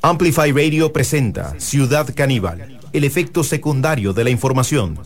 Amplify 0.00 0.52
Radio 0.52 0.92
presenta 0.92 1.58
Ciudad 1.58 2.14
Caníbal, 2.14 2.78
el 2.92 3.02
efecto 3.02 3.42
secundario 3.42 4.12
de 4.12 4.22
la 4.22 4.30
información. 4.30 4.96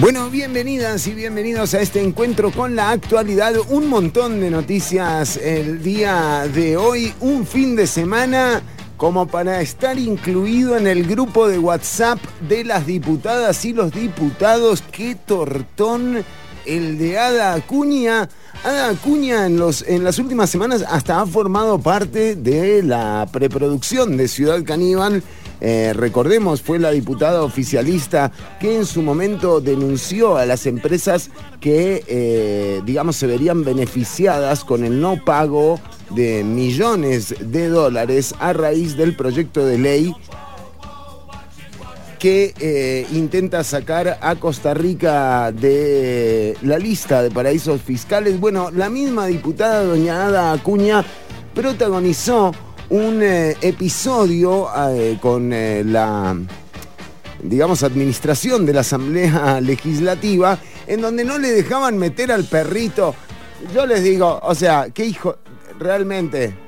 Bueno, 0.00 0.30
bienvenidas 0.30 1.06
y 1.06 1.14
bienvenidos 1.14 1.74
a 1.74 1.80
este 1.80 2.02
encuentro 2.02 2.50
con 2.50 2.74
la 2.74 2.90
actualidad. 2.90 3.54
Un 3.68 3.88
montón 3.88 4.40
de 4.40 4.50
noticias 4.50 5.36
el 5.36 5.80
día 5.80 6.48
de 6.52 6.76
hoy, 6.76 7.14
un 7.20 7.46
fin 7.46 7.76
de 7.76 7.86
semana 7.86 8.62
como 8.96 9.28
para 9.28 9.60
estar 9.60 9.96
incluido 9.96 10.76
en 10.76 10.88
el 10.88 11.06
grupo 11.06 11.46
de 11.46 11.60
WhatsApp 11.60 12.18
de 12.48 12.64
las 12.64 12.84
diputadas 12.84 13.64
y 13.64 13.72
los 13.72 13.92
diputados. 13.92 14.82
¡Qué 14.90 15.14
tortón! 15.14 16.24
El 16.64 16.98
de 16.98 17.18
Ada 17.18 17.54
Acuña. 17.54 18.28
Ada 18.64 18.90
Acuña 18.90 19.46
en, 19.46 19.58
los, 19.58 19.82
en 19.82 20.04
las 20.04 20.18
últimas 20.18 20.50
semanas 20.50 20.84
hasta 20.88 21.20
ha 21.20 21.26
formado 21.26 21.78
parte 21.78 22.34
de 22.34 22.82
la 22.82 23.28
preproducción 23.32 24.16
de 24.16 24.28
Ciudad 24.28 24.62
Caníbal 24.64 25.22
eh, 25.60 25.92
recordemos, 25.94 26.60
fue 26.60 26.78
la 26.78 26.90
diputada 26.90 27.42
oficialista 27.42 28.32
que 28.60 28.76
en 28.76 28.84
su 28.84 29.02
momento 29.02 29.62
denunció 29.62 30.36
a 30.36 30.44
las 30.44 30.66
empresas 30.66 31.30
que, 31.60 32.04
eh, 32.06 32.82
digamos, 32.84 33.16
se 33.16 33.26
verían 33.26 33.64
beneficiadas 33.64 34.62
con 34.62 34.84
el 34.84 35.00
no 35.00 35.24
pago 35.24 35.80
de 36.10 36.44
millones 36.44 37.34
de 37.40 37.68
dólares 37.68 38.34
a 38.40 38.52
raíz 38.52 38.96
del 38.96 39.16
proyecto 39.16 39.64
de 39.64 39.78
ley 39.78 40.14
que 42.24 42.54
eh, 42.58 43.06
intenta 43.12 43.62
sacar 43.62 44.18
a 44.18 44.34
Costa 44.36 44.72
Rica 44.72 45.52
de 45.52 46.56
la 46.62 46.78
lista 46.78 47.22
de 47.22 47.30
paraísos 47.30 47.82
fiscales. 47.82 48.40
Bueno, 48.40 48.70
la 48.70 48.88
misma 48.88 49.26
diputada 49.26 49.84
doña 49.84 50.28
Ada 50.28 50.52
Acuña 50.54 51.04
protagonizó 51.54 52.52
un 52.88 53.22
eh, 53.22 53.58
episodio 53.60 54.68
eh, 54.88 55.18
con 55.20 55.50
la, 55.50 56.34
digamos, 57.42 57.82
administración 57.82 58.64
de 58.64 58.72
la 58.72 58.80
Asamblea 58.80 59.60
Legislativa, 59.60 60.58
en 60.86 61.02
donde 61.02 61.26
no 61.26 61.36
le 61.36 61.50
dejaban 61.50 61.98
meter 61.98 62.32
al 62.32 62.44
perrito. 62.44 63.14
Yo 63.74 63.84
les 63.84 64.02
digo, 64.02 64.40
o 64.42 64.54
sea, 64.54 64.88
qué 64.94 65.04
hijo, 65.04 65.36
realmente. 65.78 66.63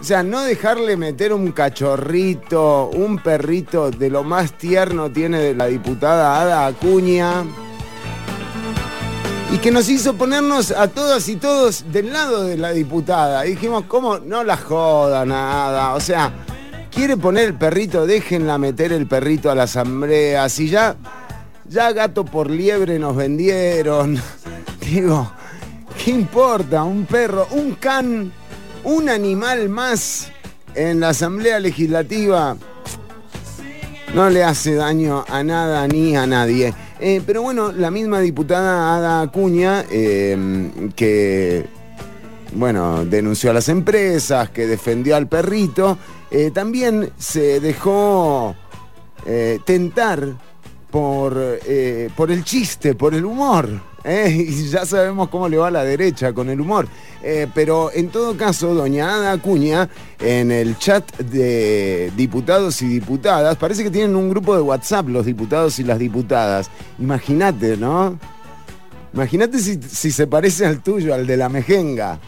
O 0.00 0.04
sea, 0.04 0.22
no 0.22 0.40
dejarle 0.42 0.96
meter 0.96 1.34
un 1.34 1.52
cachorrito, 1.52 2.88
un 2.88 3.18
perrito 3.18 3.90
de 3.90 4.08
lo 4.08 4.24
más 4.24 4.56
tierno 4.56 5.10
tiene 5.10 5.40
de 5.40 5.54
la 5.54 5.66
diputada 5.66 6.40
Ada 6.40 6.66
Acuña 6.66 7.44
y 9.52 9.58
que 9.58 9.70
nos 9.70 9.88
hizo 9.88 10.14
ponernos 10.14 10.70
a 10.70 10.88
todas 10.88 11.28
y 11.28 11.36
todos 11.36 11.84
del 11.92 12.12
lado 12.12 12.44
de 12.44 12.56
la 12.56 12.70
diputada. 12.70 13.42
Dijimos, 13.42 13.84
¿cómo? 13.88 14.18
No 14.18 14.44
la 14.44 14.56
joda 14.56 15.26
nada. 15.26 15.94
O 15.94 16.00
sea, 16.00 16.32
quiere 16.90 17.16
poner 17.16 17.46
el 17.46 17.54
perrito, 17.54 18.06
déjenla 18.06 18.58
meter 18.58 18.92
el 18.92 19.06
perrito 19.06 19.50
a 19.50 19.54
la 19.54 19.64
asamblea. 19.64 20.48
Si 20.48 20.68
ya, 20.68 20.96
ya 21.68 21.92
gato 21.92 22.24
por 22.24 22.48
liebre 22.48 22.98
nos 22.98 23.16
vendieron. 23.16 24.18
Digo, 24.80 25.30
¿qué 26.02 26.12
importa? 26.12 26.84
Un 26.84 27.04
perro, 27.06 27.48
un 27.50 27.72
can, 27.74 28.32
un 28.84 29.08
animal 29.08 29.68
más 29.68 30.30
en 30.74 31.00
la 31.00 31.10
asamblea 31.10 31.60
legislativa 31.60 32.56
no 34.14 34.28
le 34.28 34.42
hace 34.42 34.74
daño 34.74 35.24
a 35.28 35.42
nada 35.44 35.86
ni 35.86 36.16
a 36.16 36.26
nadie. 36.26 36.74
Eh, 36.98 37.22
pero 37.24 37.42
bueno, 37.42 37.72
la 37.72 37.90
misma 37.90 38.20
diputada 38.20 38.96
Ada 38.96 39.22
Acuña, 39.22 39.84
em, 39.90 40.90
que 40.92 41.64
bueno, 42.52 43.04
denunció 43.04 43.50
a 43.50 43.54
las 43.54 43.68
empresas, 43.68 44.50
que 44.50 44.66
defendió 44.66 45.16
al 45.16 45.28
perrito, 45.28 45.96
eh, 46.30 46.50
también 46.52 47.12
se 47.16 47.60
dejó 47.60 48.54
eh, 49.24 49.60
tentar 49.64 50.26
por, 50.90 51.60
por 52.16 52.32
el 52.32 52.42
chiste, 52.42 52.94
por 52.94 53.14
el 53.14 53.24
humor. 53.24 53.89
¿Eh? 54.04 54.30
y 54.48 54.68
ya 54.68 54.84
sabemos 54.86 55.28
cómo 55.28 55.48
le 55.48 55.56
va 55.56 55.68
a 55.68 55.70
la 55.70 55.84
derecha 55.84 56.32
con 56.32 56.48
el 56.48 56.60
humor. 56.60 56.88
Eh, 57.22 57.46
pero 57.54 57.90
en 57.92 58.08
todo 58.08 58.36
caso, 58.36 58.74
doña 58.74 59.14
Ada 59.14 59.32
Acuña, 59.32 59.88
en 60.20 60.50
el 60.50 60.78
chat 60.78 61.18
de 61.18 62.12
diputados 62.16 62.80
y 62.82 62.88
diputadas, 62.88 63.56
parece 63.56 63.82
que 63.82 63.90
tienen 63.90 64.16
un 64.16 64.30
grupo 64.30 64.54
de 64.54 64.62
WhatsApp 64.62 65.08
los 65.08 65.26
diputados 65.26 65.78
y 65.78 65.84
las 65.84 65.98
diputadas. 65.98 66.70
Imagínate, 66.98 67.76
¿no? 67.76 68.18
Imagínate 69.12 69.58
si, 69.58 70.12
se 70.12 70.26
parece 70.26 70.66
al 70.66 70.82
tuyo, 70.82 71.14
al 71.14 71.26
de 71.26 71.36
la 71.36 71.48
mejenga. 71.48 72.18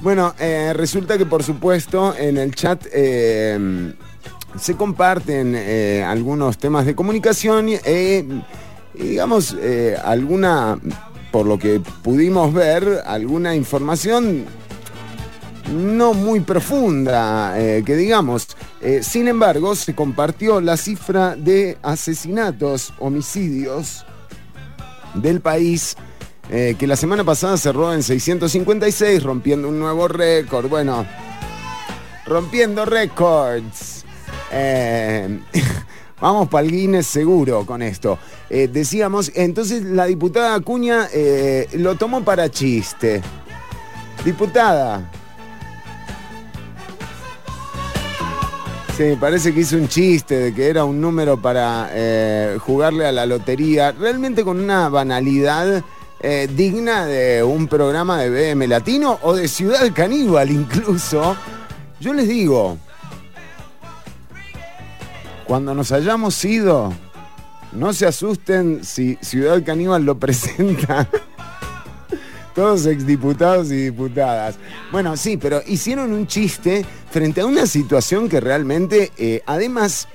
Bueno, 0.00 0.34
eh, 0.40 0.72
resulta 0.74 1.16
que 1.16 1.26
por 1.26 1.44
supuesto 1.44 2.14
en 2.16 2.36
el 2.36 2.54
chat 2.56 2.84
se 4.58 4.74
comparten 4.76 5.54
algunos 6.04 6.58
temas 6.58 6.84
de 6.84 6.96
comunicación 6.96 7.68
digamos, 8.94 9.56
eh, 9.58 9.96
alguna, 10.02 10.78
por 11.30 11.46
lo 11.46 11.58
que 11.58 11.80
pudimos 12.02 12.52
ver, 12.52 13.02
alguna 13.06 13.54
información 13.54 14.44
no 15.70 16.12
muy 16.12 16.40
profunda, 16.40 17.58
eh, 17.58 17.82
que 17.84 17.96
digamos. 17.96 18.48
Eh, 18.80 19.00
sin 19.02 19.28
embargo, 19.28 19.74
se 19.74 19.94
compartió 19.94 20.60
la 20.60 20.76
cifra 20.76 21.36
de 21.36 21.78
asesinatos, 21.82 22.92
homicidios 22.98 24.04
del 25.14 25.40
país, 25.40 25.96
que 26.50 26.86
la 26.86 26.96
semana 26.96 27.24
pasada 27.24 27.56
cerró 27.56 27.94
en 27.94 28.02
656, 28.02 29.22
rompiendo 29.22 29.70
un 29.70 29.78
nuevo 29.78 30.06
récord. 30.06 30.68
Bueno, 30.68 31.06
rompiendo 32.26 32.84
récords. 32.84 34.04
Vamos 36.22 36.48
para 36.48 36.64
el 36.64 36.70
Guinness 36.70 37.08
seguro 37.08 37.66
con 37.66 37.82
esto. 37.82 38.16
Eh, 38.48 38.68
decíamos, 38.72 39.32
entonces 39.34 39.82
la 39.82 40.06
diputada 40.06 40.54
Acuña 40.54 41.08
eh, 41.12 41.68
lo 41.72 41.96
tomó 41.96 42.22
para 42.22 42.48
chiste. 42.48 43.20
Diputada. 44.24 45.10
Sí, 48.96 49.16
parece 49.18 49.52
que 49.52 49.60
hizo 49.62 49.76
un 49.76 49.88
chiste 49.88 50.36
de 50.36 50.54
que 50.54 50.68
era 50.68 50.84
un 50.84 51.00
número 51.00 51.42
para 51.42 51.88
eh, 51.90 52.56
jugarle 52.60 53.04
a 53.04 53.10
la 53.10 53.26
lotería, 53.26 53.90
realmente 53.90 54.44
con 54.44 54.60
una 54.60 54.88
banalidad 54.88 55.82
digna 56.54 57.04
de 57.04 57.42
un 57.42 57.66
programa 57.66 58.16
de 58.18 58.30
BM 58.30 58.68
Latino 58.68 59.18
o 59.22 59.34
de 59.34 59.48
Ciudad 59.48 59.92
Caníbal 59.92 60.52
incluso. 60.52 61.36
Yo 61.98 62.14
les 62.14 62.28
digo, 62.28 62.78
cuando 65.52 65.74
nos 65.74 65.92
hayamos 65.92 66.42
ido, 66.46 66.94
no 67.72 67.92
se 67.92 68.06
asusten 68.06 68.82
si 68.82 69.18
Ciudad 69.20 69.62
Caníbal 69.62 70.02
lo 70.02 70.18
presenta. 70.18 71.06
Todos 72.54 72.86
exdiputados 72.86 73.70
y 73.70 73.76
diputadas. 73.76 74.56
Bueno, 74.90 75.14
sí, 75.18 75.36
pero 75.36 75.60
hicieron 75.66 76.14
un 76.14 76.26
chiste 76.26 76.86
frente 77.10 77.42
a 77.42 77.44
una 77.44 77.66
situación 77.66 78.30
que 78.30 78.40
realmente, 78.40 79.12
eh, 79.18 79.42
además, 79.44 80.08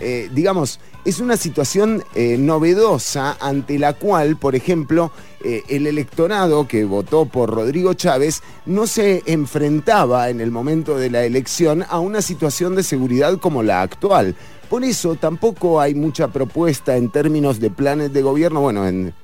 eh, 0.00 0.30
digamos, 0.32 0.80
es 1.04 1.20
una 1.20 1.36
situación 1.36 2.02
eh, 2.14 2.38
novedosa 2.38 3.36
ante 3.40 3.78
la 3.78 3.92
cual, 3.92 4.38
por 4.38 4.56
ejemplo, 4.56 5.12
el 5.40 5.86
electorado 5.86 6.66
que 6.66 6.84
votó 6.84 7.26
por 7.26 7.50
Rodrigo 7.50 7.94
Chávez 7.94 8.42
no 8.66 8.86
se 8.86 9.22
enfrentaba 9.26 10.30
en 10.30 10.40
el 10.40 10.50
momento 10.50 10.98
de 10.98 11.10
la 11.10 11.24
elección 11.24 11.84
a 11.88 12.00
una 12.00 12.22
situación 12.22 12.74
de 12.74 12.82
seguridad 12.82 13.38
como 13.38 13.62
la 13.62 13.82
actual. 13.82 14.34
Por 14.68 14.84
eso 14.84 15.14
tampoco 15.14 15.80
hay 15.80 15.94
mucha 15.94 16.28
propuesta 16.28 16.96
en 16.96 17.10
términos 17.10 17.58
de 17.58 17.70
planes 17.70 18.12
de 18.12 18.22
gobierno, 18.22 18.60
bueno, 18.60 18.86
en 18.86 19.14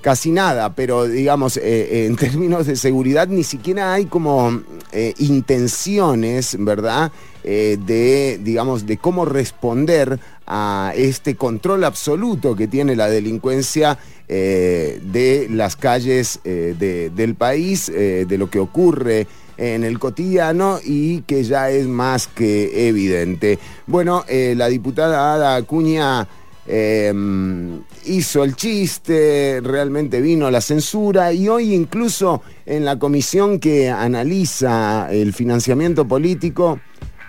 casi 0.00 0.30
nada, 0.30 0.74
pero 0.74 1.06
digamos, 1.06 1.56
eh, 1.56 1.62
eh, 1.64 2.06
en 2.06 2.16
términos 2.16 2.66
de 2.66 2.76
seguridad 2.76 3.28
ni 3.28 3.44
siquiera 3.44 3.92
hay 3.92 4.06
como 4.06 4.62
eh, 4.92 5.14
intenciones, 5.18 6.56
¿verdad? 6.58 7.12
de, 7.44 8.38
digamos, 8.42 8.84
de 8.84 8.98
cómo 8.98 9.24
responder 9.24 10.20
a 10.46 10.92
este 10.94 11.34
control 11.34 11.84
absoluto 11.84 12.54
que 12.54 12.68
tiene 12.68 12.94
la 12.94 13.08
delincuencia 13.08 13.98
de 14.28 15.46
las 15.50 15.74
calles 15.74 16.40
del 16.44 17.34
país, 17.36 17.86
de 17.86 18.36
lo 18.36 18.50
que 18.50 18.58
ocurre 18.58 19.26
en 19.58 19.84
el 19.84 19.98
cotidiano 19.98 20.78
y 20.82 21.22
que 21.22 21.42
ya 21.44 21.68
es 21.70 21.86
más 21.86 22.28
que 22.28 22.88
evidente. 22.88 23.58
Bueno, 23.86 24.24
eh, 24.28 24.54
la 24.56 24.68
diputada 24.68 25.34
Ada 25.34 25.56
Acuña 25.56 26.26
em, 26.66 27.82
hizo 28.06 28.44
el 28.44 28.54
chiste, 28.54 29.60
realmente 29.62 30.20
vino 30.20 30.50
la 30.50 30.60
censura 30.60 31.32
y 31.32 31.48
hoy 31.48 31.74
incluso 31.74 32.42
en 32.64 32.84
la 32.84 32.98
comisión 32.98 33.58
que 33.58 33.90
analiza 33.90 35.08
el 35.10 35.34
financiamiento 35.34 36.06
político, 36.06 36.80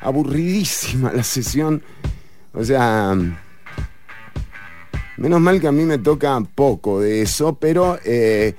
aburridísima 0.02 1.12
la 1.12 1.24
sesión, 1.24 1.82
o 2.54 2.64
sea, 2.64 3.18
Menos 5.20 5.42
mal 5.42 5.60
que 5.60 5.68
a 5.68 5.74
mí 5.74 5.84
me 5.84 5.98
toca 5.98 6.40
poco 6.56 7.02
de 7.02 7.24
eso, 7.24 7.56
pero 7.56 8.00
eh, 8.06 8.56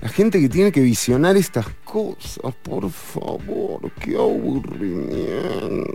la 0.00 0.08
gente 0.08 0.40
que 0.40 0.48
tiene 0.48 0.72
que 0.72 0.80
visionar 0.80 1.36
estas 1.36 1.66
cosas, 1.84 2.54
por 2.62 2.90
favor, 2.90 3.90
qué 4.00 4.14
aburrimiento. 4.16 5.94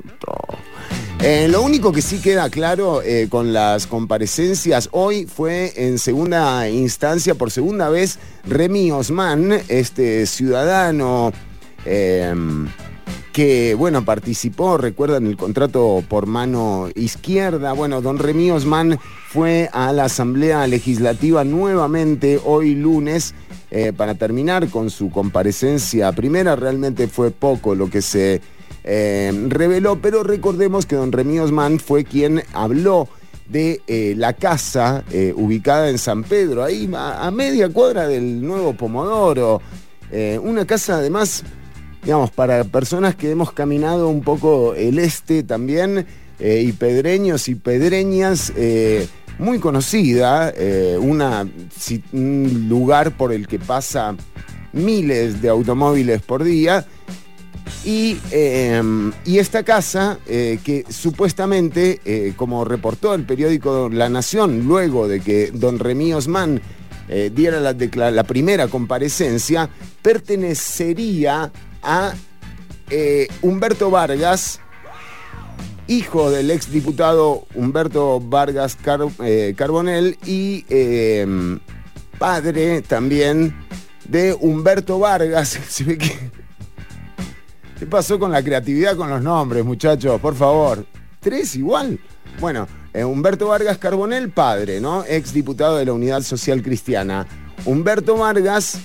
Eh, 1.22 1.48
lo 1.50 1.62
único 1.62 1.92
que 1.92 2.02
sí 2.02 2.20
queda 2.20 2.50
claro 2.50 3.02
eh, 3.02 3.28
con 3.30 3.52
las 3.52 3.88
comparecencias 3.88 4.88
hoy 4.92 5.26
fue 5.26 5.74
en 5.76 6.00
segunda 6.00 6.70
instancia, 6.70 7.36
por 7.36 7.52
segunda 7.52 7.90
vez, 7.90 8.20
Remy 8.46 8.92
Osman, 8.92 9.62
este 9.68 10.26
ciudadano 10.26 11.34
que, 13.40 13.74
bueno, 13.74 14.04
participó, 14.04 14.78
recuerdan 14.78 15.26
el 15.26 15.38
contrato 15.38 16.04
por 16.10 16.26
mano 16.26 16.90
izquierda. 16.94 17.72
Bueno, 17.72 18.02
don 18.02 18.20
Remy 18.20 18.52
Osman 18.52 19.00
fue 19.30 19.70
a 19.72 19.94
la 19.94 20.04
Asamblea 20.04 20.68
Legislativa 20.68 21.46
nuevamente 21.46 22.38
hoy 22.44 22.76
lunes 22.76 23.34
eh, 23.72 23.94
para 23.96 24.16
terminar 24.16 24.68
con 24.68 24.90
su 24.90 25.10
comparecencia 25.10 26.12
primera. 26.12 26.58
Realmente 26.58 27.08
fue 27.08 27.32
poco 27.32 27.76
lo 27.76 27.90
que 27.90 28.02
se 28.02 28.42
eh, 28.84 29.32
reveló, 29.48 30.02
pero 30.02 30.22
recordemos 30.24 30.86
que 30.86 30.98
don 30.98 31.14
Remy 31.14 31.40
Osman 31.40 31.80
fue 31.80 32.04
quien 32.04 32.44
habló 32.52 33.08
de 33.48 33.82
eh, 33.88 34.16
la 34.18 34.34
casa 34.34 35.06
ubicada 35.38 35.90
en 35.90 35.98
San 35.98 36.26
Pedro, 36.26 36.62
ahí 36.62 36.92
a, 36.94 37.32
media 37.32 37.70
cuadra 37.70 38.06
del 38.06 38.46
nuevo 38.46 38.74
Pomodoro. 38.74 39.62
una 40.42 40.66
casa 40.66 40.98
además 40.98 41.46
digamos, 42.04 42.32
para 42.32 42.64
personas 42.64 43.16
que 43.16 43.32
hemos 43.32 43.52
caminado 43.52 44.10
un 44.10 44.22
poco 44.22 44.74
el 44.76 45.00
este 45.00 45.44
también, 45.44 46.06
eh, 46.40 46.64
y 46.66 46.72
pedreños 46.72 47.50
y 47.50 47.56
pedreñas, 47.56 48.54
eh, 48.56 49.08
muy 49.40 49.60
conocida, 49.60 50.54
eh, 50.56 50.98
una, 51.00 51.46
un 52.14 52.66
lugar 52.70 53.18
por 53.18 53.34
el 53.34 53.46
que 53.48 53.60
pasa 53.60 54.16
miles 54.72 55.42
de 55.42 55.50
automóviles 55.50 56.22
por 56.22 56.44
día. 56.44 56.86
Y, 57.86 58.18
y 59.26 59.38
esta 59.38 59.64
casa, 59.64 60.20
que 60.26 60.84
supuestamente, 60.90 62.34
como 62.36 62.66
reportó 62.66 63.14
el 63.14 63.24
periódico 63.24 63.90
La 63.90 64.10
Nación, 64.10 64.66
luego 64.68 65.08
de 65.08 65.22
que 65.22 65.52
don 65.54 65.80
Remy 65.80 66.14
Osman 66.14 66.62
diera 67.34 67.62
la 67.62 68.24
primera 68.24 68.68
comparecencia, 68.68 69.70
pertenecería 70.02 71.52
a 71.84 72.14
eh, 72.90 73.28
Humberto 73.44 73.92
Vargas, 73.92 74.60
hijo 75.88 76.32
del 76.32 76.50
exdiputado 76.50 77.46
Humberto 77.54 78.20
Vargas 78.20 78.78
eh, 79.24 79.54
Carbonell 79.56 80.18
y 80.26 80.66
em, 80.70 81.60
padre 82.18 82.82
también 82.82 83.56
de 84.08 84.34
Humberto 84.34 84.98
Vargas. 84.98 85.60
¿Qué 87.80 87.86
pasó 87.86 88.18
con 88.20 88.32
la 88.32 88.44
creatividad 88.44 88.98
con 88.98 89.10
los 89.10 89.22
nombres, 89.22 89.64
muchachos? 89.64 90.20
Por 90.20 90.36
favor. 90.36 90.86
¿Tres 91.20 91.56
igual? 91.56 92.00
Bueno, 92.40 92.68
eh, 92.94 93.04
Humberto 93.04 93.50
Vargas 93.50 93.78
Carbonell, 93.78 94.32
padre, 94.32 94.82
¿no? 94.82 95.04
Exdiputado 95.06 95.78
de 95.78 95.86
la 95.86 95.94
Unidad 95.94 96.22
Social 96.22 96.64
Cristiana. 96.64 97.28
Humberto 97.66 98.18
Vargas, 98.18 98.80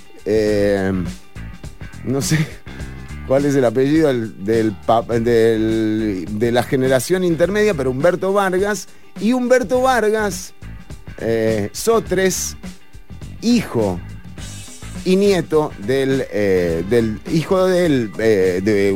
no 2.05 2.20
sé, 2.20 2.47
cuál 3.26 3.44
es 3.44 3.55
el 3.55 3.65
apellido 3.65 4.12
del, 4.12 4.76
de 4.85 6.53
la 6.53 6.62
generación 6.62 7.25
intermedia, 7.25 7.75
pero 7.75 7.91
Humberto 7.91 8.32
Vargas. 8.32 8.88
Y 9.21 9.32
Humberto 9.32 9.81
Vargas, 9.81 10.55
eh, 11.19 11.71
Sotres, 11.73 12.56
hijo 13.43 14.00
y 15.05 15.17
nieto 15.17 15.71
del, 15.87 16.25
eh, 16.32 16.85
del 16.88 17.21
hijo 17.31 17.69
eh, 17.69 18.61
de 18.62 18.93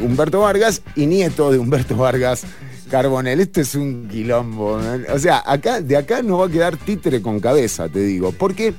Humberto 0.00 0.40
Vargas 0.40 0.82
y 0.94 1.06
nieto 1.06 1.50
de 1.50 1.58
Humberto 1.58 1.96
Vargas 1.96 2.44
Carbonell. 2.88 3.40
Este 3.40 3.60
es 3.60 3.74
un 3.74 4.08
quilombo. 4.08 4.80
O 5.12 5.18
sea, 5.18 5.44
de 5.82 5.96
acá 5.96 6.22
no 6.22 6.38
va 6.38 6.46
a 6.46 6.50
quedar 6.50 6.76
títere 6.76 7.20
con 7.20 7.40
cabeza, 7.40 7.88
te 7.88 8.00
digo. 8.00 8.32
Porque 8.32 8.74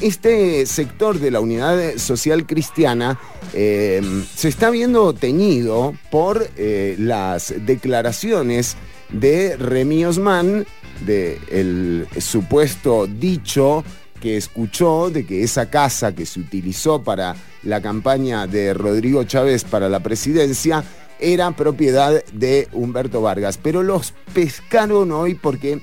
este 0.00 0.66
sector 0.66 1.18
de 1.18 1.30
la 1.30 1.40
unidad 1.40 1.96
social 1.96 2.46
cristiana 2.46 3.18
eh, 3.52 4.02
se 4.34 4.48
está 4.48 4.70
viendo 4.70 5.12
teñido 5.12 5.94
por 6.10 6.48
eh, 6.56 6.96
las 6.98 7.54
declaraciones 7.64 8.76
de 9.10 9.56
Remy 9.56 10.06
Osman, 10.06 10.66
del 11.04 12.06
supuesto 12.18 13.06
dicho 13.06 13.84
que 14.20 14.36
escuchó 14.36 15.10
de 15.10 15.26
que 15.26 15.42
esa 15.42 15.68
casa 15.70 16.14
que 16.14 16.24
se 16.24 16.40
utilizó 16.40 17.02
para 17.02 17.36
la 17.62 17.80
campaña 17.80 18.46
de 18.46 18.72
Rodrigo 18.72 19.24
Chávez 19.24 19.64
para 19.64 19.88
la 19.88 20.00
presidencia 20.00 20.82
era 21.18 21.50
propiedad 21.52 22.24
de 22.32 22.68
Humberto 22.72 23.20
Vargas. 23.22 23.58
Pero 23.62 23.82
los 23.82 24.14
pescaron 24.32 25.12
hoy 25.12 25.34
porque 25.34 25.80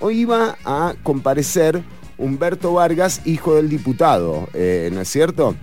hoy 0.00 0.20
iba 0.20 0.56
a 0.64 0.94
comparecer 1.02 1.82
Humberto 2.18 2.74
Vargas, 2.74 3.22
hijo 3.24 3.54
del 3.54 3.68
diputado, 3.68 4.48
eh, 4.54 4.90
¿no 4.92 5.00
es 5.00 5.08
cierto? 5.08 5.54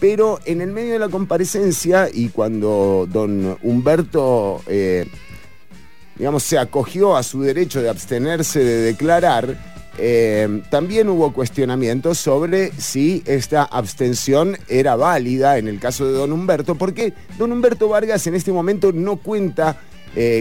Pero 0.00 0.38
en 0.44 0.60
el 0.60 0.70
medio 0.70 0.92
de 0.92 0.98
la 0.98 1.08
comparecencia 1.08 2.08
y 2.12 2.28
cuando 2.28 3.08
don 3.10 3.58
Humberto, 3.62 4.62
eh, 4.66 5.06
digamos, 6.16 6.42
se 6.44 6.58
acogió 6.58 7.16
a 7.16 7.22
su 7.22 7.42
derecho 7.42 7.82
de 7.82 7.88
abstenerse 7.88 8.62
de 8.62 8.82
declarar, 8.82 9.58
eh, 9.98 10.62
también 10.70 11.08
hubo 11.08 11.32
cuestionamientos 11.32 12.18
sobre 12.18 12.70
si 12.72 13.24
esta 13.26 13.64
abstención 13.64 14.56
era 14.68 14.94
válida 14.94 15.58
en 15.58 15.66
el 15.66 15.80
caso 15.80 16.06
de 16.06 16.12
don 16.12 16.32
Humberto, 16.32 16.76
porque 16.76 17.12
don 17.36 17.50
Humberto 17.50 17.88
Vargas 17.88 18.24
en 18.28 18.36
este 18.36 18.52
momento 18.52 18.92
no 18.92 19.16
cuenta 19.16 19.80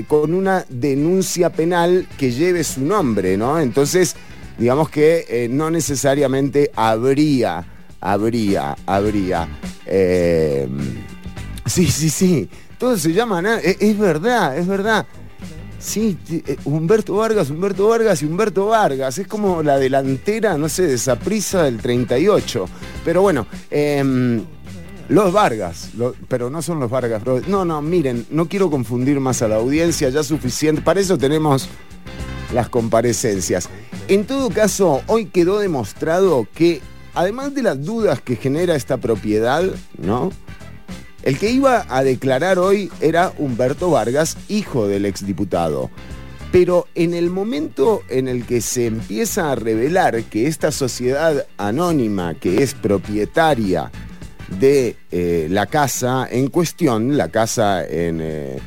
con 0.08 0.34
una 0.34 0.66
denuncia 0.70 1.52
penal 1.52 2.08
que 2.18 2.32
lleve 2.32 2.64
su 2.64 2.82
nombre, 2.82 3.38
¿no? 3.38 3.60
Entonces, 3.60 4.16
digamos 4.58 4.90
que 4.90 5.26
eh, 5.30 5.48
no 5.50 5.70
necesariamente 5.70 6.72
habría, 6.76 7.66
habría, 8.02 8.76
habría. 8.86 9.48
Eh, 9.86 10.68
sí, 11.66 11.88
sí, 11.88 12.10
sí. 12.10 12.50
Todo 12.78 12.98
se 12.98 13.14
llama, 13.14 13.42
es, 13.58 13.78
es 13.80 13.98
verdad, 13.98 14.58
es 14.58 14.68
verdad. 14.68 15.06
Sí, 15.80 16.18
eh, 16.30 16.58
Humberto 16.66 17.16
Vargas, 17.16 17.50
Humberto 17.50 17.88
Vargas 17.88 18.22
y 18.22 18.26
Humberto 18.26 18.68
Vargas. 18.68 19.20
Es 19.20 19.28
como 19.28 19.62
la 19.62 19.78
delantera, 19.78 20.58
no 20.58 20.70
sé, 20.70 20.88
de 20.88 20.96
esa 20.96 21.18
prisa 21.18 21.64
del 21.64 21.78
38. 21.78 22.66
Pero 23.06 23.22
bueno, 23.22 23.46
em, 23.70 24.44
los 25.10 25.32
Vargas, 25.32 25.92
pero 26.28 26.50
no 26.50 26.62
son 26.62 26.80
los 26.80 26.90
Vargas. 26.90 27.22
No, 27.48 27.64
no, 27.64 27.82
miren, 27.82 28.26
no 28.32 28.48
quiero 28.48 28.70
confundir 28.72 29.20
más 29.20 29.42
a 29.42 29.48
la 29.48 29.58
audiencia, 29.58 30.10
ya 30.10 30.24
suficiente. 30.24 30.82
Para 30.82 31.00
eso 31.00 31.18
tenemos 31.18 31.70
las 32.54 32.70
comparecencias. 32.70 33.70
En 34.08 34.26
todo 34.26 34.50
caso, 34.50 35.02
hoy 35.08 35.26
quedó 35.26 35.60
demostrado 35.60 36.48
que, 36.54 36.82
además 37.14 37.54
de 37.54 37.64
las 37.64 37.84
dudas 37.84 38.22
que 38.22 38.36
genera 38.36 38.76
esta 38.76 38.98
propiedad, 38.98 39.64
¿no? 39.98 40.32
El 41.24 41.38
que 41.38 41.52
iba 41.52 41.86
a 41.90 42.04
declarar 42.04 42.58
hoy 42.58 42.90
era 43.02 43.34
Humberto 43.38 43.92
Vargas, 43.92 44.38
hijo 44.48 44.88
del 44.88 45.06
exdiputado. 45.06 45.90
Pero 46.54 46.88
en 46.96 47.14
el 47.14 47.30
momento 47.30 48.02
en 48.08 48.30
el 48.30 48.46
que 48.46 48.62
se 48.62 48.86
empieza 48.86 49.52
a 49.52 49.56
revelar 49.56 50.24
que 50.24 50.48
esta 50.48 50.72
sociedad 50.72 51.46
anónima, 51.58 52.36
que 52.36 52.64
es 52.64 52.74
propietaria 52.74 53.92
de 54.60 54.96
eh, 55.12 55.48
la 55.50 55.66
casa 55.66 56.28
en 56.32 56.48
cuestión, 56.48 57.18
la 57.18 57.28
casa 57.28 57.86
en, 57.86 58.22
eh, 58.22 58.60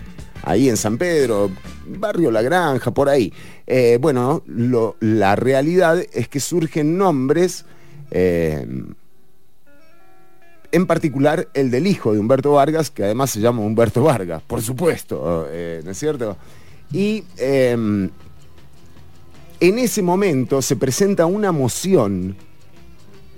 ahí 0.43 0.69
en 0.69 0.77
San 0.77 0.99
Pedro, 0.99 1.51
barrio 1.87 2.31
La 2.31 2.43
Granja, 2.43 2.91
por 2.91 3.09
ahí, 3.09 3.33
eh, 3.73 3.99
bueno, 4.01 4.43
la 4.99 5.37
realidad 5.37 6.03
es 6.13 6.27
que 6.27 6.41
surgen 6.41 6.99
nombres, 6.99 7.65
eh, 8.11 8.67
en 10.73 10.87
particular 10.89 11.47
el 11.55 11.71
del 11.71 11.87
hijo 11.87 12.13
de 12.13 12.19
Humberto 12.19 12.51
Vargas, 12.51 12.91
que 12.91 13.05
además 13.05 13.31
se 13.31 13.39
llama 13.39 13.63
Humberto 13.63 14.03
Vargas, 14.03 14.43
por 14.45 14.61
supuesto, 14.61 15.47
eh, 15.49 15.83
¿no 15.85 15.93
es 15.93 15.99
cierto? 16.01 16.37
Y 16.93 17.23
em, 17.37 18.11
en 19.61 19.79
ese 19.79 20.03
momento 20.03 20.63
se 20.63 20.75
presenta 20.75 21.27
una 21.27 21.53
moción 21.53 22.35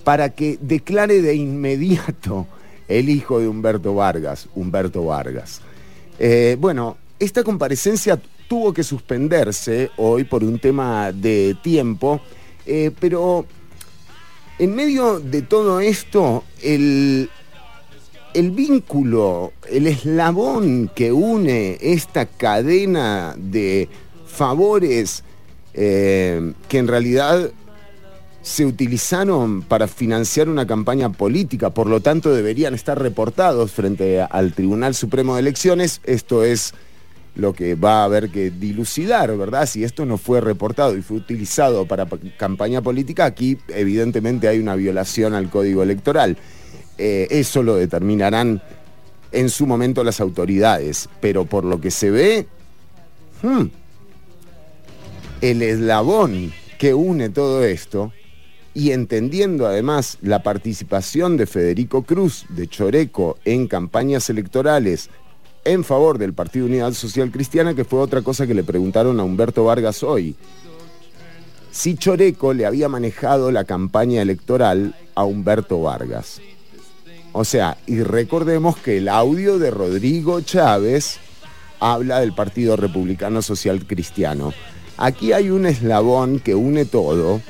para 0.02 0.30
que 0.30 0.58
declare 0.62 1.20
de 1.20 1.34
inmediato 1.34 2.46
el 2.88 3.10
hijo 3.10 3.38
de 3.38 3.48
Humberto 3.48 3.94
Vargas, 3.94 4.48
Humberto 4.54 5.04
Vargas. 5.04 5.60
bueno, 6.58 6.96
esta 7.18 7.44
comparecencia 7.44 8.18
tuvo 8.52 8.74
que 8.74 8.84
suspenderse 8.84 9.90
hoy 9.96 10.24
por 10.24 10.44
un 10.44 10.58
tema 10.58 11.10
de 11.10 11.56
tiempo, 11.62 12.20
eh, 12.66 12.90
pero 13.00 13.46
en 14.58 14.74
medio 14.74 15.20
de 15.20 15.40
todo 15.40 15.80
esto, 15.80 16.44
el, 16.62 17.30
el 18.34 18.50
vínculo, 18.50 19.54
el 19.70 19.86
eslabón 19.86 20.90
que 20.94 21.12
une 21.12 21.78
esta 21.80 22.26
cadena 22.26 23.34
de 23.38 23.88
favores 24.26 25.24
eh, 25.72 26.52
que 26.68 26.76
en 26.76 26.88
realidad 26.88 27.50
se 28.42 28.66
utilizaron 28.66 29.62
para 29.62 29.88
financiar 29.88 30.50
una 30.50 30.66
campaña 30.66 31.10
política, 31.10 31.70
por 31.70 31.86
lo 31.86 32.00
tanto 32.00 32.34
deberían 32.34 32.74
estar 32.74 33.00
reportados 33.00 33.72
frente 33.72 34.20
al 34.20 34.52
Tribunal 34.52 34.94
Supremo 34.94 35.36
de 35.36 35.40
Elecciones. 35.40 36.02
Esto 36.04 36.44
es 36.44 36.74
lo 37.34 37.54
que 37.54 37.74
va 37.74 38.02
a 38.02 38.04
haber 38.04 38.30
que 38.30 38.50
dilucidar, 38.50 39.36
¿verdad? 39.36 39.66
Si 39.66 39.84
esto 39.84 40.04
no 40.04 40.18
fue 40.18 40.40
reportado 40.40 40.96
y 40.96 41.02
fue 41.02 41.16
utilizado 41.16 41.86
para 41.86 42.06
campaña 42.36 42.82
política, 42.82 43.24
aquí 43.24 43.58
evidentemente 43.68 44.48
hay 44.48 44.58
una 44.58 44.74
violación 44.74 45.34
al 45.34 45.48
código 45.48 45.82
electoral. 45.82 46.36
Eh, 46.98 47.26
eso 47.30 47.62
lo 47.62 47.76
determinarán 47.76 48.62
en 49.32 49.48
su 49.48 49.66
momento 49.66 50.04
las 50.04 50.20
autoridades, 50.20 51.08
pero 51.20 51.46
por 51.46 51.64
lo 51.64 51.80
que 51.80 51.90
se 51.90 52.10
ve, 52.10 52.46
hmm, 53.42 53.62
el 55.40 55.62
eslabón 55.62 56.52
que 56.78 56.92
une 56.92 57.30
todo 57.30 57.64
esto 57.64 58.12
y 58.74 58.92
entendiendo 58.92 59.66
además 59.66 60.18
la 60.22 60.42
participación 60.42 61.36
de 61.36 61.46
Federico 61.46 62.02
Cruz 62.02 62.44
de 62.48 62.68
Choreco 62.68 63.38
en 63.44 63.68
campañas 63.68 64.30
electorales 64.30 65.10
en 65.64 65.84
favor 65.84 66.18
del 66.18 66.32
Partido 66.32 66.66
Unidad 66.66 66.92
Social 66.92 67.30
Cristiana, 67.30 67.74
que 67.74 67.84
fue 67.84 68.00
otra 68.00 68.22
cosa 68.22 68.46
que 68.46 68.54
le 68.54 68.64
preguntaron 68.64 69.18
a 69.20 69.24
Humberto 69.24 69.64
Vargas 69.64 70.02
hoy. 70.02 70.34
Si 71.70 71.96
Choreco 71.96 72.52
le 72.52 72.66
había 72.66 72.88
manejado 72.88 73.50
la 73.50 73.64
campaña 73.64 74.20
electoral 74.20 74.94
a 75.14 75.24
Humberto 75.24 75.80
Vargas. 75.80 76.40
O 77.32 77.44
sea, 77.44 77.78
y 77.86 78.02
recordemos 78.02 78.76
que 78.76 78.98
el 78.98 79.08
audio 79.08 79.58
de 79.58 79.70
Rodrigo 79.70 80.40
Chávez 80.42 81.18
habla 81.80 82.20
del 82.20 82.34
Partido 82.34 82.76
Republicano 82.76 83.40
Social 83.40 83.86
Cristiano. 83.86 84.52
Aquí 84.98 85.32
hay 85.32 85.48
un 85.48 85.64
eslabón 85.64 86.40
que 86.40 86.54
une 86.54 86.84
todo, 86.84 87.40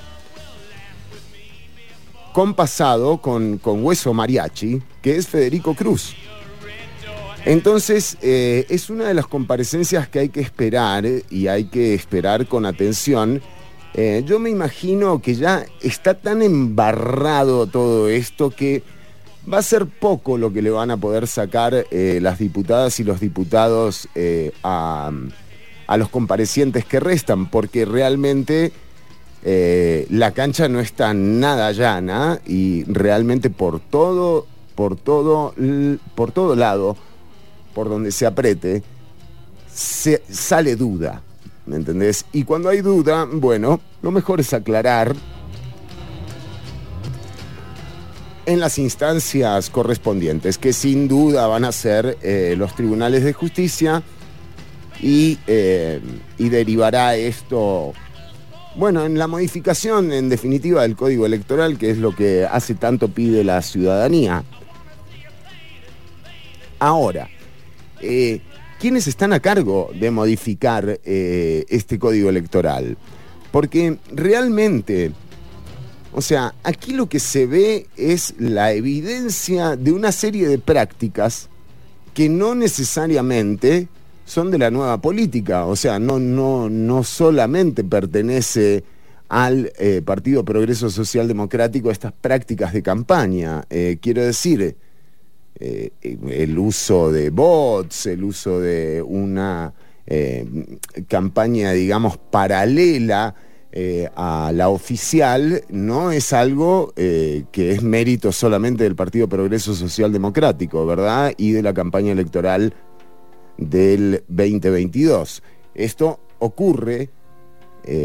compasado 2.33 3.19
con, 3.19 3.59
con 3.59 3.85
hueso 3.85 4.14
mariachi, 4.14 4.81
que 5.02 5.16
es 5.16 5.26
Federico 5.26 5.75
Cruz. 5.75 6.14
Entonces, 7.45 8.19
eh, 8.23 8.67
es 8.69 8.89
una 8.89 9.09
de 9.09 9.15
las 9.15 9.27
comparecencias 9.27 10.09
que 10.09 10.21
hay 10.21 10.29
que 10.29 10.41
esperar 10.41 11.05
y 11.29 11.49
hay 11.49 11.65
que 11.65 11.95
esperar 11.95 12.47
con 12.47 12.67
atención. 12.67 13.43
Eh, 13.95 14.23
yo 14.25 14.39
me 14.39 14.49
imagino 14.49 15.21
que 15.21 15.35
ya 15.35 15.67
está 15.81 16.15
tan 16.15 16.41
embarrado 16.41 17.67
todo 17.67 18.09
esto 18.09 18.51
que 18.51 18.85
va 19.53 19.59
a 19.59 19.63
ser 19.63 19.87
poco 19.87 20.39
lo 20.39 20.53
que 20.53 20.63
le 20.63 20.71
van 20.71 20.93
a 20.93 20.97
poder 20.97 21.27
sacar 21.27 21.87
eh, 21.91 22.21
las 22.23 22.39
diputadas 22.39 23.01
y 23.01 23.05
los 23.05 23.19
diputados 23.19 24.09
a, 24.63 25.11
a, 25.89 25.97
los 25.97 26.09
comparecientes 26.11 26.85
que 26.85 27.01
restan, 27.01 27.51
porque 27.51 27.85
realmente 27.85 28.73
la 29.45 30.31
cancha 30.31 30.69
no 30.69 30.79
está 30.79 31.13
nada 31.13 31.73
llana 31.73 32.41
y 32.47 32.85
realmente 32.85 33.51
por 33.51 33.81
todo, 33.81 34.47
por 34.77 34.95
todo, 34.95 35.53
por 36.15 36.31
todo 36.31 36.55
lado 36.55 36.97
por 37.75 37.88
donde 37.88 38.12
se 38.12 38.26
apriete, 38.26 38.83
se, 39.73 40.23
sale 40.29 40.76
duda. 40.76 41.23
¿Me 41.64 41.76
entendés? 41.76 42.25
Y 42.33 42.45
cuando 42.45 42.69
hay 42.69 42.81
duda, 42.81 43.26
bueno, 43.31 43.81
lo 44.02 44.11
mejor 44.11 44.41
es 44.41 44.52
aclarar 44.52 45.14
en 48.47 48.59
las 48.59 48.79
instancias 48.79 49.71
correspondientes, 49.71 50.59
que 50.59 50.73
sin 50.73 51.07
duda 51.07 51.47
van 51.47 51.64
a 51.64 51.73
ser 51.73 52.19
eh, 52.23 52.55
los 52.59 52.75
tribunales 52.75 53.23
de 53.23 53.33
justicia 53.33 54.02
eh, 55.00 56.00
y 56.38 56.49
derivará 56.49 57.17
esto, 57.17 57.93
bueno, 58.76 59.05
en 59.05 59.19
la 59.19 59.26
modificación 59.26 60.12
en 60.12 60.29
definitiva 60.29 60.83
del 60.83 60.97
código 60.97 61.26
electoral, 61.26 61.79
que 61.79 61.91
es 61.91 61.99
lo 61.99 62.14
que 62.14 62.45
hace 62.45 62.75
tanto 62.75 63.09
pide 63.09 63.45
la 63.45 63.62
ciudadanía. 63.62 64.45
Ahora, 66.79 67.29
eh, 68.03 68.41
¿quiénes 68.81 69.07
están 69.07 69.33
a 69.33 69.41
cargo 69.41 69.91
de 69.99 70.11
modificar 70.11 71.01
eh, 71.05 71.65
este 71.69 71.99
código 71.99 72.29
electoral? 72.29 72.97
Porque 73.51 73.99
realmente, 74.13 75.13
o 76.13 76.21
sea, 76.21 76.55
aquí 76.63 76.93
lo 76.93 77.09
que 77.09 77.21
se 77.21 77.47
ve 77.47 77.87
es 77.97 78.35
la 78.39 78.73
evidencia 78.73 79.77
de 79.77 79.93
una 79.93 80.13
serie 80.13 80.49
de 80.49 80.59
prácticas 80.59 81.49
que 82.15 82.29
no 82.29 82.55
necesariamente 82.55 83.89
son 84.25 84.51
de 84.51 84.59
la 84.59 84.71
nueva 84.71 85.01
política, 85.01 85.67
o 85.67 85.77
sea, 85.77 85.99
no, 85.99 86.19
no, 86.19 86.69
no 86.69 87.05
solamente 87.05 87.85
pertenece 87.85 88.85
al 89.29 89.73
eh, 89.79 90.03
Partido 90.05 90.45
Progreso 90.45 90.91
Social 90.91 91.27
Democrático 91.27 91.91
estas 91.91 92.13
prácticas 92.13 92.73
de 92.73 92.83
campaña. 92.83 93.65
quiero 94.01 94.23
decir, 94.23 94.77
eh, 95.59 95.93
el 96.01 96.59
uso 96.59 97.13
de 97.13 97.31
bots, 97.31 98.07
el 98.07 98.25
uso 98.25 98.59
de 98.59 99.03
una 99.03 99.73
eh, 100.07 100.79
campaña, 101.07 101.73
digamos, 101.73 102.17
paralela 102.17 103.35
eh, 103.71 104.09
a 104.17 104.51
la 104.55 104.71
oficial, 104.71 105.63
no 105.69 106.11
es 106.11 106.33
algo 106.33 106.93
que 106.95 107.45
es 107.55 107.83
mérito 107.83 108.33
solamente 108.33 108.85
del 108.85 108.97
Partido 108.97 109.29
Progreso 109.29 109.75
Social 109.75 110.13
Democrático, 110.13 110.85
¿verdad? 110.85 111.33
Y 111.37 111.53
de 111.53 111.63
la 111.63 111.73
campaña 111.73 112.13
electoral 112.13 112.75
del 113.57 114.25
2022. 114.29 115.43
Esto 115.75 116.21
ocurre 116.39 117.11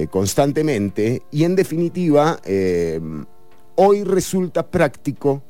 constantemente 0.09 1.21
y 1.31 1.43
en 1.43 1.55
definitiva 1.55 2.39
hoy 3.75 4.03
resulta 4.03 4.69
práctico 4.71 5.43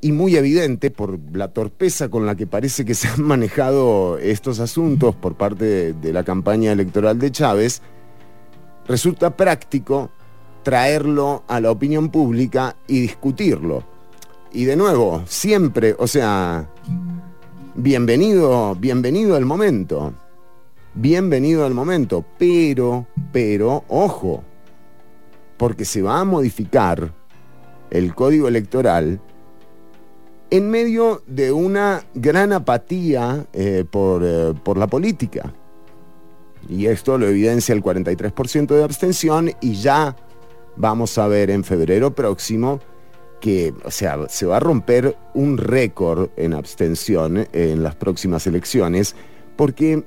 y 0.00 0.12
muy 0.12 0.36
evidente 0.36 0.90
por 0.90 1.18
la 1.32 1.48
torpeza 1.48 2.08
con 2.08 2.24
la 2.24 2.34
que 2.34 2.46
parece 2.46 2.84
que 2.84 2.94
se 2.94 3.08
han 3.08 3.22
manejado 3.22 4.18
estos 4.18 4.60
asuntos 4.60 5.14
por 5.14 5.34
parte 5.34 5.92
de, 5.92 6.12
la 6.12 6.24
campaña 6.24 6.72
electoral 6.72 7.18
de 7.18 7.30
Chávez, 7.30 7.82
resulta 8.86 9.36
práctico 9.36 10.10
traerlo 10.62 11.44
a 11.48 11.60
la 11.60 11.70
opinión 11.70 12.10
pública 12.10 12.76
y 12.86 13.00
discutirlo. 13.00 13.84
Y 14.52 14.64
de 14.64 14.76
nuevo, 14.76 15.22
siempre, 15.26 15.94
o 15.98 16.06
sea, 16.06 16.68
bienvenido, 17.74 18.74
bienvenido 18.74 19.36
al 19.36 19.44
momento. 19.44 20.12
Bienvenido 20.94 21.64
al 21.64 21.72
momento, 21.72 22.24
pero, 22.36 23.06
pero, 23.32 23.84
ojo, 23.88 24.42
porque 25.56 25.84
se 25.84 26.02
va 26.02 26.18
a 26.18 26.24
modificar 26.24 27.12
el 27.90 28.12
código 28.14 28.48
electoral 28.48 29.20
en 30.50 30.70
medio 30.70 31.22
de 31.26 31.52
una 31.52 32.04
gran 32.14 32.52
apatía 32.52 33.46
eh, 33.52 33.84
por, 33.88 34.22
eh, 34.24 34.54
por 34.62 34.76
la 34.76 34.86
política. 34.86 35.52
Y 36.68 36.86
esto 36.86 37.18
lo 37.18 37.26
evidencia 37.26 37.74
el 37.74 37.82
43% 37.82 38.66
de 38.66 38.84
abstención 38.84 39.50
y 39.60 39.74
ya 39.74 40.16
vamos 40.76 41.16
a 41.18 41.26
ver 41.28 41.50
en 41.50 41.64
febrero 41.64 42.14
próximo 42.14 42.80
que, 43.40 43.72
o 43.84 43.90
sea, 43.90 44.28
se 44.28 44.46
va 44.46 44.58
a 44.58 44.60
romper 44.60 45.16
un 45.34 45.56
récord 45.56 46.28
en 46.36 46.52
abstención 46.52 47.48
en 47.52 47.82
las 47.82 47.94
próximas 47.94 48.46
elecciones, 48.46 49.16
porque 49.56 50.04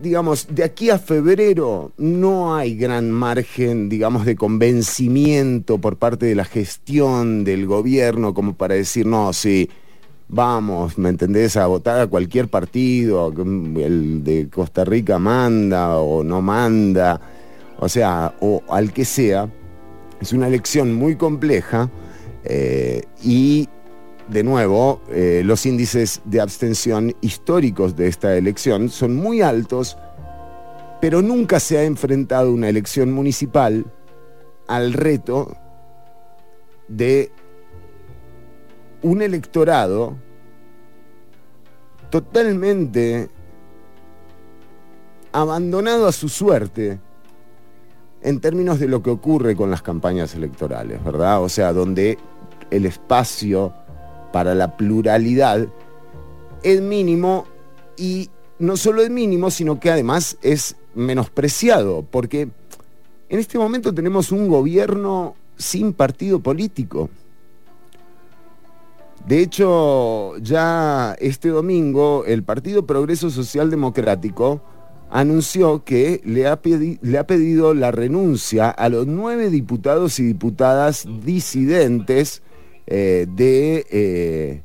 digamos, 0.00 0.46
de 0.50 0.64
aquí 0.64 0.90
a 0.90 0.98
febrero 0.98 1.92
no 1.96 2.54
hay 2.54 2.76
gran 2.76 3.10
margen, 3.10 3.88
digamos, 3.88 4.24
de 4.24 4.36
convencimiento 4.36 5.78
por 5.78 5.96
parte 5.96 6.26
de 6.26 6.34
la 6.34 6.44
gestión 6.44 7.44
del 7.44 7.66
gobierno 7.66 8.34
como 8.34 8.54
para 8.54 8.74
decir, 8.74 9.06
no, 9.06 9.32
sí, 9.32 9.68
vamos, 10.28 10.98
¿me 10.98 11.08
entendés? 11.08 11.56
A 11.56 11.66
votar 11.66 12.00
a 12.00 12.06
cualquier 12.06 12.48
partido, 12.48 13.32
el 13.76 14.22
de 14.22 14.48
Costa 14.48 14.84
Rica 14.84 15.18
manda 15.18 15.98
o 15.98 16.22
no 16.22 16.42
manda, 16.42 17.20
o 17.78 17.88
sea, 17.88 18.34
o 18.40 18.62
al 18.68 18.92
que 18.92 19.04
sea. 19.04 19.48
Es 20.20 20.32
una 20.32 20.48
elección 20.48 20.94
muy 20.94 21.16
compleja 21.16 21.90
eh, 22.44 23.02
y 23.22 23.68
de 24.28 24.42
nuevo, 24.44 25.00
eh, 25.08 25.42
los 25.44 25.64
índices 25.64 26.20
de 26.24 26.40
abstención 26.40 27.14
históricos 27.20 27.96
de 27.96 28.08
esta 28.08 28.36
elección 28.36 28.90
son 28.90 29.16
muy 29.16 29.40
altos, 29.40 29.96
pero 31.00 31.22
nunca 31.22 31.60
se 31.60 31.78
ha 31.78 31.84
enfrentado 31.84 32.52
una 32.52 32.68
elección 32.68 33.12
municipal 33.12 33.86
al 34.66 34.92
reto 34.92 35.56
de 36.88 37.32
un 39.02 39.22
electorado 39.22 40.16
totalmente 42.10 43.30
abandonado 45.32 46.06
a 46.06 46.12
su 46.12 46.28
suerte 46.28 46.98
en 48.22 48.40
términos 48.40 48.80
de 48.80 48.88
lo 48.88 49.02
que 49.02 49.10
ocurre 49.10 49.54
con 49.54 49.70
las 49.70 49.82
campañas 49.82 50.34
electorales, 50.34 51.02
¿verdad? 51.04 51.42
O 51.42 51.48
sea, 51.48 51.72
donde 51.72 52.18
el 52.70 52.84
espacio 52.86 53.72
para 54.38 54.54
la 54.54 54.76
pluralidad 54.76 55.66
es 56.62 56.80
mínimo 56.80 57.44
y 57.96 58.30
no 58.60 58.76
solo 58.76 59.02
es 59.02 59.10
mínimo, 59.10 59.50
sino 59.50 59.80
que 59.80 59.90
además 59.90 60.38
es 60.42 60.76
menospreciado, 60.94 62.06
porque 62.08 62.42
en 63.28 63.38
este 63.40 63.58
momento 63.58 63.92
tenemos 63.92 64.30
un 64.30 64.46
gobierno 64.46 65.34
sin 65.56 65.92
partido 65.92 66.38
político. 66.38 67.10
De 69.26 69.42
hecho, 69.42 70.38
ya 70.38 71.16
este 71.18 71.48
domingo 71.48 72.22
el 72.24 72.44
Partido 72.44 72.86
Progreso 72.86 73.30
Social 73.30 73.70
Democrático 73.70 74.62
anunció 75.10 75.82
que 75.82 76.20
le 76.24 76.46
ha, 76.46 76.60
le 76.62 77.18
ha, 77.18 77.26
pedido 77.26 77.74
la 77.74 77.90
renuncia 77.90 78.70
a 78.70 78.88
los 78.88 79.08
nueve 79.08 79.50
diputados 79.50 80.20
y 80.20 80.26
diputadas 80.26 81.08
disidentes 81.24 82.40
eh, 82.90 83.26
de, 83.28 83.86
eh, 83.90 84.62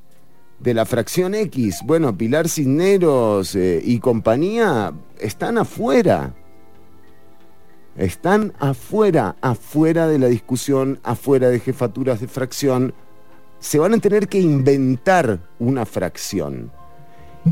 de, 0.59 0.73
la 0.73 0.85
fracción 0.85 1.35
X. 1.35 1.81
Bueno, 1.83 2.17
Pilar 2.17 2.47
Cisneros 2.47 3.53
eh, 3.53 3.81
y 3.83 3.99
compañía 3.99 4.93
están 5.19 5.57
afuera. 5.57 6.33
Están 7.97 8.53
afuera, 8.59 9.35
afuera 9.41 10.07
de 10.07 10.19
la 10.19 10.27
discusión, 10.27 11.01
afuera 11.03 11.49
de 11.49 11.59
jefaturas 11.59 12.21
de 12.21 12.29
fracción. 12.29 12.93
Se 13.59 13.77
van 13.77 13.93
a 13.93 13.97
tener 13.97 14.29
que 14.29 14.39
inventar 14.39 15.41
una 15.59 15.85
fracción. 15.85 16.71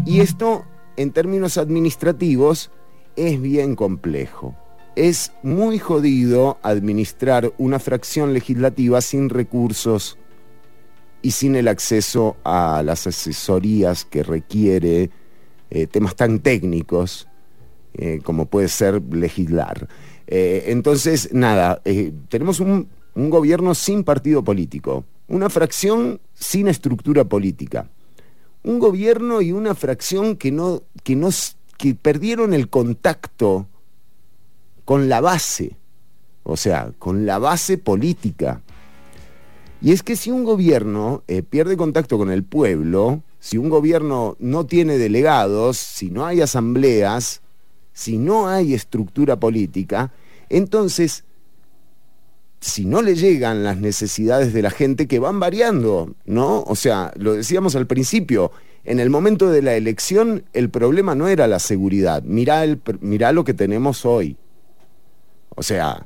Y 0.05 0.21
esto, 0.21 0.63
en 0.95 1.11
términos 1.11 1.57
administrativos, 1.57 2.71
es 3.17 3.41
bien 3.41 3.75
complejo. 3.75 4.55
Es 4.95 5.33
muy 5.43 5.79
jodido 5.79 6.59
administrar 6.63 7.51
una 7.57 7.77
fracción 7.77 8.33
legislativa 8.33 9.01
sin 9.01 9.27
recursos 9.29 10.17
y 11.21 11.31
sin 11.31 11.55
el 11.55 11.67
acceso 11.67 12.37
a 12.43 12.81
las 12.83 13.07
asesorías 13.07 14.05
que 14.05 14.23
requiere 14.23 15.09
eh, 15.69 15.87
temas 15.87 16.15
tan 16.15 16.39
técnicos 16.39 17.27
eh, 17.93 18.19
como 18.23 18.45
puede 18.45 18.67
ser 18.67 19.01
legislar. 19.11 19.87
Eh, 20.27 20.65
entonces, 20.67 21.29
nada, 21.33 21.81
tenemos 22.29 22.59
un, 22.59 22.87
un 23.15 23.29
gobierno 23.29 23.75
sin 23.75 24.03
partido 24.03 24.43
político, 24.43 25.03
una 25.27 25.49
fracción 25.49 26.21
sin 26.33 26.67
estructura 26.67 27.25
política, 27.25 27.89
un 28.63 28.79
gobierno 28.79 29.41
y 29.41 29.51
una 29.51 29.75
fracción 29.75 30.35
que 30.37 30.51
no, 30.51 30.83
que 31.03 31.15
no 31.15 31.29
que 31.77 31.95
perdieron 31.95 32.53
el 32.53 32.69
contacto 32.69 33.67
con 34.85 35.09
la 35.09 35.19
base, 35.19 35.77
o 36.43 36.55
sea, 36.55 36.91
con 36.99 37.25
la 37.25 37.39
base 37.39 37.77
política. 37.77 38.61
Y 39.81 39.91
es 39.91 40.03
que 40.03 40.15
si 40.15 40.29
un 40.29 40.43
gobierno 40.43 41.23
eh, 41.27 41.41
pierde 41.41 41.75
contacto 41.75 42.17
con 42.17 42.29
el 42.29 42.43
pueblo, 42.43 43.23
si 43.39 43.57
un 43.57 43.69
gobierno 43.69 44.35
no 44.39 44.65
tiene 44.67 44.99
delegados, 44.99 45.77
si 45.77 46.11
no 46.11 46.25
hay 46.25 46.41
asambleas, 46.41 47.41
si 47.91 48.17
no 48.17 48.47
hay 48.47 48.75
estructura 48.75 49.39
política, 49.39 50.11
entonces, 50.49 51.23
si 52.59 52.85
no 52.85 53.01
le 53.01 53.15
llegan 53.15 53.63
las 53.63 53.77
necesidades 53.77 54.53
de 54.53 54.61
la 54.61 54.69
gente 54.69 55.07
que 55.07 55.17
van 55.17 55.39
variando, 55.39 56.13
¿no? 56.25 56.61
O 56.63 56.75
sea, 56.75 57.11
lo 57.15 57.33
decíamos 57.33 57.75
al 57.75 57.87
principio, 57.87 58.51
en 58.83 58.99
el 58.99 59.09
momento 59.09 59.49
de 59.49 59.61
la 59.61 59.75
elección 59.75 60.43
el 60.53 60.69
problema 60.69 61.15
no 61.15 61.27
era 61.27 61.47
la 61.47 61.59
seguridad. 61.59 62.21
Mirá, 62.23 62.63
el, 62.63 62.81
lo 63.33 63.43
que 63.43 63.53
tenemos 63.53 64.05
hoy. 64.05 64.37
O 65.55 65.63
sea, 65.63 66.05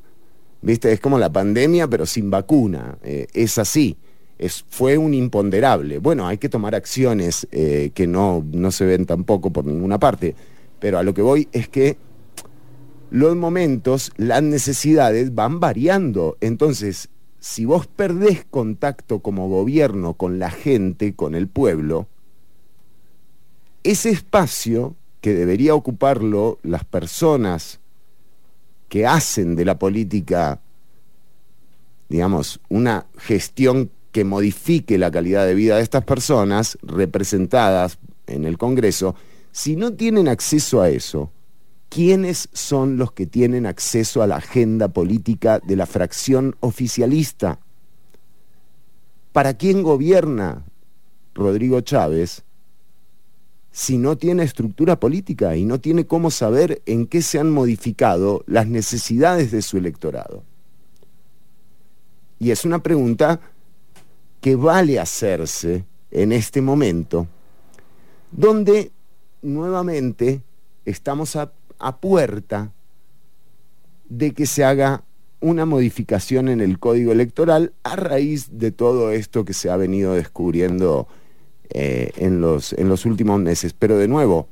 viste, 0.65 0.91
es 0.91 0.99
como 0.99 1.17
la 1.17 1.31
pandemia 1.31 1.87
pero 1.87 2.05
sin 2.05 2.29
vacuna. 2.29 2.97
Eh, 3.03 3.27
es 3.33 3.57
así. 3.57 3.97
Es, 4.37 4.65
fue 4.67 4.97
un 4.97 5.13
imponderable. 5.13 5.99
Bueno, 5.99 6.27
hay 6.27 6.37
que 6.37 6.49
tomar 6.49 6.75
acciones 6.75 7.47
eh, 7.51 7.91
que 7.93 8.05
no, 8.05 8.45
no 8.51 8.71
se 8.71 8.85
ven 8.85 9.05
tampoco 9.05 9.51
por 9.51 9.63
ninguna 9.63 9.97
parte. 9.97 10.35
Pero 10.79 10.97
a 10.97 11.03
lo 11.03 11.13
que 11.13 11.21
voy 11.21 11.47
es 11.53 11.69
que 11.69 11.97
los 13.11 13.35
momentos, 13.35 14.11
las 14.17 14.43
necesidades 14.43 15.33
van 15.33 15.61
variando. 15.61 16.37
Entonces, 16.41 17.09
si 17.39 17.63
vos 17.63 17.87
perdés 17.87 18.43
contacto 18.43 19.19
como 19.19 19.47
gobierno 19.47 20.15
con 20.15 20.39
la 20.39 20.51
gente, 20.51 21.15
con 21.15 21.35
el 21.35 21.47
pueblo, 21.47 22.07
ese 23.83 24.09
espacio 24.09 24.95
que 25.21 25.33
debería 25.33 25.75
ocuparlo 25.75 26.59
las 26.63 26.83
personas 26.83 27.79
que 28.87 29.05
hacen 29.05 29.55
de 29.55 29.65
la 29.65 29.77
política, 29.77 30.61
digamos, 32.09 32.59
una 32.69 33.07
gestión 33.17 33.91
que 34.11 34.23
modifique 34.23 34.97
la 34.97 35.11
calidad 35.11 35.45
de 35.45 35.55
vida 35.55 35.75
de 35.75 35.83
estas 35.83 36.05
personas 36.05 36.77
representadas 36.81 37.97
en 38.27 38.45
el 38.45 38.57
Congreso, 38.57 39.15
si 39.51 39.75
no 39.75 39.93
tienen 39.93 40.29
acceso 40.29 40.81
a 40.81 40.89
eso, 40.89 41.31
¿quiénes 41.89 42.47
son 42.53 42.97
los 42.97 43.11
que 43.11 43.25
tienen 43.25 43.65
acceso 43.65 44.21
a 44.21 44.27
la 44.27 44.37
agenda 44.37 44.87
política 44.87 45.59
de 45.59 45.75
la 45.75 45.85
fracción 45.85 46.55
oficialista? 46.61 47.59
¿Para 49.33 49.55
quién 49.55 49.83
gobierna 49.83 50.63
Rodrigo 51.33 51.81
Chávez 51.81 52.44
si 53.75 53.97
no 53.97 54.17
tiene 54.17 54.43
estructura 54.43 55.01
política 55.01 55.57
y 55.57 55.65
no 55.65 55.81
tiene 55.81 56.07
cómo 56.07 56.31
saber 56.31 56.81
en 56.85 57.07
qué 57.07 57.21
se 57.21 57.39
han 57.39 57.51
modificado 57.51 58.41
las 58.47 58.67
necesidades 58.67 59.51
de 59.51 59.61
su 59.61 59.77
electorado? 59.77 60.43
Y 62.39 62.51
es 62.51 62.63
una 62.63 62.79
pregunta 62.81 63.41
que 64.39 64.55
vale 64.55 64.97
hacerse 64.97 65.83
en 66.09 66.31
este 66.31 66.61
momento, 66.61 67.27
donde 68.31 68.93
nuevamente 69.41 70.41
estamos 70.85 71.35
a, 71.35 71.51
puerta 71.99 72.71
de 74.07 74.33
que 74.33 74.45
se 74.45 74.63
haga 74.63 75.03
una 75.41 75.65
modificación 75.65 76.47
en 76.47 76.61
el 76.61 76.79
código 76.79 77.11
electoral 77.11 77.73
a 77.83 77.97
raíz 77.97 78.57
de 78.57 78.71
todo 78.71 79.11
esto 79.11 79.43
que 79.43 79.53
se 79.53 79.69
ha 79.69 79.75
venido 79.75 80.13
descubriendo 80.13 81.09
eh, 81.69 82.11
en, 82.17 82.41
los, 82.41 82.73
en 82.73 82.89
los 82.89 83.05
últimos 83.05 83.39
meses. 83.39 83.73
Pero 83.73 83.97
de 83.97 84.07
nuevo, 84.07 84.47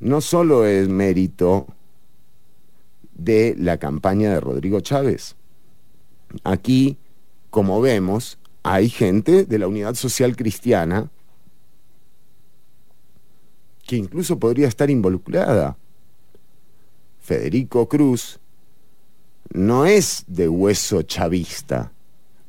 no 0.00 0.20
solo 0.20 0.66
es 0.66 0.88
mérito 0.88 1.66
de 3.14 3.54
la 3.58 3.78
campaña 3.78 4.32
de 4.32 4.40
Rodrigo 4.40 4.80
Chávez. 4.80 5.36
Aquí, 6.42 6.98
como 7.50 7.80
vemos, 7.80 8.38
hay 8.62 8.88
gente 8.88 9.44
de 9.44 9.58
la 9.58 9.68
Unidad 9.68 9.94
Social 9.94 10.36
Cristiana 10.36 11.10
que 13.86 13.96
incluso 13.96 14.38
podría 14.38 14.68
estar 14.68 14.90
involucrada. 14.90 15.76
Federico 17.20 17.88
Cruz 17.88 18.40
no 19.52 19.86
es 19.86 20.24
de 20.26 20.48
hueso 20.48 21.02
chavista. 21.02 21.92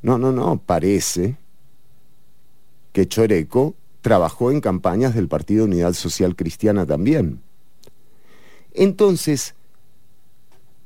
No, 0.02 0.18
no, 0.18 0.32
no, 0.32 0.58
parece 0.58 1.38
que 2.96 3.10
Choreco 3.10 3.76
trabajó 4.00 4.52
en 4.52 4.62
campañas 4.62 5.16
del 5.16 5.28
Partido 5.28 5.66
Unidad 5.66 5.92
Social 5.92 6.34
Cristiana 6.34 6.86
también. 6.86 7.42
Entonces, 8.74 9.54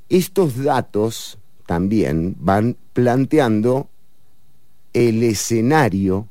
estos 0.09 0.57
datos 0.63 1.37
también 1.67 2.35
van 2.39 2.77
planteando 2.93 3.89
el 4.93 5.21
escenario 5.21 6.27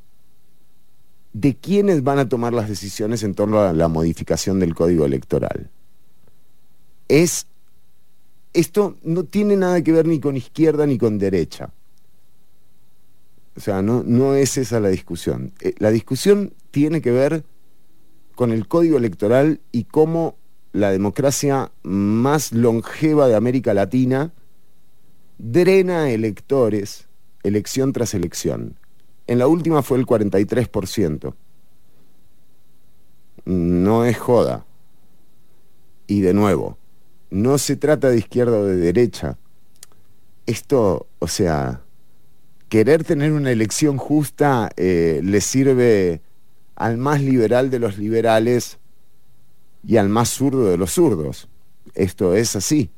de 1.33 1.55
quiénes 1.55 2.03
van 2.03 2.19
a 2.19 2.29
tomar 2.29 2.53
las 2.53 2.69
decisiones 2.69 3.23
en 3.23 3.37
torno 3.37 3.61
a 3.61 3.73
la 3.73 3.87
modificación 3.87 4.59
del 4.59 4.75
código 4.75 5.05
electoral. 5.05 5.71
Es 7.07 7.47
esto 8.53 8.97
no 9.05 9.23
tiene 9.23 9.55
nada 9.55 9.81
que 9.81 9.93
ver 9.93 10.09
ni 10.09 10.19
con 10.19 10.37
izquierda 10.37 10.88
ni 10.88 10.99
con 10.99 11.19
derecha. 11.19 11.71
O 13.59 13.61
sea, 13.61 13.83
no, 13.83 14.05
no 14.07 14.37
es 14.37 14.57
esa 14.57 14.79
la 14.79 14.88
discusión. 14.88 15.53
Eh, 15.61 15.75
la 15.79 15.90
discusión 15.90 16.55
tiene 16.71 17.03
que 17.03 17.11
ver 17.11 17.42
con 18.37 18.53
el 18.53 18.68
código 18.68 18.97
electoral 18.97 19.61
y 19.73 19.83
cómo 19.83 20.37
la 20.73 20.92
democracia 20.92 21.73
más 21.83 22.53
longeva 22.53 23.27
de 23.27 23.35
América 23.35 23.75
Latina 23.75 24.33
drena 25.38 26.09
electores 26.09 27.09
elección 27.42 27.92
tras 27.92 28.14
elección. 28.14 28.79
En 29.27 29.40
la 29.40 29.49
última 29.49 29.83
fue 29.83 29.99
el 29.99 30.07
43%. 30.07 31.35
No 33.44 34.05
es 34.05 34.18
joda. 34.18 34.66
Y 36.07 36.21
de 36.21 36.33
nuevo, 36.33 36.79
no 37.31 37.59
se 37.59 37.75
trata 37.75 38.09
de 38.09 38.18
izquierda 38.18 38.57
o 38.57 38.64
de 38.64 38.77
derecha. 38.77 39.37
Esto, 40.47 41.09
o 41.18 41.27
sea, 41.27 41.83
querer 42.68 43.04
tener 43.04 43.33
una 43.33 43.50
elección 43.50 43.96
justa 43.96 44.70
eh, 44.76 45.20
le 45.22 45.40
sirve 45.40 46.20
al 46.76 46.98
más 46.98 47.22
liberal 47.22 47.70
de 47.70 47.78
los 47.78 47.98
liberales 47.98 48.78
y 49.87 49.96
al 49.96 50.09
más 50.09 50.28
zurdo 50.28 50.68
de 50.68 50.76
los 50.76 50.92
zurdos. 50.92 51.48
Esto 51.94 52.35
es 52.35 52.57
así. 52.57 52.90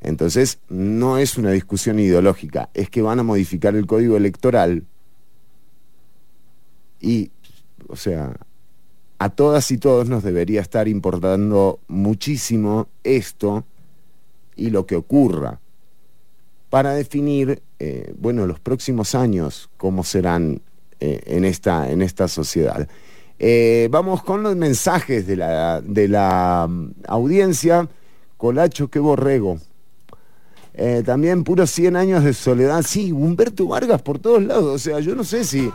Entonces, 0.00 0.58
no 0.68 1.18
es 1.18 1.36
una 1.38 1.50
discusión 1.50 1.98
ideológica, 1.98 2.70
es 2.72 2.88
que 2.88 3.02
van 3.02 3.18
a 3.18 3.24
modificar 3.24 3.74
el 3.74 3.86
código 3.86 4.16
electoral 4.16 4.84
y, 7.00 7.30
o 7.88 7.96
sea, 7.96 8.36
a 9.18 9.28
todas 9.30 9.70
y 9.72 9.78
todos 9.78 10.08
nos 10.08 10.22
debería 10.22 10.60
estar 10.60 10.86
importando 10.86 11.80
muchísimo 11.88 12.88
esto 13.02 13.64
y 14.54 14.70
lo 14.70 14.86
que 14.86 14.94
ocurra 14.94 15.60
para 16.70 16.92
definir, 16.92 17.62
eh, 17.78 18.12
bueno, 18.18 18.46
los 18.46 18.58
próximos 18.58 19.14
años, 19.14 19.70
cómo 19.76 20.02
serán 20.02 20.62
eh, 21.00 21.20
en, 21.26 21.44
esta, 21.44 21.90
en 21.90 22.02
esta 22.02 22.26
sociedad. 22.26 22.88
Eh, 23.38 23.88
vamos 23.90 24.22
con 24.24 24.42
los 24.42 24.56
mensajes 24.56 25.26
de 25.26 25.36
la, 25.36 25.80
de 25.80 26.08
la 26.08 26.66
mm, 26.68 26.90
audiencia. 27.06 27.88
Colacho, 28.36 28.88
qué 28.88 28.98
borrego. 28.98 29.58
también 31.04 31.44
puros 31.44 31.70
100 31.70 31.96
años 31.96 32.24
de 32.24 32.34
soledad. 32.34 32.82
Sí, 32.82 33.12
Humberto 33.12 33.66
Vargas 33.66 34.02
por 34.02 34.18
todos 34.18 34.42
lados. 34.42 34.74
O 34.74 34.78
sea, 34.78 35.00
yo 35.00 35.14
no 35.14 35.24
sé 35.24 35.44
si 35.44 35.70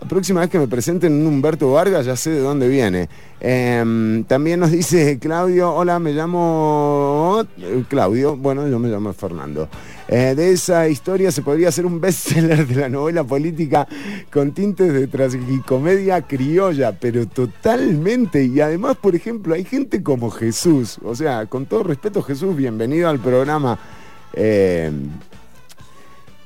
la 0.00 0.08
próxima 0.08 0.40
vez 0.40 0.50
que 0.50 0.58
me 0.58 0.68
presenten 0.68 1.26
Humberto 1.26 1.72
Vargas 1.72 2.06
ya 2.06 2.16
sé 2.16 2.30
de 2.30 2.40
dónde 2.40 2.68
viene. 2.68 3.08
Em, 3.40 4.24
también 4.24 4.60
nos 4.60 4.70
dice 4.70 5.18
Claudio, 5.18 5.74
hola, 5.74 5.98
me 5.98 6.12
llamo 6.12 7.44
eh, 7.58 7.84
Claudio, 7.88 8.36
bueno, 8.36 8.66
yo 8.68 8.78
me 8.78 8.88
llamo 8.88 9.12
Fernando. 9.12 9.68
Eh, 10.06 10.34
de 10.36 10.52
esa 10.52 10.88
historia 10.88 11.32
se 11.32 11.42
podría 11.42 11.68
hacer 11.68 11.86
un 11.86 12.00
bestseller 12.00 12.66
de 12.66 12.74
la 12.74 12.88
novela 12.88 13.24
política 13.24 13.88
con 14.32 14.52
tintes 14.52 14.92
de 14.92 15.06
tragicomedia 15.06 16.22
criolla, 16.22 16.92
pero 16.98 17.26
totalmente. 17.26 18.44
Y 18.44 18.60
además, 18.60 18.96
por 18.96 19.14
ejemplo, 19.14 19.54
hay 19.54 19.64
gente 19.64 20.02
como 20.02 20.30
Jesús, 20.30 20.98
o 21.02 21.14
sea, 21.14 21.46
con 21.46 21.66
todo 21.66 21.82
respeto 21.82 22.22
Jesús, 22.22 22.54
bienvenido 22.54 23.08
al 23.08 23.18
programa. 23.18 23.78
Em, 24.34 25.10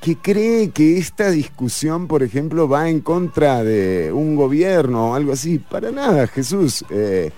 que 0.01 0.17
cree 0.17 0.71
que 0.71 0.99
esta 0.99 1.31
discusión, 1.31 2.07
por 2.07 2.23
ejemplo, 2.23 2.69
va 2.69 2.89
en 2.89 3.01
contra 3.01 3.65
de 3.65 4.13
un 4.13 4.37
gobierno 4.37 5.11
o 5.11 5.15
algo 5.15 5.33
así. 5.33 5.59
Para 5.59 5.91
nada, 5.91 6.27
Jesús. 6.29 6.85
Eh, 6.91 7.31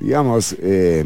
digamos, 0.00 0.56
eh, 0.58 1.04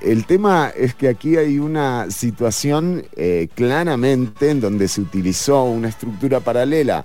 el 0.00 0.24
tema 0.24 0.72
es 0.74 0.94
que 0.94 1.08
aquí 1.08 1.36
hay 1.36 1.58
una 1.58 2.10
situación 2.10 3.04
eh, 3.16 3.48
claramente 3.54 4.50
en 4.50 4.60
donde 4.60 4.88
se 4.88 5.02
utilizó 5.02 5.64
una 5.64 5.88
estructura 5.88 6.40
paralela 6.40 7.04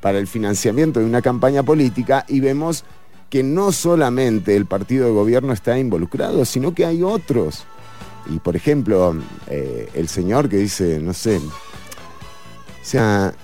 para 0.00 0.18
el 0.18 0.26
financiamiento 0.26 1.00
de 1.00 1.06
una 1.06 1.22
campaña 1.22 1.62
política 1.62 2.24
y 2.28 2.40
vemos 2.40 2.84
que 3.30 3.42
no 3.42 3.72
solamente 3.72 4.54
el 4.54 4.66
partido 4.66 5.06
de 5.06 5.12
gobierno 5.12 5.52
está 5.52 5.78
involucrado, 5.78 6.44
sino 6.44 6.74
que 6.74 6.84
hay 6.84 7.02
otros. 7.02 7.64
Y 8.28 8.38
por 8.38 8.54
ejemplo, 8.54 9.16
el 9.48 10.08
señor 10.08 10.48
que 10.48 10.58
dice, 10.58 11.00
no 11.00 11.12
sé, 11.12 11.40
o 12.86 12.88
sea, 12.88 13.34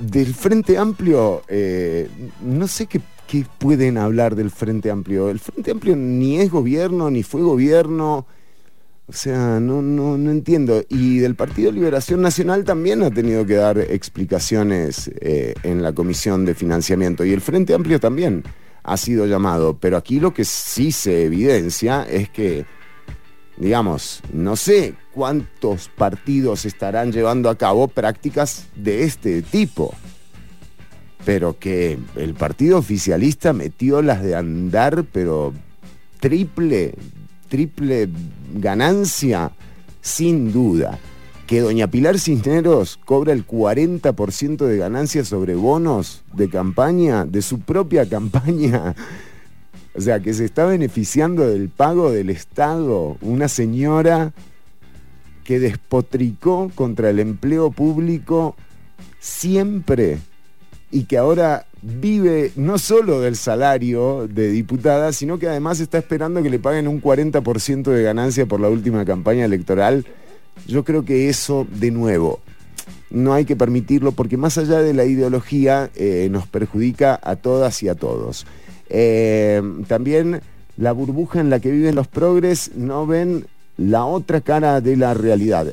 del 0.00 0.34
Frente 0.34 0.76
Amplio, 0.76 1.44
eh, 1.46 2.08
no 2.42 2.66
sé 2.66 2.86
qué, 2.86 3.00
pueden 3.58 3.96
hablar 3.96 4.34
del 4.34 4.50
Frente 4.50 4.90
Amplio. 4.90 5.30
El 5.30 5.38
Frente 5.38 5.70
Amplio 5.70 5.94
ni 5.94 6.40
es 6.40 6.50
gobierno, 6.50 7.12
ni 7.12 7.22
fue 7.22 7.42
gobierno. 7.42 8.26
O 9.06 9.12
sea, 9.12 9.60
no, 9.60 9.82
no, 9.82 10.18
no 10.18 10.32
entiendo. 10.32 10.82
Y 10.88 11.18
del 11.18 11.36
Partido 11.36 11.70
Liberación 11.70 12.22
Nacional 12.22 12.64
también 12.64 13.04
ha 13.04 13.12
tenido 13.12 13.46
que 13.46 13.54
dar 13.54 13.78
explicaciones 13.78 15.08
eh, 15.20 15.54
en 15.62 15.80
la 15.80 15.92
Comisión 15.92 16.44
de 16.44 16.56
Financiamiento. 16.56 17.24
Y 17.24 17.32
el 17.32 17.40
Frente 17.40 17.72
Amplio 17.72 18.00
también 18.00 18.42
ha 18.82 18.96
sido 18.96 19.26
llamado. 19.26 19.78
Pero 19.78 19.96
aquí 19.96 20.18
lo 20.18 20.34
que 20.34 20.44
sí 20.44 20.90
se 20.90 21.22
evidencia 21.22 22.02
es 22.02 22.28
que 22.30 22.66
digamos, 23.60 24.22
no 24.32 24.56
sé 24.56 24.94
cuántos 25.12 25.90
partidos 25.90 26.64
estarán 26.64 27.12
llevando 27.12 27.50
a 27.50 27.56
cabo 27.56 27.88
prácticas 27.88 28.66
de 28.74 29.04
este 29.04 29.42
tipo, 29.42 29.94
pero 31.26 31.58
que 31.58 31.98
el 32.16 32.32
partido 32.34 32.78
oficialista 32.78 33.52
metió 33.52 34.00
las 34.00 34.22
de 34.22 34.34
andar, 34.34 35.04
pero 35.12 35.52
triple, 36.20 36.94
triple 37.48 38.08
ganancia, 38.54 39.52
sin 40.00 40.52
duda. 40.52 40.98
Que 41.46 41.60
doña 41.60 41.88
Pilar 41.88 42.18
Cisneros 42.18 42.98
cobra 43.04 43.32
el 43.32 43.46
40% 43.46 44.64
de 44.64 44.76
ganancia 44.78 45.24
sobre 45.24 45.54
bonos 45.54 46.22
de 46.32 46.48
campaña, 46.48 47.26
de 47.26 47.42
su 47.42 47.58
propia 47.60 48.08
campaña 48.08 48.94
o 49.94 50.00
sea, 50.00 50.20
que 50.20 50.32
se 50.34 50.44
está 50.44 50.66
beneficiando 50.66 51.48
del 51.48 51.68
pago 51.68 52.10
del 52.10 52.30
Estado 52.30 53.16
una 53.20 53.48
señora 53.48 54.32
que 55.44 55.58
despotricó 55.58 56.70
contra 56.74 57.10
el 57.10 57.18
empleo 57.18 57.70
público 57.70 58.54
siempre 59.18 60.18
y 60.90 61.04
que 61.04 61.18
ahora 61.18 61.66
vive 61.82 62.52
no 62.56 62.78
solo 62.78 63.20
del 63.20 63.36
salario 63.36 64.28
de 64.28 64.50
diputada, 64.50 65.12
sino 65.12 65.38
que 65.38 65.48
además 65.48 65.80
está 65.80 65.98
esperando 65.98 66.42
que 66.42 66.50
le 66.50 66.58
paguen 66.58 66.88
un 66.88 67.00
40% 67.00 67.82
de 67.90 68.02
ganancia 68.02 68.46
por 68.46 68.60
la 68.60 68.68
última 68.68 69.04
campaña 69.04 69.44
electoral. 69.44 70.06
Yo 70.66 70.84
creo 70.84 71.04
que 71.04 71.28
eso, 71.28 71.66
de 71.70 71.90
nuevo, 71.90 72.40
no 73.10 73.32
hay 73.32 73.44
que 73.44 73.56
permitirlo 73.56 74.12
porque 74.12 74.36
más 74.36 74.58
allá 74.58 74.82
de 74.82 74.94
la 74.94 75.04
ideología 75.04 75.90
eh, 75.96 76.28
nos 76.30 76.46
perjudica 76.46 77.18
a 77.22 77.36
todas 77.36 77.82
y 77.82 77.88
a 77.88 77.94
todos. 77.94 78.46
Eh, 78.90 79.62
también 79.86 80.40
la 80.76 80.92
burbuja 80.92 81.40
en 81.40 81.48
la 81.48 81.60
que 81.60 81.70
viven 81.70 81.94
los 81.94 82.08
progres 82.08 82.72
no 82.74 83.06
ven 83.06 83.46
la 83.76 84.04
otra 84.04 84.40
cara 84.40 84.80
de 84.80 84.96
la 84.96 85.14
realidad. 85.14 85.72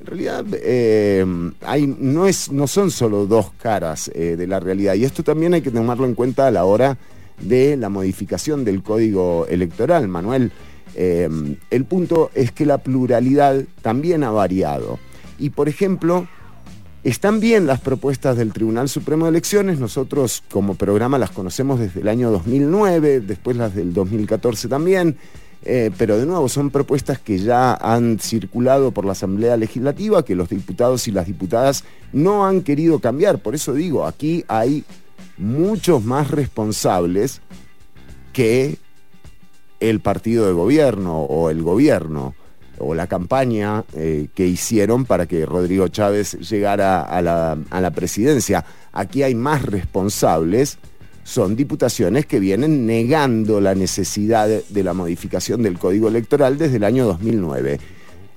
En 0.00 0.06
realidad 0.06 0.44
eh, 0.52 1.24
hay, 1.62 1.86
no, 1.86 2.26
es, 2.26 2.50
no 2.50 2.66
son 2.66 2.90
solo 2.90 3.26
dos 3.26 3.52
caras 3.62 4.10
eh, 4.14 4.36
de 4.36 4.46
la 4.46 4.60
realidad 4.60 4.94
y 4.94 5.04
esto 5.04 5.22
también 5.22 5.54
hay 5.54 5.62
que 5.62 5.70
tomarlo 5.70 6.04
en 6.06 6.14
cuenta 6.14 6.46
a 6.46 6.50
la 6.50 6.64
hora 6.64 6.98
de 7.40 7.76
la 7.76 7.88
modificación 7.88 8.64
del 8.64 8.82
código 8.82 9.46
electoral, 9.48 10.08
Manuel. 10.08 10.50
el 10.96 11.84
punto 11.84 12.30
es 12.34 12.50
que 12.50 12.66
la 12.66 12.78
pluralidad 12.78 13.62
también 13.80 14.24
ha 14.24 14.32
variado. 14.32 14.98
Y 15.38 15.50
por 15.50 15.68
ejemplo, 15.68 16.26
están 17.04 17.40
bien 17.40 17.66
las 17.66 17.80
propuestas 17.80 18.36
del 18.36 18.52
Tribunal 18.52 18.88
Supremo 18.88 19.24
de 19.24 19.30
Elecciones, 19.30 19.78
nosotros 19.78 20.42
como 20.50 20.74
programa 20.74 21.18
las 21.18 21.30
conocemos 21.30 21.78
desde 21.78 22.00
el 22.00 22.08
año 22.08 22.30
2009, 22.30 23.20
después 23.20 23.56
las 23.56 23.74
del 23.74 23.92
2014 23.92 24.68
también, 24.68 25.16
eh, 25.64 25.90
pero 25.96 26.18
de 26.18 26.26
nuevo 26.26 26.48
son 26.48 26.70
propuestas 26.70 27.18
que 27.18 27.38
ya 27.38 27.74
han 27.74 28.18
circulado 28.18 28.90
por 28.90 29.04
la 29.04 29.12
Asamblea 29.12 29.56
Legislativa, 29.56 30.24
que 30.24 30.34
los 30.34 30.48
diputados 30.48 31.08
y 31.08 31.12
las 31.12 31.26
diputadas 31.26 31.84
no 32.12 32.46
han 32.46 32.62
querido 32.62 32.98
cambiar. 32.98 33.38
Por 33.38 33.54
eso 33.54 33.74
digo, 33.74 34.06
aquí 34.06 34.44
hay 34.48 34.84
muchos 35.36 36.04
más 36.04 36.30
responsables 36.30 37.40
que 38.32 38.76
el 39.80 40.00
partido 40.00 40.46
de 40.46 40.52
gobierno 40.52 41.22
o 41.22 41.50
el 41.50 41.62
gobierno 41.62 42.34
o 42.80 42.94
la 42.94 43.06
campaña 43.06 43.84
eh, 43.94 44.28
que 44.34 44.46
hicieron 44.46 45.04
para 45.04 45.26
que 45.26 45.44
Rodrigo 45.46 45.88
Chávez 45.88 46.38
llegara 46.50 47.02
a 47.02 47.22
la, 47.22 47.90
presidencia. 47.90 48.64
Aquí 48.92 49.22
hay 49.22 49.34
más 49.34 49.62
responsables, 49.62 50.78
son 51.24 51.56
diputaciones 51.56 52.26
que 52.26 52.40
vienen 52.40 52.86
negando 52.86 53.60
la 53.60 53.74
necesidad 53.74 54.48
de, 54.48 54.82
la 54.82 54.94
modificación 54.94 55.62
del 55.62 55.78
Código 55.78 56.08
Electoral 56.08 56.58
desde 56.58 56.76
el 56.76 56.84
año 56.84 57.06
2009. 57.06 57.80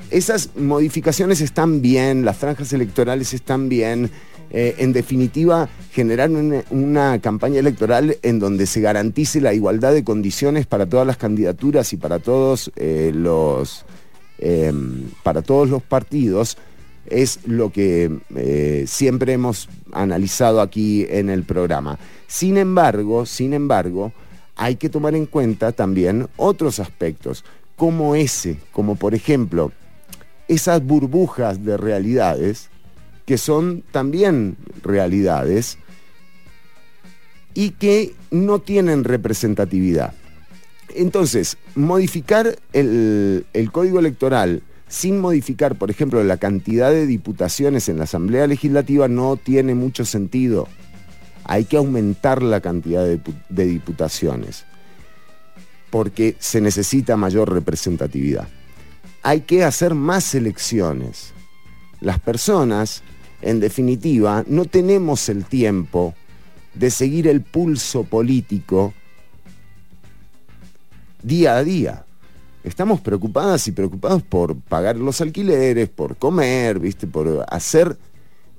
Esas 0.10 0.50
modificaciones 0.58 1.40
están 1.42 1.82
bien, 1.82 2.26
las 2.26 2.38
franjas 2.38 2.74
electorales 2.74 3.34
están 3.34 3.70
bien, 3.70 4.12
eh, 4.50 4.76
en 4.80 4.92
definitiva, 4.92 5.70
generar 5.94 6.30
una, 6.70 7.20
campaña 7.20 7.60
electoral 7.60 8.18
en 8.22 8.40
donde 8.40 8.66
se 8.66 8.82
garantice 8.82 9.40
la 9.40 9.54
igualdad 9.54 9.94
de 9.94 10.04
condiciones 10.04 10.66
para 10.66 10.86
todas 10.86 11.08
las 11.08 11.16
candidaturas 11.16 11.94
y 11.94 11.98
para 11.98 12.20
todos 12.20 12.72
eh, 12.76 13.12
los 13.14 13.86
Em, 14.44 15.12
para 15.22 15.44
todos 15.44 15.70
los 15.70 15.84
partidos 15.84 16.58
es 17.06 17.40
lo 17.46 17.72
que 17.72 18.20
eh, 18.36 18.86
siempre 18.88 19.34
hemos 19.34 19.70
analizado 19.92 20.62
aquí 20.62 21.06
en 21.10 21.30
el 21.30 21.44
programa. 21.44 22.00
Sin 22.28 22.58
embargo, 22.58 23.28
sin 23.28 23.54
embargo, 23.54 24.12
hay 24.56 24.78
que 24.78 24.90
tomar 24.90 25.14
en 25.14 25.28
cuenta 25.28 25.72
también 25.72 26.28
otros 26.38 26.80
aspectos, 26.80 27.46
como 27.76 28.16
ese, 28.16 28.58
como 28.72 28.96
por 28.96 29.14
ejemplo, 29.14 29.72
esas 30.48 30.84
burbujas 30.84 31.64
de 31.64 31.78
realidades 31.78 32.70
que 33.28 33.38
son 33.38 33.84
también 33.92 34.58
realidades 34.82 35.78
y 37.54 37.72
que 37.72 38.16
no 38.32 38.60
tienen 38.60 39.04
representatividad. 39.04 40.14
Entonces, 40.96 41.58
modificar 41.76 42.58
el, 42.74 43.46
código 43.72 44.00
electoral 44.00 44.64
sin 44.88 45.20
modificar, 45.20 45.76
por 45.76 45.90
ejemplo, 45.90 46.24
la 46.24 46.38
cantidad 46.38 46.92
de 46.92 47.08
diputaciones 47.08 47.88
en 47.90 47.98
la 47.98 48.04
Asamblea 48.04 48.48
Legislativa 48.48 49.08
no 49.08 49.38
tiene 49.38 49.76
mucho 49.76 50.06
sentido. 50.06 50.68
Hay 51.46 51.66
que 51.66 51.78
aumentar 51.78 52.44
la 52.44 52.62
cantidad 52.62 53.06
de, 53.06 53.66
diputaciones 53.66 54.66
porque 55.90 56.36
se 56.40 56.62
necesita 56.62 57.18
mayor 57.18 57.52
representatividad. 57.52 58.48
Hay 59.24 59.42
que 59.42 59.64
hacer 59.64 59.94
más 59.94 60.34
elecciones. 60.34 61.34
Las 62.00 62.20
personas, 62.20 63.04
en 63.42 63.60
definitiva, 63.60 64.44
no 64.48 64.66
tenemos 64.66 65.28
el 65.30 65.46
tiempo 65.46 66.16
de 66.74 66.90
seguir 66.92 67.28
el 67.28 67.42
pulso 67.42 68.04
político 68.04 68.94
día 71.24 71.58
a 71.58 71.64
día. 71.64 72.06
Estamos 72.64 73.02
preocupadas 73.02 73.68
y 73.68 73.72
preocupados 73.72 74.22
por 74.22 74.56
pagar 74.56 74.96
los 74.96 75.20
alquileres, 75.22 75.90
por 75.90 76.18
comer, 76.18 76.80
¿viste? 76.80 77.08
por 77.08 77.46
hacer 77.50 77.98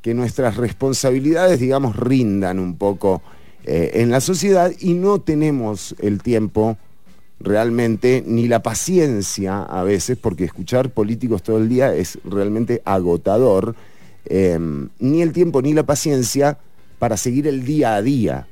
que 0.00 0.14
nuestras 0.14 0.56
responsabilidades, 0.56 1.60
digamos, 1.60 1.94
rindan 1.94 2.58
un 2.58 2.76
poco 2.76 3.22
eh, 3.64 3.92
en 3.94 4.10
la 4.10 4.20
sociedad 4.20 4.72
y 4.80 4.94
no 4.94 5.20
tenemos 5.20 5.94
el 6.00 6.20
tiempo 6.20 6.76
realmente 7.38 8.24
ni 8.26 8.48
la 8.48 8.62
paciencia 8.62 9.62
a 9.62 9.84
veces, 9.84 10.18
porque 10.18 10.44
escuchar 10.44 10.90
políticos 10.90 11.42
todo 11.42 11.58
el 11.58 11.68
día 11.68 11.94
es 11.94 12.18
realmente 12.24 12.82
agotador, 12.84 13.76
em, 14.24 14.88
ni 14.98 15.22
el 15.22 15.32
tiempo 15.32 15.62
ni 15.62 15.72
la 15.72 15.84
paciencia 15.84 16.58
para 16.98 17.16
seguir 17.16 17.46
el 17.46 17.64
día 17.64 17.94
a 17.94 18.02
día 18.02 18.48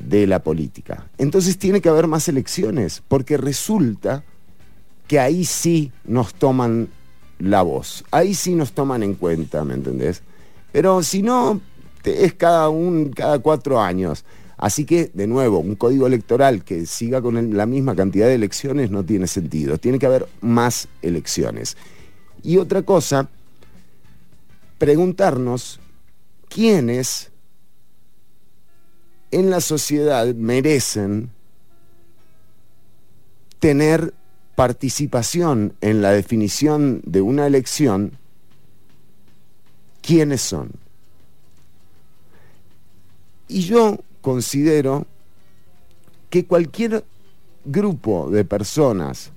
de 0.00 0.26
la 0.26 0.42
política. 0.42 1.08
Entonces 1.18 1.58
tiene 1.58 1.80
que 1.80 1.88
haber 1.88 2.06
más 2.06 2.28
elecciones, 2.28 3.02
porque 3.06 3.36
resulta 3.36 4.24
que 5.06 5.18
ahí 5.18 5.44
sí 5.44 5.92
nos 6.04 6.34
toman 6.34 6.88
la 7.38 7.62
voz, 7.62 8.04
ahí 8.10 8.34
sí 8.34 8.54
nos 8.54 8.72
toman 8.72 9.02
en 9.02 9.14
cuenta, 9.14 9.64
¿me 9.64 9.74
entendés? 9.74 10.22
Pero 10.72 11.02
si 11.02 11.22
no, 11.22 11.60
es 12.04 12.34
cada, 12.34 12.68
un, 12.68 13.10
cada 13.10 13.38
cuatro 13.38 13.80
años. 13.80 14.24
Así 14.56 14.84
que, 14.84 15.10
de 15.14 15.28
nuevo, 15.28 15.60
un 15.60 15.76
código 15.76 16.06
electoral 16.06 16.64
que 16.64 16.84
siga 16.84 17.22
con 17.22 17.56
la 17.56 17.66
misma 17.66 17.94
cantidad 17.94 18.26
de 18.26 18.34
elecciones 18.34 18.90
no 18.90 19.04
tiene 19.04 19.28
sentido. 19.28 19.78
Tiene 19.78 20.00
que 20.00 20.06
haber 20.06 20.26
más 20.40 20.88
elecciones. 21.00 21.76
Y 22.42 22.56
otra 22.56 22.82
cosa, 22.82 23.28
preguntarnos 24.78 25.78
quiénes 26.48 27.30
en 29.30 29.50
la 29.50 29.60
sociedad 29.60 30.34
merecen 30.34 31.30
tener 33.58 34.14
participación 34.54 35.74
en 35.80 36.02
la 36.02 36.12
definición 36.12 37.00
de 37.04 37.20
una 37.20 37.46
elección, 37.46 38.12
quiénes 40.02 40.40
son. 40.40 40.72
Y 43.48 43.60
yo 43.60 43.98
considero 44.20 45.06
que 46.30 46.44
cualquier 46.44 47.04
grupo 47.64 48.30
de 48.30 48.44
personas, 48.44 49.30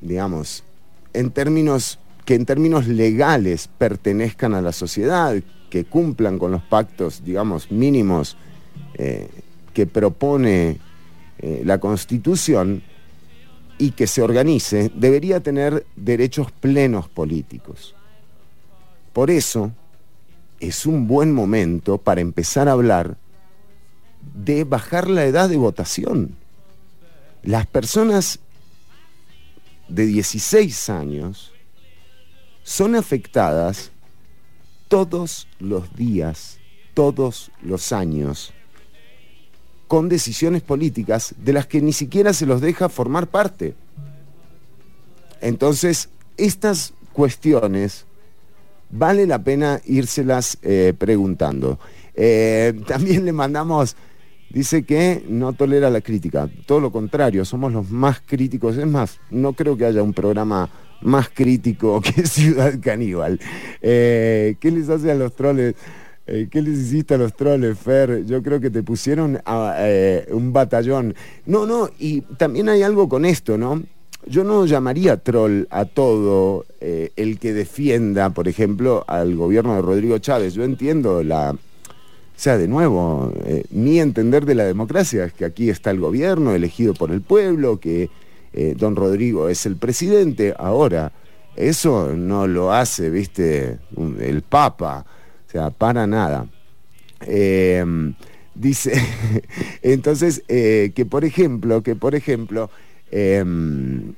digamos, 0.00 0.64
en 1.12 1.30
términos 1.30 1.98
que 2.24 2.34
en 2.34 2.44
términos 2.44 2.86
legales 2.86 3.70
pertenezcan 3.78 4.52
a 4.52 4.60
la 4.60 4.72
sociedad, 4.72 5.34
que 5.70 5.84
cumplan 5.84 6.38
con 6.38 6.52
los 6.52 6.62
pactos, 6.62 7.24
digamos, 7.24 7.70
mínimos 7.70 8.36
eh, 8.94 9.28
que 9.74 9.86
propone 9.86 10.78
eh, 11.38 11.62
la 11.64 11.78
Constitución 11.78 12.82
y 13.78 13.92
que 13.92 14.06
se 14.06 14.22
organice, 14.22 14.90
debería 14.94 15.40
tener 15.40 15.86
derechos 15.94 16.50
plenos 16.50 17.08
políticos. 17.08 17.94
Por 19.12 19.30
eso 19.30 19.72
es 20.58 20.84
un 20.84 21.06
buen 21.06 21.32
momento 21.32 21.98
para 21.98 22.20
empezar 22.20 22.68
a 22.68 22.72
hablar 22.72 23.16
de 24.34 24.64
bajar 24.64 25.08
la 25.08 25.24
edad 25.24 25.48
de 25.48 25.56
votación. 25.56 26.34
Las 27.42 27.66
personas 27.66 28.40
de 29.88 30.06
16 30.06 30.88
años 30.90 31.52
son 32.64 32.96
afectadas 32.96 33.92
todos 34.88 35.46
los 35.60 35.94
días, 35.94 36.58
todos 36.94 37.50
los 37.62 37.92
años, 37.92 38.52
con 39.86 40.08
decisiones 40.08 40.62
políticas 40.62 41.34
de 41.38 41.52
las 41.52 41.66
que 41.66 41.80
ni 41.80 41.92
siquiera 41.92 42.32
se 42.32 42.46
los 42.46 42.60
deja 42.60 42.88
formar 42.88 43.28
parte. 43.28 43.74
Entonces, 45.40 46.08
estas 46.36 46.92
cuestiones 47.12 48.06
vale 48.90 49.26
la 49.26 49.42
pena 49.42 49.80
írselas 49.86 50.58
eh, 50.62 50.92
preguntando. 50.96 51.78
Eh, 52.14 52.74
también 52.86 53.24
le 53.24 53.32
mandamos 53.32 53.96
dice 54.50 54.84
que 54.84 55.24
no 55.28 55.52
tolera 55.52 55.90
la 55.90 56.00
crítica. 56.00 56.48
Todo 56.66 56.80
lo 56.80 56.92
contrario, 56.92 57.44
somos 57.44 57.72
los 57.72 57.90
más 57.90 58.20
críticos. 58.24 58.76
Es 58.76 58.86
más, 58.86 59.20
no 59.30 59.52
creo 59.52 59.76
que 59.76 59.84
haya 59.84 60.02
un 60.02 60.14
programa 60.14 60.70
más 61.02 61.28
crítico 61.28 62.00
que 62.02 62.26
Ciudad 62.26 62.74
Caníbal. 62.80 63.40
Eh, 63.82 64.56
¿Qué 64.60 64.70
les 64.70 64.88
hace 64.88 65.10
a 65.10 65.14
los 65.14 65.34
troles? 65.34 65.74
Eh, 66.26 66.48
¿Qué 66.50 66.60
les 66.60 66.78
hiciste 66.78 67.14
a 67.14 67.18
los 67.18 67.34
troles, 67.34 67.78
Fer? 67.78 68.24
Yo 68.26 68.42
creo 68.42 68.60
que 68.60 68.70
te 68.70 68.82
pusieron 68.82 69.40
eh, 69.46 70.26
un 70.30 70.52
batallón. 70.52 71.14
No, 71.46 71.66
no, 71.66 71.88
y 71.98 72.20
también 72.20 72.68
hay 72.68 72.82
algo 72.82 73.08
con 73.08 73.24
esto, 73.24 73.56
¿no? 73.56 73.82
Yo 74.26 74.44
no 74.44 74.66
llamaría 74.66 75.16
troll 75.16 75.64
a 75.70 75.84
todo 75.84 76.66
el 76.80 77.38
que 77.38 77.52
defienda, 77.54 78.30
por 78.30 78.48
ejemplo, 78.48 79.04
al 79.06 79.36
gobierno 79.36 79.76
de 79.76 79.80
Rodrigo 79.80 80.18
Chávez. 80.18 80.54
Yo 80.54 80.64
entiendo 80.64 81.22
la, 81.22 81.52
o 81.52 81.56
sea, 82.36 82.58
de 82.58 82.68
nuevo, 82.68 83.32
mi 83.70 84.00
entender 84.00 84.44
de 84.44 84.56
la 84.56 84.64
democracia 84.64 85.24
es 85.24 85.32
que 85.32 85.44
aquí 85.46 85.70
está 85.70 85.92
el 85.92 86.00
gobierno 86.00 86.52
elegido 86.52 86.94
por 86.94 87.12
el 87.12 87.22
pueblo, 87.22 87.78
que 87.78 88.10
eh, 88.52 88.74
don 88.76 88.96
Rodrigo 88.96 89.48
es 89.48 89.66
el 89.66 89.76
presidente. 89.76 90.54
Ahora, 90.58 91.12
eso 91.56 92.12
no 92.14 92.46
lo 92.46 92.72
hace, 92.72 93.10
viste, 93.10 93.78
el 94.20 94.42
Papa, 94.42 95.04
o 95.46 95.50
sea, 95.50 95.70
para 95.70 96.06
nada. 96.06 96.46
Em, 97.20 98.14
dice, 98.54 98.92
entonces, 99.82 100.44
eh, 100.48 100.92
que 100.94 101.04
por 101.04 101.24
ejemplo, 101.24 101.82
que 101.82 101.96
por 101.96 102.14
ejemplo, 102.14 102.70
em, 103.10 104.14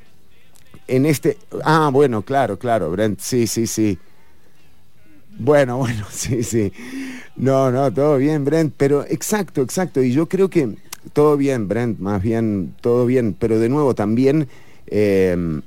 en 0.87 1.07
este, 1.07 1.39
ah, 1.65 1.91
bueno, 1.93 2.23
claro, 2.23 2.59
claro, 2.59 2.91
Brent, 2.91 3.21
sí, 3.21 3.47
sí, 3.47 3.67
sí. 3.67 3.99
Bueno, 5.39 5.79
bueno, 5.79 6.05
sí, 6.11 6.43
sí. 6.43 6.73
No, 7.37 7.71
no, 7.71 7.93
todo 7.93 8.19
bien, 8.19 8.45
Brent, 8.45 8.75
pero 8.77 9.05
exacto, 9.07 9.63
exacto. 9.63 10.03
Y 10.03 10.13
yo 10.13 10.29
creo 10.29 10.51
que 10.51 10.77
todo 11.13 11.37
bien, 11.37 11.69
Brent, 11.69 11.99
más 11.99 12.23
bien, 12.23 12.75
todo 12.81 13.07
bien, 13.07 13.35
pero 13.39 13.59
de 13.59 13.69
nuevo 13.69 13.95
también... 13.95 14.49
Em, 14.87 15.63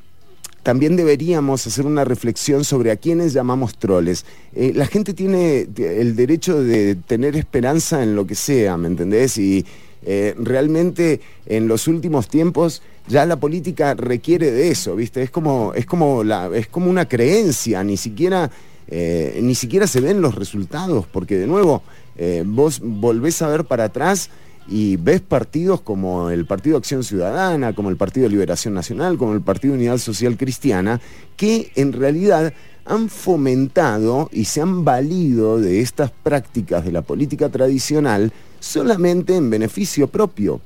también 0.63 0.95
deberíamos 0.95 1.67
hacer 1.67 1.85
una 1.85 2.05
reflexión 2.05 2.63
sobre 2.63 2.91
a 2.91 2.95
quiénes 2.95 3.33
llamamos 3.33 3.77
troles. 3.77 4.25
Eh, 4.55 4.71
la 4.73 4.85
gente 4.85 5.13
tiene 5.13 5.67
el 5.77 6.15
derecho 6.15 6.63
de 6.63 6.95
tener 6.95 7.35
esperanza 7.35 8.01
en 8.01 8.15
lo 8.15 8.25
que 8.25 8.35
sea, 8.35 8.77
¿me 8.77 8.87
entendés? 8.87 9.37
Y 9.37 9.65
eh, 10.05 10.33
realmente 10.37 11.19
en 11.47 11.67
los 11.67 11.89
últimos 11.89 12.29
tiempos 12.29 12.81
ya 13.09 13.25
la 13.25 13.35
política 13.35 13.93
requiere 13.93 14.51
de 14.51 14.69
eso, 14.69 14.95
¿viste? 14.95 15.21
Es 15.21 15.31
como, 15.31 15.73
es 15.73 15.85
como, 15.85 16.23
la, 16.23 16.49
es 16.55 16.67
como 16.67 16.89
una 16.89 17.09
creencia, 17.09 17.83
ni 17.83 17.97
siquiera 17.97 18.49
eh, 18.87 19.39
ni 19.41 19.55
siquiera 19.55 19.87
se 19.87 20.01
ven 20.01 20.21
los 20.21 20.35
resultados, 20.35 21.05
porque 21.11 21.37
de 21.37 21.47
nuevo, 21.47 21.81
eh, 22.17 22.43
vos 22.45 22.79
volvés 22.83 23.41
a 23.41 23.47
ver 23.47 23.65
para 23.65 23.85
atrás 23.85 24.29
y 24.67 24.95
ves 24.95 25.21
partidos 25.21 25.81
como 25.81 26.29
el 26.29 26.45
Partido 26.45 26.77
Acción 26.77 27.03
Ciudadana, 27.03 27.73
como 27.73 27.89
el 27.89 27.97
Partido 27.97 28.29
Liberación 28.29 28.73
Nacional, 28.73 29.17
como 29.17 29.33
el 29.33 29.41
Partido 29.41 29.73
Unidad 29.73 29.97
Social 29.97 30.37
Cristiana, 30.37 31.01
que 31.35 31.71
en 31.75 31.93
realidad 31.93 32.53
han 32.85 33.09
fomentado 33.09 34.29
y 34.31 34.45
se 34.45 34.61
han 34.61 34.83
valido 34.83 35.59
de 35.59 35.81
estas 35.81 36.11
prácticas 36.11 36.85
de 36.85 36.91
la 36.91 37.01
política 37.01 37.49
tradicional 37.49 38.31
solamente 38.59 39.35
en 39.35 39.49
beneficio 39.49 40.07
propio. 40.07 40.61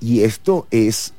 Y 0.00 0.22
esto 0.22 0.66
es, 0.70 1.12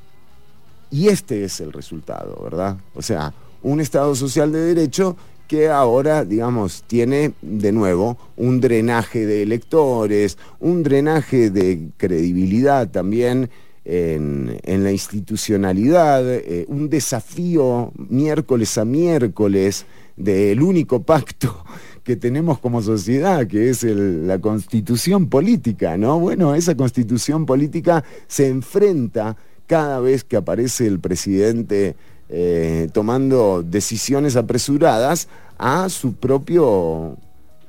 y 0.92 1.08
este 1.08 1.44
es 1.44 1.60
el 1.60 1.74
resultado, 1.74 2.40
¿verdad? 2.44 2.78
O 2.96 3.02
sea, 3.02 3.34
un 3.64 3.82
Estado 3.82 4.16
social 4.16 4.52
de 4.52 4.60
derecho 4.60 5.18
que 5.48 5.70
ahora, 5.70 6.26
digamos, 6.26 6.84
tiene 6.88 7.34
de 7.42 7.72
nuevo 7.72 8.18
un 8.36 8.60
drenaje 8.60 9.26
de 9.26 9.44
electores, 9.44 10.38
un 10.60 10.84
drenaje 10.84 11.50
de 11.50 11.90
credibilidad 11.98 12.90
también 12.90 13.50
en, 13.86 14.84
la 14.84 14.92
institucionalidad, 14.92 16.30
eh, 16.30 16.66
un 16.68 16.90
desafío 16.90 17.94
miércoles 17.96 18.78
a 18.78 18.84
miércoles 18.84 19.86
del 20.18 20.62
único 20.62 21.04
pacto 21.04 21.64
que 22.04 22.16
tenemos 22.16 22.60
como 22.60 22.82
sociedad, 22.82 23.48
que 23.48 23.70
es 23.70 23.84
la 23.84 24.40
constitución 24.40 25.28
política, 25.28 25.98
¿no? 25.98 26.20
Bueno, 26.20 26.56
esa 26.56 26.76
constitución 26.76 27.46
política 27.46 28.04
se 28.28 28.48
enfrenta 28.48 29.38
cada 29.68 30.00
vez 30.00 30.24
que 30.24 30.38
aparece 30.38 30.88
el 30.88 31.00
presidente 31.00 31.96
eh, 32.30 32.90
tomando 32.92 33.64
decisiones 33.64 34.36
apresuradas 34.36 35.30
a 35.58 35.88
su 35.88 36.14
propio 36.14 37.16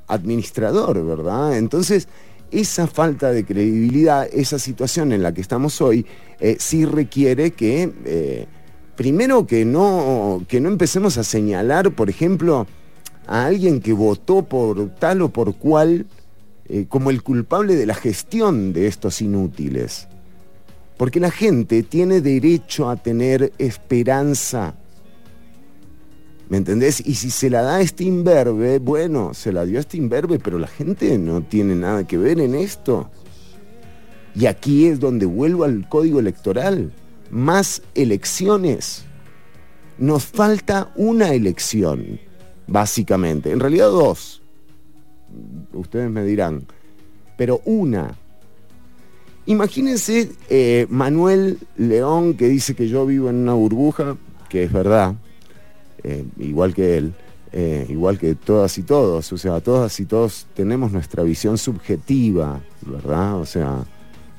administrador, 0.09 1.05
¿verdad? 1.07 1.57
Entonces, 1.57 2.09
esa 2.51 2.89
falta 2.89 3.31
de 3.31 3.45
credibilidad, 3.45 4.29
esa 4.33 4.59
situación 4.59 5.13
en 5.13 5.23
la 5.23 5.33
que 5.33 5.43
estamos 5.43 5.81
hoy, 5.81 6.07
eh, 6.41 6.57
sí 6.59 6.85
requiere 6.85 7.53
que, 7.53 7.93
eh, 8.05 8.47
primero, 8.97 9.47
que 9.47 9.65
no, 9.65 10.45
que 10.49 10.61
no 10.61 10.69
empecemos 10.69 11.19
a 11.19 11.25
señalar, 11.25 11.93
por 11.93 12.11
ejemplo, 12.11 12.67
a 13.29 13.47
alguien 13.47 13.81
que 13.81 13.93
votó 13.93 14.43
por 14.43 14.93
tal 14.97 15.23
o 15.23 15.29
por 15.29 15.55
cual 15.55 16.07
como 16.89 17.09
el 17.09 17.23
culpable 17.23 17.77
de 17.77 17.87
la 17.87 17.95
gestión 17.95 18.75
de 18.75 18.89
estos 18.89 19.23
inútiles. 19.23 20.07
Porque 20.99 21.21
la 21.21 21.31
gente 21.31 21.85
tiene 21.85 22.21
derecho 22.21 22.91
a 22.91 22.97
tener 22.97 23.53
esperanza. 23.57 24.75
¿Me 26.49 26.57
entendés? 26.57 27.01
Y 27.07 27.15
si 27.15 27.31
se 27.31 27.49
la 27.51 27.63
da 27.63 27.81
este 27.81 28.05
imberbe, 28.05 28.79
bueno, 28.81 29.33
se 29.33 29.53
la 29.53 29.65
dio 29.65 29.79
este 29.79 29.97
imberbe, 29.97 30.39
pero 30.39 30.59
la 30.59 30.67
gente 30.67 31.17
no 31.17 31.43
tiene 31.43 31.77
nada 31.77 32.05
que 32.05 32.19
ver 32.19 32.41
en 32.41 32.55
esto. 32.55 33.11
Y 34.35 34.47
aquí 34.47 34.87
es 34.87 34.99
donde 34.99 35.27
vuelvo 35.27 35.65
al 35.65 35.89
código 35.89 36.19
electoral. 36.19 36.93
Más 37.31 37.83
elecciones. 37.95 39.05
Nos 39.99 40.25
falta 40.25 40.93
una 40.97 41.33
elección, 41.33 42.19
básicamente. 42.67 43.53
En 43.53 43.61
realidad 43.61 43.89
dos. 43.89 44.43
Ustedes 45.73 46.11
me 46.11 46.25
dirán. 46.25 46.67
Pero 47.37 47.61
una. 47.67 48.17
Imagínense 49.49 50.31
eh, 50.51 50.87
Manuel 50.91 51.59
León 51.79 52.35
que 52.35 52.49
dice 52.49 52.75
que 52.75 52.87
yo 52.87 53.07
vivo 53.07 53.31
en 53.31 53.37
una 53.37 53.55
burbuja, 53.55 54.19
que 54.51 54.65
es 54.65 54.71
verdad, 54.71 55.15
eh, 56.05 56.27
igual 56.37 56.75
que 56.75 56.99
él, 56.99 57.15
eh, 57.53 57.87
igual 57.89 58.19
que 58.19 58.35
todas 58.35 58.77
y 58.77 58.83
todos, 58.83 59.33
o 59.33 59.39
sea, 59.39 59.63
todas 59.63 59.99
y 60.01 60.05
todos 60.05 60.49
tenemos 60.53 60.93
nuestra 60.93 61.23
visión 61.23 61.57
subjetiva, 61.57 62.61
¿verdad? 62.83 63.39
O 63.41 63.47
sea, 63.47 63.87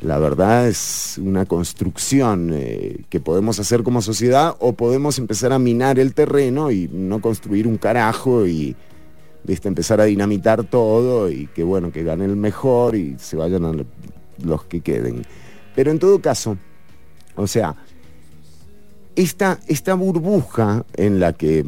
la 0.02 0.20
verdad 0.20 0.68
es 0.68 1.20
una 1.20 1.48
construcción 1.48 2.56
que 3.10 3.20
podemos 3.20 3.60
hacer 3.60 3.82
como 3.82 4.04
sociedad 4.04 4.56
o 4.60 4.74
podemos 4.74 5.18
empezar 5.18 5.54
a 5.54 5.58
minar 5.58 5.98
el 5.98 6.14
terreno 6.14 6.70
y 6.70 6.88
no 6.88 7.20
construir 7.20 7.66
un 7.66 7.80
carajo 7.80 8.46
y 8.46 8.76
¿viste? 9.44 9.70
empezar 9.70 10.02
a 10.02 10.06
dinamitar 10.06 10.66
todo 10.66 11.32
y 11.32 11.48
que 11.48 11.64
bueno, 11.64 11.92
que 11.92 12.04
gane 12.04 12.26
el 12.26 12.36
mejor 12.36 12.96
y 12.96 13.16
se 13.18 13.38
vayan 13.38 13.66
a 13.66 13.74
los 14.44 14.66
que 14.66 14.82
queden. 14.82 15.24
Pero 15.76 15.92
en 15.92 16.00
todo 16.00 16.20
caso, 16.22 16.58
o 17.36 17.48
sea, 17.48 17.76
esta, 19.16 19.60
esta 19.68 19.94
burbuja 19.94 20.86
en 20.96 21.20
la 21.20 21.34
que, 21.34 21.66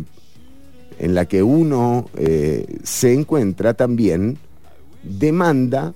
en 0.99 1.15
la 1.15 1.25
que 1.25 1.43
uno 1.43 2.09
eh, 2.15 2.65
se 2.83 3.13
encuentra 3.13 3.73
también 3.73 4.37
demanda, 5.03 5.93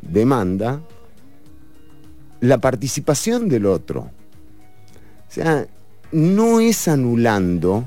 demanda 0.00 0.80
la 2.40 2.58
participación 2.58 3.48
del 3.48 3.66
otro. 3.66 4.10
O 5.28 5.30
sea, 5.30 5.66
no 6.12 6.60
es 6.60 6.86
anulando 6.88 7.84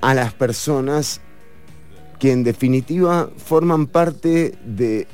a 0.00 0.14
las 0.14 0.32
personas 0.34 1.20
que 2.18 2.32
en 2.32 2.44
definitiva 2.44 3.30
forman 3.36 3.86
parte 3.86 4.54
de 4.64 5.08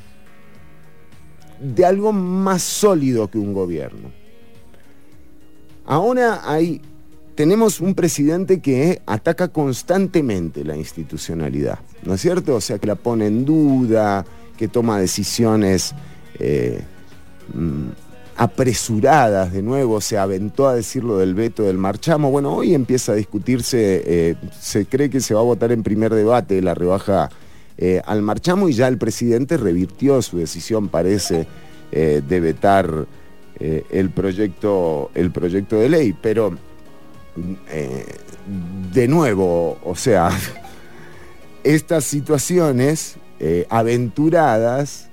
de 1.59 1.85
algo 1.85 2.11
más 2.13 2.61
sólido 2.61 3.29
que 3.29 3.37
un 3.37 3.53
gobierno. 3.53 4.11
Ahora 5.85 6.41
hay, 6.43 6.81
tenemos 7.35 7.81
un 7.81 7.95
presidente 7.95 8.59
que 8.59 9.01
ataca 9.05 9.47
constantemente 9.47 10.63
la 10.63 10.77
institucionalidad, 10.77 11.79
¿no 12.03 12.13
es 12.13 12.21
cierto? 12.21 12.55
O 12.55 12.61
sea, 12.61 12.77
que 12.77 12.87
la 12.87 12.95
pone 12.95 13.27
en 13.27 13.43
duda, 13.43 14.25
que 14.57 14.67
toma 14.67 14.99
decisiones 14.99 15.95
eh, 16.37 16.81
mm, 17.53 17.87
apresuradas, 18.37 19.51
de 19.51 19.61
nuevo, 19.61 19.99
se 19.99 20.17
aventó 20.17 20.67
a 20.67 20.75
decir 20.75 21.03
lo 21.03 21.17
del 21.17 21.33
veto 21.33 21.63
del 21.63 21.77
marchamo. 21.77 22.29
Bueno, 22.31 22.53
hoy 22.53 22.73
empieza 22.73 23.13
a 23.13 23.15
discutirse, 23.15 24.03
eh, 24.05 24.35
se 24.59 24.85
cree 24.85 25.09
que 25.09 25.19
se 25.19 25.33
va 25.33 25.41
a 25.41 25.43
votar 25.43 25.71
en 25.71 25.83
primer 25.83 26.13
debate 26.13 26.61
la 26.61 26.73
rebaja 26.73 27.29
eh, 27.81 28.01
al 28.05 28.21
marchamo 28.21 28.67
y 28.67 28.73
ya 28.73 28.89
el 28.89 28.97
presidente 28.97 29.55
revirtió 29.55 30.21
su 30.21 30.37
decisión, 30.37 30.89
parece, 30.89 31.47
eh, 31.93 32.21
de 32.27 32.39
vetar 32.41 33.07
eh, 33.57 33.85
el, 33.89 34.09
proyecto, 34.09 35.11
el 35.15 35.31
proyecto 35.31 35.77
de 35.77 35.87
ley. 35.87 36.13
Pero, 36.21 36.57
de 38.93 39.07
nuevo, 39.07 39.77
o 39.81 39.95
sea, 39.95 40.29
estas 41.63 42.03
situaciones 42.03 43.15
aventuradas 43.69 45.07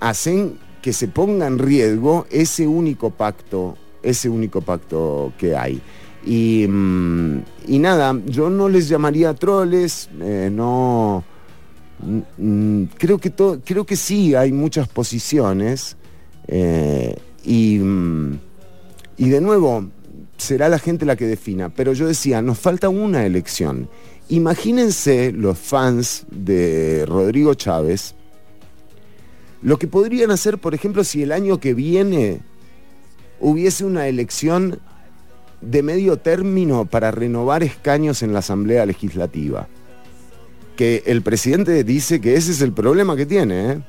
hacen 0.00 0.58
que 0.82 0.92
se 0.92 1.06
ponga 1.06 1.46
en 1.46 1.60
riesgo 1.60 2.26
ese 2.28 2.66
único 2.66 3.10
pacto, 3.10 3.76
ese 4.02 4.28
único 4.28 4.62
pacto 4.62 5.32
que 5.38 5.54
hay. 5.54 5.80
Mm, 6.28 7.38
y, 7.66 7.78
nada, 7.78 8.18
yo 8.26 8.50
no 8.50 8.68
les 8.68 8.88
llamaría 8.88 9.34
troles, 9.34 10.08
eh, 10.20 10.50
no. 10.52 11.24
Mm, 12.36 12.84
creo, 12.96 13.18
que 13.18 13.32
creo 13.32 13.84
que 13.84 13.96
sí 13.96 14.34
hay 14.34 14.52
muchas 14.52 14.88
posiciones. 14.88 15.96
Eh, 16.46 17.16
y, 17.44 17.78
mm, 17.78 18.38
y 19.16 19.28
de 19.28 19.40
nuevo, 19.40 19.86
será 20.36 20.68
la 20.68 20.78
gente 20.78 21.06
la 21.06 21.16
que 21.16 21.26
defina. 21.26 21.70
Pero 21.70 21.92
yo 21.92 22.06
decía, 22.06 22.42
nos 22.42 22.58
falta 22.58 22.88
una 22.88 23.24
elección. 23.24 23.88
Imagínense 24.28 25.32
los 25.32 25.58
fans 25.58 26.26
de 26.30 27.04
Rodrigo 27.06 27.54
Chávez 27.54 28.14
lo 29.62 29.78
que 29.78 29.88
podrían 29.88 30.30
hacer, 30.30 30.58
por 30.58 30.74
ejemplo, 30.74 31.02
si 31.04 31.22
el 31.22 31.32
año 31.32 31.58
que 31.58 31.74
viene 31.74 32.40
hubiese 33.40 33.84
una 33.84 34.06
elección 34.06 34.80
de 35.60 35.82
medio 35.82 36.16
término 36.18 36.84
para 36.84 37.10
renovar 37.10 37.62
escaños 37.62 38.22
en 38.22 38.32
la 38.32 38.40
Asamblea 38.40 38.86
Legislativa. 38.86 39.68
Que 40.76 41.02
el 41.06 41.22
presidente 41.22 41.82
dice 41.84 42.20
que 42.20 42.36
ese 42.36 42.52
es 42.52 42.60
el 42.60 42.72
problema 42.72 43.16
que 43.16 43.26
tiene. 43.26 43.72
¿eh? 43.72 43.82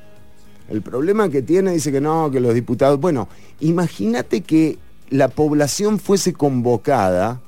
El 0.68 0.82
problema 0.82 1.28
que 1.28 1.42
tiene 1.42 1.72
dice 1.72 1.92
que 1.92 2.00
no, 2.00 2.30
que 2.30 2.40
los 2.40 2.54
diputados... 2.54 3.00
Bueno, 3.00 3.28
imagínate 3.60 4.40
que 4.40 4.78
la 5.08 5.28
población 5.28 5.98
fuese 5.98 6.32
convocada 6.32 7.40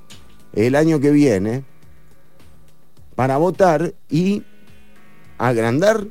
el 0.53 0.77
año 0.77 1.01
que 1.01 1.11
viene 1.11 1.65
para 3.15 3.37
votar 3.37 3.95
y 4.11 4.43
agrandar 5.39 6.07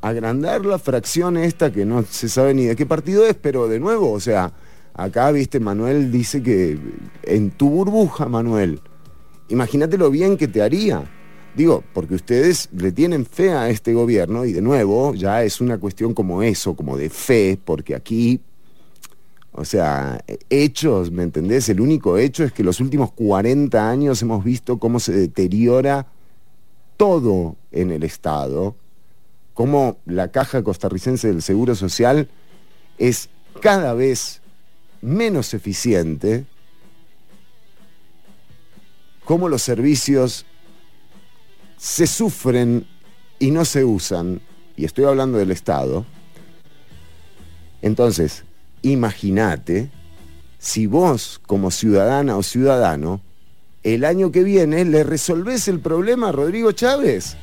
agrandar 0.00 0.64
la 0.64 0.78
fracción 0.78 1.36
esta 1.36 1.70
que 1.70 1.84
no 1.84 2.02
se 2.04 2.28
sabe 2.28 2.54
ni 2.54 2.64
de 2.64 2.76
qué 2.76 2.86
partido 2.86 3.26
es, 3.26 3.34
pero 3.34 3.68
de 3.68 3.78
nuevo, 3.78 4.12
o 4.12 4.20
sea, 4.20 4.52
Acá, 4.94 5.30
viste, 5.30 5.60
Manuel 5.60 6.10
dice 6.10 6.42
que 6.42 6.78
en 7.22 7.50
tu 7.50 7.70
burbuja, 7.70 8.26
Manuel, 8.26 8.80
imagínate 9.48 9.96
lo 9.96 10.10
bien 10.10 10.36
que 10.36 10.48
te 10.48 10.62
haría. 10.62 11.04
Digo, 11.54 11.82
porque 11.92 12.14
ustedes 12.14 12.68
le 12.72 12.92
tienen 12.92 13.26
fe 13.26 13.52
a 13.52 13.68
este 13.70 13.92
gobierno 13.92 14.44
y 14.44 14.52
de 14.52 14.62
nuevo 14.62 15.14
ya 15.14 15.42
es 15.42 15.60
una 15.60 15.78
cuestión 15.78 16.14
como 16.14 16.42
eso, 16.42 16.74
como 16.76 16.96
de 16.96 17.10
fe, 17.10 17.58
porque 17.64 17.94
aquí, 17.94 18.40
o 19.52 19.64
sea, 19.64 20.22
hechos, 20.48 21.10
¿me 21.10 21.24
entendés? 21.24 21.68
El 21.68 21.80
único 21.80 22.18
hecho 22.18 22.44
es 22.44 22.52
que 22.52 22.62
los 22.62 22.80
últimos 22.80 23.12
40 23.12 23.90
años 23.90 24.22
hemos 24.22 24.44
visto 24.44 24.78
cómo 24.78 25.00
se 25.00 25.12
deteriora 25.12 26.06
todo 26.96 27.56
en 27.72 27.90
el 27.90 28.04
Estado, 28.04 28.76
cómo 29.54 29.96
la 30.06 30.28
caja 30.28 30.62
costarricense 30.62 31.28
del 31.28 31.42
Seguro 31.42 31.74
Social 31.74 32.28
es 32.98 33.28
cada 33.60 33.94
vez 33.94 34.39
menos 35.02 35.54
eficiente, 35.54 36.44
cómo 39.24 39.48
los 39.48 39.62
servicios 39.62 40.44
se 41.76 42.06
sufren 42.06 42.86
y 43.38 43.50
no 43.50 43.64
se 43.64 43.84
usan, 43.84 44.40
y 44.76 44.84
estoy 44.84 45.04
hablando 45.04 45.38
del 45.38 45.50
Estado, 45.50 46.04
entonces, 47.82 48.44
imagínate 48.82 49.90
si 50.58 50.86
vos 50.86 51.40
como 51.46 51.70
ciudadana 51.70 52.36
o 52.36 52.42
ciudadano, 52.42 53.22
el 53.82 54.04
año 54.04 54.30
que 54.30 54.42
viene 54.44 54.84
le 54.84 55.04
resolvés 55.04 55.68
el 55.68 55.80
problema 55.80 56.28
a 56.28 56.32
Rodrigo 56.32 56.72
Chávez, 56.72 57.36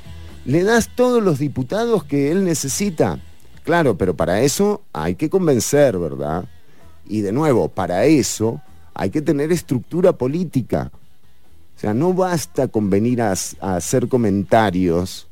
le 0.45 0.63
das 0.63 0.95
todos 0.95 1.23
los 1.23 1.39
diputados 1.39 2.03
que 2.03 2.31
él 2.31 2.45
necesita. 2.45 3.19
Claro, 3.63 3.97
pero 3.97 4.15
para 4.15 4.41
eso 4.41 4.83
hay 4.93 5.15
que 5.15 5.29
convencer, 5.29 5.97
¿verdad? 5.97 6.45
Y 7.09 7.21
de 7.21 7.31
nuevo, 7.31 7.69
para 7.69 8.05
eso 8.05 8.61
hay 8.93 9.09
que 9.09 9.21
tener 9.21 9.51
estructura 9.51 10.13
política. 10.13 10.91
O 11.75 11.79
sea, 11.79 11.93
no 11.93 12.13
basta 12.13 12.67
con 12.67 12.89
venir 12.89 13.21
a, 13.21 13.31
hacer 13.31 14.07
comentarios 14.07 15.27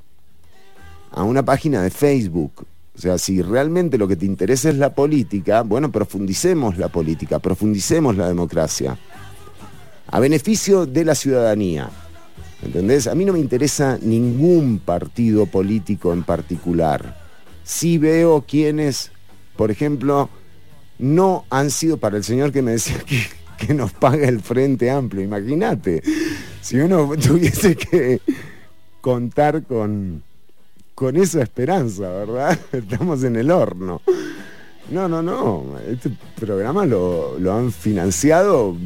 a 1.11 1.23
una 1.23 1.43
página 1.43 1.81
de 1.81 1.89
Facebook. 1.89 2.67
O 2.95 3.01
sea, 3.01 3.17
si 3.17 3.41
realmente 3.41 3.97
lo 3.97 4.07
que 4.07 4.15
te 4.15 4.27
interesa 4.27 4.69
es 4.69 4.77
la 4.77 4.93
política, 4.93 5.63
bueno, 5.63 5.91
profundicemos 5.91 6.77
la 6.77 6.89
política, 6.89 7.39
profundicemos 7.39 8.15
la 8.15 8.27
democracia. 8.27 8.97
A 10.07 10.19
beneficio 10.19 10.85
de 10.85 11.03
la 11.03 11.15
ciudadanía. 11.15 11.89
¿Entendés? 12.61 13.07
A 13.07 13.15
mí 13.15 13.25
no 13.25 13.33
me 13.33 13.39
interesa 13.39 13.97
ningún 14.01 14.79
partido 14.79 15.47
político 15.47 16.13
en 16.13 16.23
particular. 16.23 17.19
Sí 17.63 17.97
veo 17.97 18.45
quienes, 18.47 19.11
por 19.55 19.71
ejemplo, 19.71 20.29
no 20.99 21.45
han 21.49 21.71
sido 21.71 21.97
para 21.97 22.17
el 22.17 22.23
señor 22.23 22.51
que 22.51 22.61
me 22.61 22.71
decía 22.71 22.97
que, 23.57 23.73
nos 23.73 23.93
paga 23.93 24.27
el 24.27 24.41
Frente 24.41 24.91
Amplio. 24.91 25.23
Imagínate, 25.23 26.03
si 26.61 26.77
uno 26.77 27.09
tuviese 27.21 27.75
que 27.75 28.21
contar 29.01 29.63
con, 29.63 30.21
con 30.93 31.15
esa 31.17 31.41
esperanza, 31.41 32.09
¿verdad? 32.09 32.59
Estamos 32.71 33.23
en 33.23 33.35
el 33.37 33.49
horno. 33.51 34.01
No, 34.89 35.07
no, 35.07 35.23
no. 35.23 35.79
Este 35.89 36.11
programa 36.39 36.85
lo, 36.85 37.37
han 37.51 37.71
financiado 37.71 38.77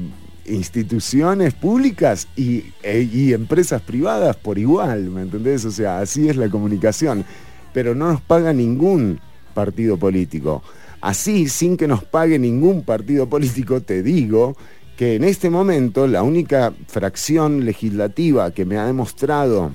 instituciones 0.46 1.54
públicas 1.54 2.28
y, 2.36 2.66
e, 2.82 3.02
y, 3.02 3.34
empresas 3.34 3.82
privadas 3.82 4.36
por 4.38 4.58
igual, 4.58 5.10
¿me 5.10 5.22
entendés? 5.22 5.66
O 5.66 5.72
sea, 5.72 6.00
así 6.00 6.30
es 6.30 6.38
la 6.38 6.50
comunicación. 6.50 7.26
Pero 7.74 7.94
no 7.96 8.12
nos 8.14 8.22
paga 8.22 8.54
ningún 8.54 9.20
partido 9.54 9.98
político. 9.98 10.64
Así, 11.02 11.48
sin 11.48 11.78
que 11.78 11.88
nos 11.88 12.04
pague 12.04 12.38
ningún 12.38 12.84
partido 12.84 13.28
político, 13.28 13.82
te 13.82 14.04
digo 14.04 14.58
que 14.98 15.16
en 15.16 15.24
este 15.24 15.50
momento 15.50 16.08
la 16.08 16.24
única 16.24 16.74
fracción 16.88 17.64
legislativa 17.64 18.52
que 18.52 18.66
me 18.66 18.78
ha 18.78 18.86
demostrado, 18.86 19.72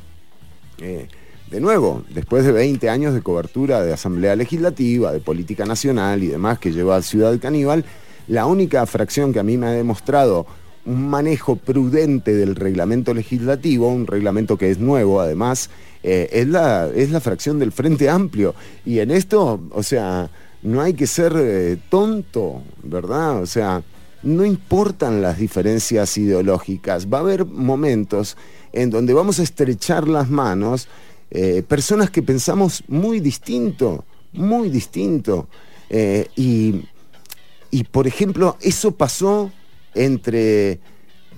eh, 0.78 1.08
de 1.50 1.60
nuevo, 1.60 2.04
después 2.10 2.44
de 2.44 2.52
20 2.52 2.90
años 2.90 3.14
de 3.14 3.22
cobertura 3.22 3.82
de 3.82 3.94
Asamblea 3.94 4.36
Legislativa, 4.36 5.12
de 5.12 5.20
política 5.20 5.64
nacional 5.64 6.22
y 6.22 6.26
demás 6.26 6.58
que 6.58 6.72
lleva 6.72 6.96
a 6.96 7.02
Ciudad 7.02 7.38
Caníbal, 7.40 7.86
la 8.28 8.44
única 8.44 8.84
fracción 8.84 9.32
que 9.32 9.38
a 9.38 9.42
mí 9.42 9.56
me 9.56 9.66
ha 9.66 9.70
demostrado 9.70 10.46
un 10.84 11.08
manejo 11.08 11.56
prudente 11.56 12.34
del 12.34 12.54
reglamento 12.54 13.14
legislativo, 13.14 13.88
un 13.88 14.06
reglamento 14.06 14.58
que 14.58 14.70
es 14.70 14.78
nuevo 14.78 15.20
además, 15.20 15.70
eh, 16.02 16.28
es, 16.32 16.48
la, 16.48 16.90
es 16.94 17.10
la 17.10 17.20
fracción 17.20 17.58
del 17.58 17.72
Frente 17.72 18.10
Amplio. 18.10 18.54
Y 18.84 18.98
en 18.98 19.10
esto, 19.10 19.62
o 19.70 19.82
sea, 19.82 20.28
no 20.64 20.80
hay 20.80 20.94
que 20.94 21.06
ser 21.06 21.34
eh, 21.36 21.76
tonto, 21.90 22.62
¿verdad? 22.82 23.42
O 23.42 23.46
sea, 23.46 23.82
no 24.22 24.44
importan 24.46 25.20
las 25.20 25.38
diferencias 25.38 26.16
ideológicas, 26.16 27.06
va 27.06 27.18
a 27.18 27.20
haber 27.20 27.44
momentos 27.44 28.36
en 28.72 28.90
donde 28.90 29.12
vamos 29.12 29.38
a 29.38 29.42
estrechar 29.42 30.08
las 30.08 30.30
manos 30.30 30.88
eh, 31.30 31.62
personas 31.62 32.10
que 32.10 32.22
pensamos 32.22 32.82
muy 32.88 33.20
distinto, 33.20 34.04
muy 34.32 34.70
distinto. 34.70 35.48
Eh, 35.90 36.28
y, 36.34 37.84
por 37.90 38.06
ejemplo, 38.06 38.56
eso 38.62 38.92
pasó 38.92 39.52
entre 39.94 40.80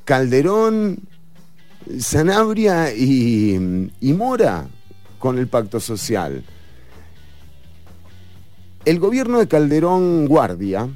Calderón, 0.05 1.01
Sanabria 1.99 2.95
y, 2.95 3.91
y 4.01 4.13
Mora 4.13 4.69
con 5.19 5.39
el 5.39 5.49
pacto 5.49 5.81
social. 5.81 6.45
El 8.87 9.01
gobierno 9.01 9.41
de 9.41 9.49
Calderón 9.49 10.27
Guardia, 10.27 10.89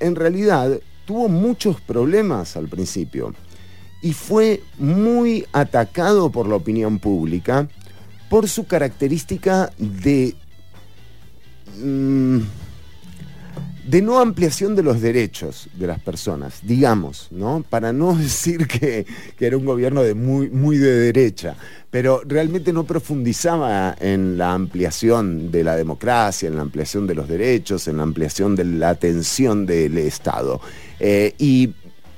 en 0.00 0.16
realidad 0.16 0.80
tuvo 1.04 1.28
muchos 1.28 1.78
problemas 1.82 2.56
al 2.56 2.68
principio 2.68 3.34
y 4.00 4.14
fue 4.14 4.62
muy 4.78 5.46
atacado 5.52 6.30
por 6.30 6.48
la 6.48 6.56
opinión 6.56 6.98
pública 6.98 7.68
por 8.30 8.48
su 8.48 8.66
característica 8.66 9.70
de, 9.76 10.36
mm, 11.84 12.38
de 13.86 14.02
no 14.02 14.18
ampliación 14.20 14.74
de 14.74 14.82
los 14.82 15.00
derechos 15.00 15.68
de 15.74 15.86
las 15.86 16.00
personas, 16.00 16.58
digamos, 16.62 17.28
¿no? 17.30 17.64
Para 17.68 17.92
no 17.92 18.14
decir 18.16 18.66
que, 18.66 19.06
que 19.38 19.46
era 19.46 19.56
un 19.56 19.64
gobierno 19.64 20.02
de 20.02 20.14
muy, 20.14 20.50
muy 20.50 20.76
de 20.76 20.92
derecha, 20.92 21.56
pero 21.90 22.20
realmente 22.26 22.72
no 22.72 22.84
profundizaba 22.84 23.96
en 24.00 24.36
la 24.36 24.52
ampliación 24.52 25.50
de 25.52 25.62
la 25.62 25.76
democracia, 25.76 26.48
en 26.48 26.56
la 26.56 26.62
ampliación 26.62 27.06
de 27.06 27.14
los 27.14 27.28
derechos, 27.28 27.86
en 27.86 27.98
la 27.98 28.02
ampliación 28.02 28.56
de 28.56 28.64
la 28.64 28.90
atención 28.90 29.66
del 29.66 29.96
Estado. 29.98 30.60
Eh, 30.98 31.34
y 31.38 31.72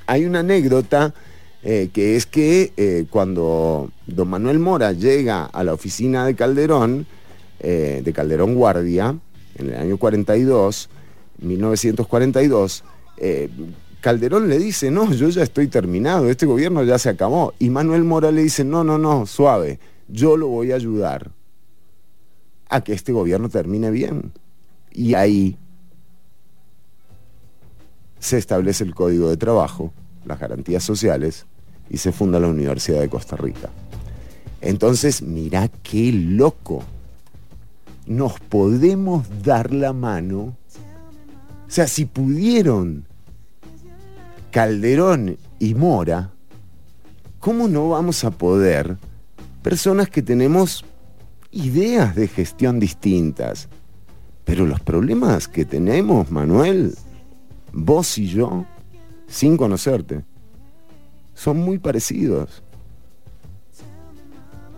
hay 0.06 0.24
una 0.24 0.40
anécdota 0.40 1.12
eh, 1.62 1.90
que 1.92 2.16
es 2.16 2.24
que 2.24 2.72
eh, 2.76 3.04
cuando 3.10 3.90
don 4.06 4.28
Manuel 4.28 4.58
Mora 4.58 4.92
llega 4.92 5.44
a 5.44 5.62
la 5.64 5.74
oficina 5.74 6.24
de 6.24 6.34
Calderón, 6.34 7.06
de 7.60 8.12
Calderón 8.14 8.54
Guardia, 8.54 9.16
en 9.56 9.70
el 9.70 9.74
año 9.74 9.96
42, 9.96 10.88
1942, 11.38 12.84
Calderón 14.00 14.48
le 14.48 14.58
dice, 14.58 14.90
no, 14.90 15.12
yo 15.12 15.28
ya 15.28 15.42
estoy 15.42 15.68
terminado, 15.68 16.28
este 16.28 16.46
gobierno 16.46 16.84
ya 16.84 16.98
se 16.98 17.08
acabó. 17.08 17.54
Y 17.58 17.70
Manuel 17.70 18.04
Mora 18.04 18.30
le 18.30 18.42
dice, 18.42 18.64
no, 18.64 18.84
no, 18.84 18.98
no, 18.98 19.26
suave, 19.26 19.80
yo 20.08 20.36
lo 20.36 20.48
voy 20.48 20.72
a 20.72 20.76
ayudar 20.76 21.30
a 22.68 22.82
que 22.82 22.92
este 22.92 23.12
gobierno 23.12 23.48
termine 23.48 23.90
bien. 23.90 24.32
Y 24.92 25.14
ahí 25.14 25.56
se 28.18 28.38
establece 28.38 28.84
el 28.84 28.94
código 28.94 29.28
de 29.28 29.36
trabajo, 29.36 29.92
las 30.24 30.38
garantías 30.38 30.82
sociales 30.82 31.46
y 31.90 31.98
se 31.98 32.12
funda 32.12 32.40
la 32.40 32.48
Universidad 32.48 33.00
de 33.00 33.08
Costa 33.08 33.36
Rica. 33.36 33.70
Entonces, 34.60 35.22
mira 35.22 35.68
qué 35.68 36.12
loco. 36.12 36.82
Nos 38.06 38.40
podemos 38.40 39.26
dar 39.42 39.72
la 39.72 39.92
mano. 39.92 40.56
O 41.68 41.70
sea, 41.70 41.86
si 41.86 42.06
pudieron 42.06 43.04
Calderón 44.50 45.36
y 45.58 45.74
Mora, 45.74 46.30
¿cómo 47.38 47.68
no 47.68 47.90
vamos 47.90 48.24
a 48.24 48.30
poder, 48.30 48.96
personas 49.62 50.08
que 50.08 50.22
tenemos 50.22 50.82
ideas 51.50 52.14
de 52.14 52.26
gestión 52.26 52.80
distintas, 52.80 53.68
pero 54.46 54.64
los 54.64 54.80
problemas 54.80 55.46
que 55.46 55.66
tenemos, 55.66 56.30
Manuel, 56.30 56.94
vos 57.74 58.16
y 58.16 58.28
yo, 58.28 58.64
sin 59.26 59.58
conocerte, 59.58 60.24
son 61.34 61.58
muy 61.58 61.78
parecidos. 61.78 62.62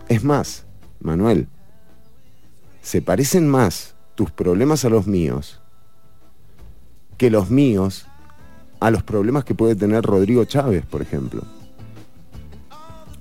Es 0.09 0.25
más, 0.25 0.65
Manuel, 0.99 1.47
se 2.81 3.01
parecen 3.01 3.47
más 3.47 3.95
tus 4.15 4.29
problemas 4.31 4.83
a 4.83 4.89
los 4.89 5.07
míos 5.07 5.60
que 7.21 7.29
los 7.29 7.51
míos 7.51 8.07
a 8.79 8.89
los 8.89 9.03
problemas 9.03 9.45
que 9.45 9.53
puede 9.53 9.75
tener 9.75 10.03
Rodrigo 10.03 10.43
Chávez, 10.45 10.83
por 10.87 11.03
ejemplo. 11.03 11.43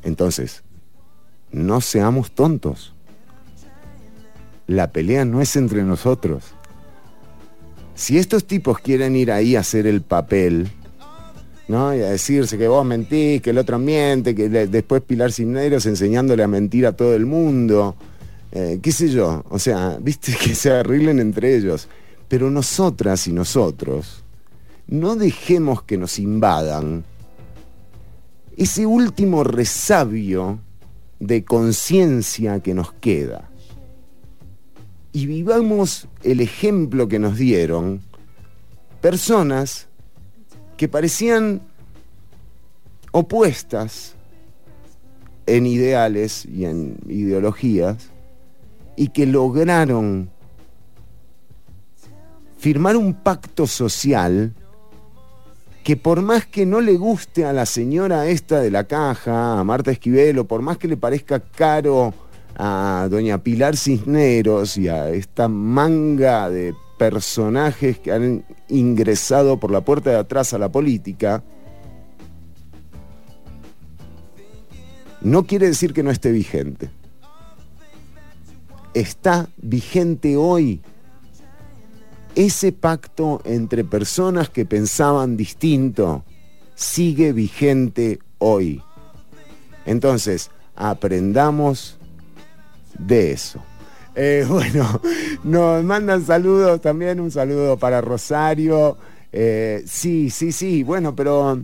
Entonces, 0.02 0.62
no 1.52 1.82
seamos 1.82 2.30
tontos. 2.30 2.94
La 4.66 4.90
pelea 4.90 5.26
no 5.26 5.42
es 5.42 5.54
entre 5.54 5.82
nosotros. 5.82 6.44
Si 7.94 8.16
estos 8.16 8.46
tipos 8.46 8.78
quieren 8.78 9.16
ir 9.16 9.30
ahí 9.30 9.54
a 9.54 9.60
hacer 9.60 9.86
el 9.86 10.00
papel, 10.00 10.70
¿no? 11.68 11.94
Y 11.94 12.00
a 12.00 12.08
decirse 12.08 12.56
que 12.56 12.68
vos 12.68 12.86
mentís, 12.86 13.42
que 13.42 13.50
el 13.50 13.58
otro 13.58 13.78
miente, 13.78 14.34
que 14.34 14.48
después 14.48 15.02
Pilar 15.02 15.30
Cisneros 15.30 15.84
enseñándole 15.84 16.42
a 16.42 16.48
mentir 16.48 16.86
a 16.86 16.92
todo 16.92 17.14
el 17.14 17.26
mundo, 17.26 17.96
eh, 18.50 18.78
qué 18.82 18.92
sé 18.92 19.10
yo, 19.10 19.44
o 19.50 19.58
sea, 19.58 19.98
viste 20.02 20.34
que 20.42 20.54
se 20.54 20.70
arreglen 20.70 21.20
entre 21.20 21.54
ellos. 21.54 21.86
Pero 22.30 22.48
nosotras 22.48 23.26
y 23.26 23.32
nosotros 23.32 24.22
no 24.86 25.16
dejemos 25.16 25.82
que 25.82 25.98
nos 25.98 26.20
invadan 26.20 27.04
ese 28.56 28.86
último 28.86 29.42
resabio 29.42 30.60
de 31.18 31.44
conciencia 31.44 32.60
que 32.60 32.72
nos 32.72 32.92
queda. 32.92 33.50
Y 35.12 35.26
vivamos 35.26 36.06
el 36.22 36.40
ejemplo 36.40 37.08
que 37.08 37.18
nos 37.18 37.36
dieron 37.36 38.00
personas 39.00 39.88
que 40.76 40.86
parecían 40.86 41.60
opuestas 43.10 44.14
en 45.46 45.66
ideales 45.66 46.46
y 46.46 46.64
en 46.64 46.96
ideologías 47.08 48.10
y 48.94 49.08
que 49.08 49.26
lograron 49.26 50.30
firmar 52.60 52.94
un 52.94 53.14
pacto 53.14 53.66
social 53.66 54.52
que 55.82 55.96
por 55.96 56.20
más 56.20 56.44
que 56.44 56.66
no 56.66 56.82
le 56.82 56.98
guste 56.98 57.46
a 57.46 57.54
la 57.54 57.64
señora 57.64 58.26
esta 58.26 58.60
de 58.60 58.70
la 58.70 58.84
caja, 58.84 59.58
a 59.58 59.64
Marta 59.64 59.90
Esquivel, 59.90 60.38
o 60.38 60.44
por 60.44 60.60
más 60.60 60.76
que 60.76 60.86
le 60.86 60.98
parezca 60.98 61.40
caro 61.40 62.12
a 62.54 63.08
doña 63.10 63.42
Pilar 63.42 63.78
Cisneros 63.78 64.76
y 64.76 64.88
a 64.88 65.08
esta 65.08 65.48
manga 65.48 66.50
de 66.50 66.74
personajes 66.98 67.98
que 67.98 68.12
han 68.12 68.44
ingresado 68.68 69.58
por 69.58 69.70
la 69.70 69.80
puerta 69.80 70.10
de 70.10 70.16
atrás 70.16 70.52
a 70.52 70.58
la 70.58 70.70
política, 70.70 71.42
no 75.22 75.46
quiere 75.46 75.68
decir 75.68 75.94
que 75.94 76.02
no 76.02 76.10
esté 76.10 76.30
vigente. 76.30 76.90
Está 78.92 79.48
vigente 79.56 80.36
hoy 80.36 80.82
ese 82.34 82.72
pacto 82.72 83.40
entre 83.44 83.84
personas 83.84 84.48
que 84.48 84.64
pensaban 84.64 85.36
distinto 85.36 86.24
sigue 86.74 87.32
vigente 87.32 88.18
hoy. 88.38 88.82
Entonces, 89.86 90.50
aprendamos 90.76 91.98
de 92.98 93.32
eso. 93.32 93.62
Eh, 94.14 94.44
bueno, 94.48 95.00
nos 95.44 95.84
mandan 95.84 96.24
saludos 96.24 96.80
también, 96.80 97.20
un 97.20 97.30
saludo 97.30 97.76
para 97.76 98.00
Rosario. 98.00 98.96
Eh, 99.32 99.82
sí, 99.86 100.30
sí, 100.30 100.52
sí, 100.52 100.82
bueno, 100.82 101.14
pero 101.14 101.60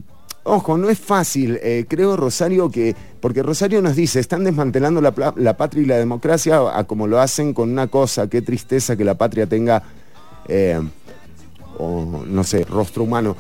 Ojo, 0.49 0.79
no 0.79 0.89
es 0.89 1.01
fácil. 1.01 1.59
Eh, 1.61 1.87
creo, 1.89 2.17
Rosario, 2.17 2.71
que. 2.71 2.95
Porque 3.21 3.43
Rosario 3.43 3.83
nos 3.83 3.97
dice, 3.97 4.21
están 4.21 4.45
desmantelando 4.45 5.01
la, 5.01 5.57
patria 5.57 5.83
y 5.83 5.87
la 5.87 5.97
democracia 5.97 6.61
a, 6.73 6.85
como 6.85 7.09
lo 7.09 7.19
hacen 7.19 7.53
con 7.53 7.73
una 7.73 7.89
cosa. 7.89 8.29
Qué 8.29 8.43
tristeza 8.43 8.97
que 8.97 9.05
la 9.05 9.17
patria 9.17 9.49
tenga. 9.49 9.83
Eh, 10.49 10.81
no 11.79 12.45
sé, 12.45 12.65
rostro 12.65 13.05
humano. 13.05 13.37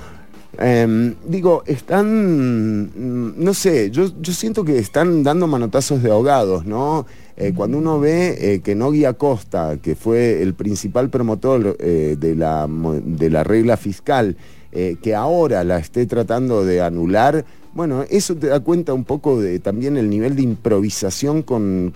Em, 0.58 1.14
digo, 1.26 1.62
están, 1.66 2.84
mm, 2.84 3.44
no 3.44 3.52
sé, 3.52 3.90
yo, 3.90 4.10
yo, 4.20 4.32
siento 4.32 4.64
que 4.64 4.78
están 4.78 5.22
dando 5.22 5.46
manotazos 5.46 6.02
de 6.02 6.10
ahogados, 6.10 6.64
¿no? 6.64 7.06
Eh, 7.36 7.52
cuando 7.54 7.76
uno 7.76 8.00
ve 8.00 8.62
que 8.64 8.74
Nogui 8.74 9.04
Acosta, 9.04 9.76
que 9.82 9.94
fue 9.94 10.42
el 10.42 10.54
principal 10.54 11.10
promotor 11.10 11.76
de, 11.76 12.34
la, 12.34 12.66
de 12.68 13.30
la 13.30 13.44
regla 13.44 13.76
fiscal, 13.76 14.36
eh, 14.78 14.96
que 15.00 15.14
ahora 15.14 15.64
la 15.64 15.78
esté 15.78 16.04
tratando 16.04 16.62
de 16.62 16.82
anular, 16.82 17.46
bueno, 17.72 18.04
eso 18.10 18.36
te 18.36 18.48
da 18.48 18.60
cuenta 18.60 18.92
un 18.92 19.04
poco 19.04 19.40
de 19.40 19.58
también 19.58 19.96
el 19.96 20.10
nivel 20.10 20.36
de 20.36 20.42
improvisación 20.42 21.40
con, 21.40 21.94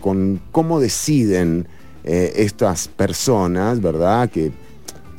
cómo 0.51 0.81
deciden 0.81 1.67
eh, 2.05 2.33
estas 2.37 2.89
personas, 2.89 3.83
¿verdad? 3.83 4.31
Que, 4.31 4.51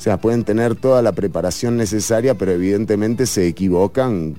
o 0.01 0.03
sea, 0.03 0.17
pueden 0.17 0.43
tener 0.43 0.73
toda 0.73 1.03
la 1.03 1.11
preparación 1.11 1.77
necesaria, 1.77 2.33
pero 2.33 2.53
evidentemente 2.53 3.27
se 3.27 3.45
equivocan 3.45 4.33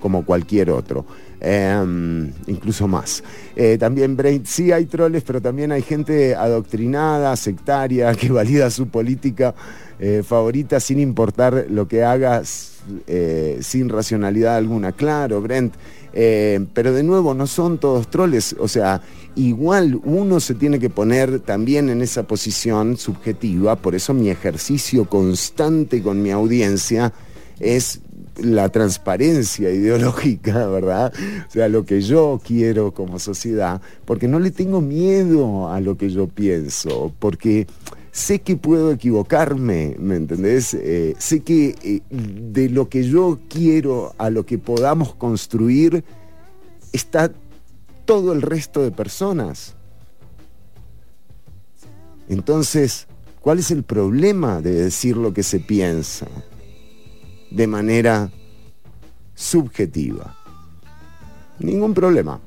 como 0.00 0.24
cualquier 0.24 0.70
otro. 0.70 1.06
Em, 1.38 2.32
incluso 2.48 2.88
más. 2.88 3.22
Eh, 3.54 3.78
también 3.78 4.16
Brain, 4.16 4.44
sí 4.44 4.72
hay 4.72 4.86
troles, 4.86 5.22
pero 5.22 5.40
también 5.40 5.70
hay 5.70 5.82
gente 5.82 6.34
adoctrinada, 6.34 7.36
sectaria, 7.36 8.12
que 8.16 8.32
valida 8.32 8.70
su 8.70 8.88
política 8.88 9.54
eh, 10.00 10.24
favorita 10.26 10.80
sin 10.80 10.98
importar 10.98 11.66
lo 11.68 11.86
que 11.86 12.02
hagas, 12.02 12.78
eh, 13.06 13.58
sin 13.60 13.90
racionalidad 13.90 14.56
alguna. 14.56 14.90
Claro, 14.90 15.40
Brent, 15.40 15.74
pero 16.14 16.92
de 16.92 17.02
nuevo 17.02 17.34
no 17.34 17.46
son 17.46 17.78
todos 17.78 18.08
troles, 18.08 18.54
o 18.58 18.68
sea, 18.68 19.02
igual 19.34 20.00
uno 20.04 20.38
se 20.38 20.54
tiene 20.54 20.78
que 20.78 20.90
poner 20.90 21.40
también 21.40 21.88
en 21.88 22.02
esa 22.02 22.22
posición 22.24 22.96
subjetiva, 22.96 23.76
por 23.76 23.94
eso 23.94 24.14
mi 24.14 24.30
ejercicio 24.30 25.06
constante 25.06 26.02
con 26.02 26.22
mi 26.22 26.30
audiencia 26.30 27.12
es 27.58 28.00
la 28.36 28.68
transparencia 28.68 29.70
ideológica, 29.70 30.66
¿verdad? 30.68 31.12
O 31.48 31.50
sea, 31.50 31.68
lo 31.68 31.84
que 31.84 32.00
yo 32.00 32.40
quiero 32.44 32.92
como 32.92 33.18
sociedad, 33.18 33.80
porque 34.04 34.28
no 34.28 34.38
le 34.38 34.50
tengo 34.50 34.80
miedo 34.80 35.70
a 35.70 35.80
lo 35.80 35.96
que 35.96 36.10
yo 36.10 36.26
pienso, 36.28 37.12
porque 37.18 37.66
sé 38.14 38.38
que 38.38 38.56
puedo 38.56 38.92
equivocarme, 38.92 39.96
¿me 39.98 40.14
entendés? 40.14 40.72
Eh, 40.72 41.16
sé 41.18 41.40
que 41.40 41.74
eh, 41.82 42.00
de 42.08 42.70
lo 42.70 42.88
que 42.88 43.02
yo 43.02 43.40
quiero 43.48 44.14
a 44.16 44.30
lo 44.30 44.46
que 44.46 44.56
podamos 44.56 45.14
construir 45.14 46.04
está 46.92 47.30
todo 48.04 48.32
el 48.32 48.40
resto 48.40 48.82
de 48.82 48.92
personas. 48.92 49.74
Entonces, 52.28 53.08
¿cuál 53.40 53.58
es 53.58 53.70
el 53.72 53.82
problema 53.82 54.62
de 54.62 54.70
decir 54.70 55.16
lo 55.16 55.34
que 55.34 55.42
se 55.42 55.60
piensa? 55.60 56.26
de 57.54 57.66
manera 57.68 58.30
subjetiva. 59.34 60.36
Ningún 61.60 61.94
problema. 61.94 62.40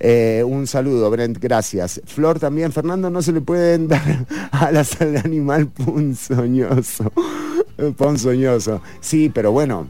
Eh, 0.00 0.44
un 0.46 0.66
saludo, 0.66 1.10
Brent, 1.10 1.38
gracias. 1.38 2.00
Flor 2.04 2.38
también, 2.38 2.72
Fernando, 2.72 3.10
no 3.10 3.20
se 3.20 3.32
le 3.32 3.40
pueden 3.40 3.88
dar 3.88 4.26
alas 4.52 5.00
al 5.00 5.16
animal 5.16 5.68
punzoñoso. 5.68 7.12
Ponzoñoso. 7.96 8.80
Sí, 9.00 9.30
pero 9.32 9.52
bueno, 9.52 9.88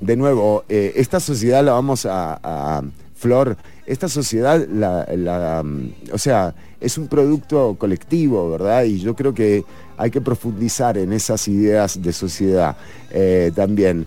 de 0.00 0.16
nuevo, 0.16 0.64
eh, 0.68 0.92
esta 0.96 1.20
sociedad 1.20 1.64
la 1.64 1.72
vamos 1.72 2.06
a, 2.08 2.82
Flor, 3.14 3.56
esta 3.84 4.08
sociedad, 4.08 4.66
la, 4.66 5.62
o 6.10 6.16
sea, 6.16 6.54
es 6.80 6.96
un 6.96 7.06
producto 7.06 7.76
colectivo, 7.78 8.50
¿verdad? 8.50 8.84
Y 8.84 8.98
yo 8.98 9.14
creo 9.14 9.34
que 9.34 9.62
hay 9.98 10.10
que 10.10 10.22
profundizar 10.22 10.96
en 10.96 11.12
esas 11.12 11.46
ideas 11.48 12.00
de 12.00 12.14
sociedad 12.14 12.76
eh, 13.10 13.52
también. 13.54 14.06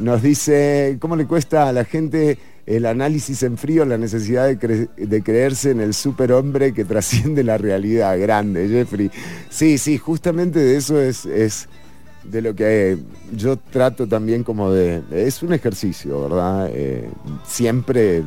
Nos 0.00 0.22
dice, 0.22 0.98
¿cómo 1.00 1.16
le 1.16 1.26
cuesta 1.26 1.68
a 1.68 1.72
la 1.72 1.84
gente 1.84 2.36
el 2.76 2.86
análisis 2.86 3.42
en 3.42 3.56
frío, 3.56 3.84
la 3.84 3.98
necesidad 3.98 4.48
de, 4.48 5.22
creerse 5.22 5.70
en 5.70 5.80
el 5.80 5.94
superhombre 5.94 6.72
que 6.72 6.84
trasciende 6.84 7.42
la 7.44 7.58
realidad? 7.58 8.18
Grande, 8.18 8.68
Jeffrey. 8.68 9.10
Sí, 9.48 9.78
sí, 9.78 9.98
justamente 9.98 10.58
de 10.58 10.76
eso 10.76 11.00
es, 11.00 11.68
de 12.24 12.42
lo 12.42 12.54
que 12.54 12.98
yo 13.34 13.56
trato 13.56 14.06
también 14.06 14.44
como 14.44 14.70
de... 14.70 15.02
Es 15.10 15.42
un 15.42 15.52
ejercicio, 15.52 16.22
¿verdad? 16.22 16.70
Eh, 16.72 17.08
siempre 17.46 18.22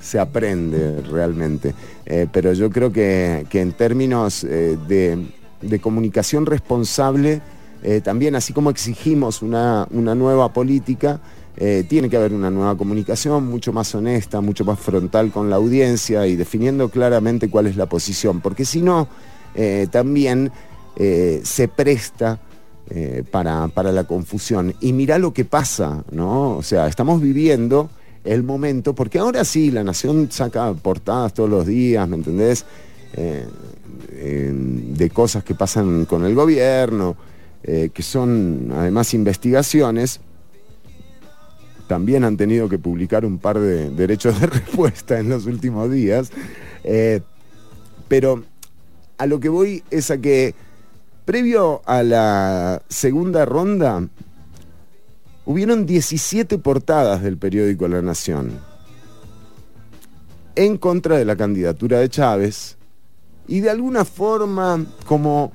se 0.00 0.18
aprende 0.18 1.02
realmente. 1.02 1.74
Eh, 2.06 2.26
pero 2.32 2.52
yo 2.52 2.70
creo 2.70 2.92
que, 2.92 3.46
en 3.52 3.72
términos 3.72 4.44
eh, 4.44 4.78
de, 4.88 5.78
comunicación 5.80 6.46
responsable, 6.46 7.42
eh, 7.82 8.00
también 8.00 8.34
así 8.34 8.52
como 8.52 8.70
exigimos 8.70 9.42
una, 9.42 9.86
nueva 9.90 10.52
política, 10.52 11.20
tiene 11.88 12.08
que 12.08 12.16
haber 12.16 12.32
una 12.32 12.50
nueva 12.50 12.76
comunicación 12.76 13.46
mucho 13.46 13.72
más 13.72 13.94
honesta, 13.94 14.40
mucho 14.40 14.64
más 14.64 14.78
frontal 14.78 15.30
con 15.30 15.50
la 15.50 15.56
audiencia 15.56 16.26
y 16.26 16.34
definiendo 16.34 16.88
claramente 16.88 17.50
cuál 17.50 17.66
es 17.66 17.76
la 17.76 17.86
posición, 17.86 18.40
porque 18.40 18.64
si 18.64 18.80
no, 18.80 19.08
también 19.90 20.50
se 20.96 21.68
presta 21.68 22.40
para, 23.30 23.68
para, 23.68 23.92
la 23.92 24.04
confusión. 24.04 24.74
Y 24.80 24.94
mira 24.94 25.18
lo 25.18 25.34
que 25.34 25.44
pasa, 25.44 26.02
¿no? 26.12 26.56
O 26.56 26.62
sea, 26.62 26.86
estamos 26.86 27.20
viviendo 27.20 27.90
el 28.24 28.42
momento, 28.42 28.94
porque 28.94 29.18
ahora 29.18 29.44
sí, 29.44 29.70
la 29.70 29.84
Nación 29.84 30.28
saca 30.30 30.72
portadas 30.74 31.34
todos 31.34 31.48
los 31.48 31.66
días, 31.66 32.08
¿me 32.08 32.16
entendés? 32.16 32.64
Eh, 33.12 34.52
de 34.52 35.10
cosas 35.10 35.44
que 35.44 35.54
pasan 35.54 36.04
con 36.04 36.24
el 36.24 36.34
gobierno, 36.34 37.16
eh, 37.62 37.90
que 37.92 38.02
son 38.02 38.72
además 38.74 39.14
investigaciones. 39.14 40.20
También 41.90 42.22
han 42.22 42.36
tenido 42.36 42.68
que 42.68 42.78
publicar 42.78 43.24
un 43.24 43.38
par 43.38 43.58
de 43.58 43.90
derechos 43.90 44.40
de 44.40 44.46
respuesta 44.58 45.18
en 45.18 45.28
los 45.28 45.46
últimos 45.46 45.90
días. 45.90 46.30
Eh, 46.84 47.20
pero 48.06 48.44
a 49.18 49.26
lo 49.26 49.40
que 49.40 49.48
voy 49.48 49.82
es 49.90 50.12
a 50.12 50.18
que 50.18 50.54
previo 51.24 51.82
a 51.86 52.04
la 52.04 52.80
segunda 52.88 53.44
ronda, 53.44 54.06
hubieron 55.46 55.84
17 55.84 56.58
portadas 56.58 57.24
del 57.24 57.38
periódico 57.38 57.88
La 57.88 58.02
Nación 58.02 58.60
en 60.54 60.76
contra 60.76 61.18
de 61.18 61.24
la 61.24 61.34
candidatura 61.34 61.98
de 61.98 62.08
Chávez 62.08 62.76
y 63.48 63.58
de 63.58 63.70
alguna 63.70 64.04
forma 64.04 64.86
como 65.06 65.50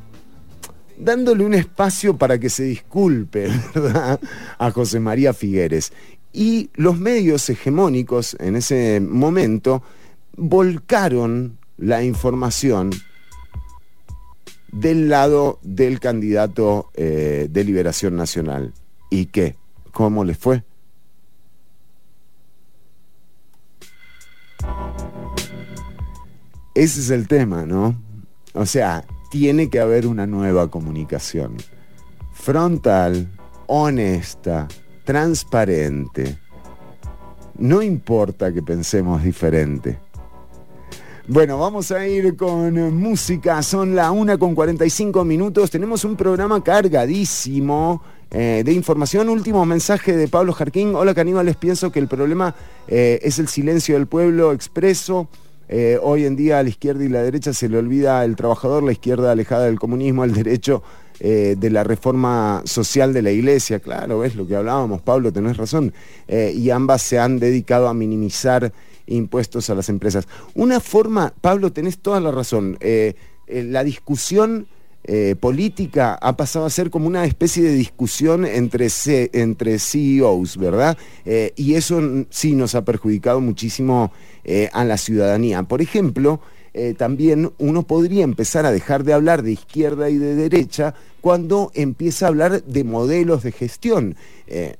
dándole 0.97 1.45
un 1.45 1.53
espacio 1.53 2.17
para 2.17 2.39
que 2.39 2.49
se 2.49 2.63
disculpe 2.63 3.49
a 4.57 4.71
José 4.71 4.99
María 4.99 5.33
Figueres. 5.33 5.91
Y 6.37 6.69
los 6.73 6.99
medios 6.99 7.49
hegemónicos 7.49 8.35
en 8.41 8.57
ese 8.57 8.99
momento 8.99 9.81
volcaron 10.35 11.57
la 11.77 12.03
información 12.03 12.91
del 14.69 15.07
lado 15.07 15.59
del 15.63 16.01
candidato 16.01 16.91
eh, 16.93 17.47
de 17.49 17.63
Liberación 17.63 18.17
Nacional. 18.17 18.73
¿Y 19.09 19.27
qué? 19.27 19.55
¿Cómo 19.93 20.25
les 20.25 20.37
fue? 20.37 20.65
Ese 26.73 26.99
es 26.99 27.11
el 27.11 27.29
tema, 27.29 27.65
¿no? 27.65 27.95
O 28.53 28.65
sea, 28.65 29.05
tiene 29.31 29.69
que 29.69 29.79
haber 29.79 30.05
una 30.05 30.27
nueva 30.27 30.69
comunicación. 30.69 31.55
Frontal, 32.33 33.29
honesta, 33.67 34.67
transparente. 35.05 36.37
No 37.57 37.81
importa 37.81 38.51
que 38.51 38.61
pensemos 38.61 39.23
diferente. 39.23 39.97
Bueno, 41.27 41.57
vamos 41.57 41.91
a 41.91 42.05
ir 42.05 42.35
con 42.35 42.93
música. 42.95 43.63
Son 43.63 43.95
la 43.95 44.11
una 44.11 44.37
con 44.37 44.53
45 44.53 45.23
minutos. 45.23 45.71
Tenemos 45.71 46.03
un 46.03 46.15
programa 46.15 46.61
cargadísimo. 46.63 48.01
Eh, 48.31 48.63
de 48.65 48.73
información. 48.73 49.29
Último 49.29 49.65
mensaje 49.65 50.17
de 50.17 50.27
Pablo 50.27 50.51
Jarquín. 50.51 50.95
Hola 50.95 51.13
caníbales, 51.13 51.55
pienso 51.55 51.91
que 51.91 51.99
el 51.99 52.07
problema 52.07 52.55
eh, 52.87 53.19
es 53.21 53.39
el 53.39 53.47
silencio 53.47 53.95
del 53.95 54.07
pueblo 54.07 54.51
expreso. 54.51 55.29
Eh, 55.69 55.97
hoy 56.01 56.25
en 56.25 56.35
día 56.35 56.59
a 56.59 56.63
la 56.63 56.69
izquierda 56.69 57.03
y 57.03 57.07
la 57.07 57.23
derecha 57.23 57.53
se 57.53 57.69
le 57.69 57.77
olvida 57.77 58.25
el 58.25 58.35
trabajador, 58.35 58.83
la 58.83 58.91
izquierda 58.91 59.31
alejada 59.31 59.65
del 59.65 59.79
comunismo, 59.79 60.23
el 60.23 60.33
derecho 60.33 60.83
de 61.19 61.69
la 61.69 61.83
reforma 61.83 62.61
social 62.65 63.13
de 63.13 63.21
la 63.21 63.31
iglesia. 63.31 63.79
Claro, 63.79 64.19
ves 64.19 64.35
lo 64.35 64.45
que 64.47 64.55
hablábamos, 64.55 65.01
Pablo, 65.01 65.31
tenés 65.31 65.57
razón. 65.57 65.93
y 66.27 66.69
ambas 66.69 67.01
se 67.01 67.19
han 67.19 67.39
dedicado 67.39 67.87
a 67.87 67.93
minimizar 67.93 68.73
impuestos 69.07 69.69
a 69.69 69.75
las 69.75 69.89
empresas. 69.89 70.27
Una 70.53 70.79
forma, 70.79 71.33
Pablo, 71.39 71.71
tenés 71.71 71.99
toda 71.99 72.19
la 72.19 72.31
razón. 72.31 72.77
la 73.47 73.83
discusión 73.83 74.67
eh, 75.07 75.35
política 75.39 76.17
ha 76.19 76.35
pasado 76.35 76.65
a 76.65 76.69
ser 76.71 76.89
como 76.89 77.05
una 77.05 77.25
especie 77.25 77.61
de 77.61 77.73
discusión 77.73 78.43
entre, 78.43 78.87
entre 79.33 79.77
CEOs, 79.77 80.57
¿verdad? 80.57 80.97
Eh, 81.25 81.53
y 81.55 81.75
eso 81.75 82.25
sí 82.31 82.53
nos 82.53 82.73
ha 82.73 82.83
perjudicado 82.83 83.39
muchísimo 83.39 84.11
eh, 84.43 84.67
a 84.73 84.83
la 84.83 84.97
ciudadanía. 84.97 85.61
Por 85.61 85.83
ejemplo, 85.83 86.41
también 86.97 87.51
uno 87.57 87.83
podría 87.83 88.23
empezar 88.23 88.65
a 88.65 88.71
dejar 88.71 89.03
de 89.03 89.13
hablar 89.13 89.43
de 89.43 89.53
izquierda 89.53 90.09
y 90.09 90.17
de 90.17 90.35
derecha 90.35 90.93
cuando 91.21 91.71
empieza 91.73 92.25
a 92.25 92.29
hablar 92.29 92.63
de 92.63 92.83
modelos 92.83 93.43
de 93.43 93.51
gestión, 93.51 94.15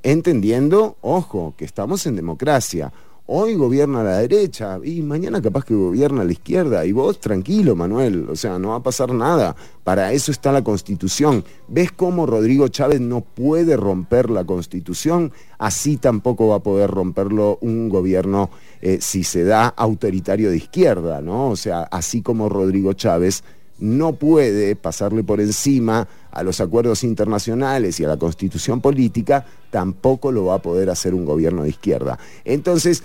entendiendo, 0.03 0.97
ojo, 1.01 1.53
que 1.57 1.65
estamos 1.65 2.05
en 2.05 2.15
democracia 2.15 2.91
Hoy 3.27 3.55
gobierna 3.55 4.03
la 4.03 4.19
derecha 4.19 4.77
y 4.83 5.01
mañana 5.01 5.41
capaz 5.41 5.65
que 5.65 5.73
gobierna 5.73 6.23
la 6.23 6.31
izquierda. 6.31 6.85
Y 6.85 6.91
vos 6.91 7.19
tranquilo, 7.19 7.75
Manuel, 7.75 8.29
o 8.29 8.35
sea, 8.35 8.59
no 8.59 8.69
va 8.69 8.75
a 8.75 8.83
pasar 8.83 9.11
nada. 9.15 9.55
Para 9.83 10.13
eso 10.13 10.31
está 10.31 10.51
la 10.51 10.63
constitución. 10.63 11.43
¿Ves 11.67 11.91
cómo 11.91 12.27
Rodrigo 12.27 12.67
Chávez 12.67 13.01
no 13.01 13.21
puede 13.21 13.77
romper 13.77 14.29
la 14.29 14.43
constitución? 14.43 15.31
Así 15.57 15.97
tampoco 15.97 16.49
va 16.49 16.57
a 16.57 16.63
poder 16.63 16.91
romperlo 16.91 17.57
un 17.61 17.89
gobierno 17.89 18.51
eh, 18.83 18.99
si 19.01 19.23
se 19.23 19.43
da 19.43 19.69
autoritario 19.69 20.51
de 20.51 20.57
izquierda, 20.57 21.19
¿no? 21.19 21.49
O 21.49 21.55
sea, 21.55 21.81
así 21.81 22.21
como 22.21 22.47
Rodrigo 22.47 22.93
Chávez 22.93 23.43
no 23.79 24.13
puede 24.13 24.75
pasarle 24.75 25.23
por 25.23 25.41
encima 25.41 26.07
a 26.35 26.43
los 26.43 26.59
acuerdos 26.59 27.05
internacionales 27.05 27.97
y 27.99 28.05
a 28.05 28.09
la 28.09 28.17
constitución 28.17 28.81
política, 28.81 29.45
tampoco 29.71 30.33
lo 30.33 30.45
va 30.45 30.55
a 30.55 30.61
poder 30.61 30.89
hacer 30.89 31.13
un 31.13 31.23
gobierno 31.23 31.63
de 31.63 31.69
izquierda. 31.69 32.19
Entonces, 32.43 33.03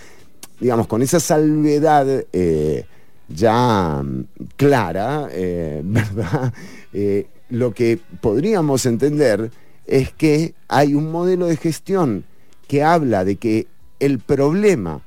digamos, 0.58 0.88
con 0.88 1.00
esa 1.00 1.20
salvedad 1.20 2.24
eh, 2.32 2.84
ya 3.28 4.02
mm, 4.02 4.24
clara, 4.56 5.28
eh, 5.30 5.80
¿verdad? 5.84 6.52
Eh, 6.92 7.28
lo 7.50 7.72
que 7.72 8.00
podríamos 8.20 8.84
entender 8.84 9.52
es 9.86 10.12
que 10.12 10.54
hay 10.66 10.94
un 10.94 11.12
modelo 11.12 11.46
de 11.46 11.56
gestión 11.56 12.24
que 12.66 12.82
habla 12.82 13.24
de 13.24 13.36
que 13.36 13.68
el 14.00 14.18
problema, 14.18 15.02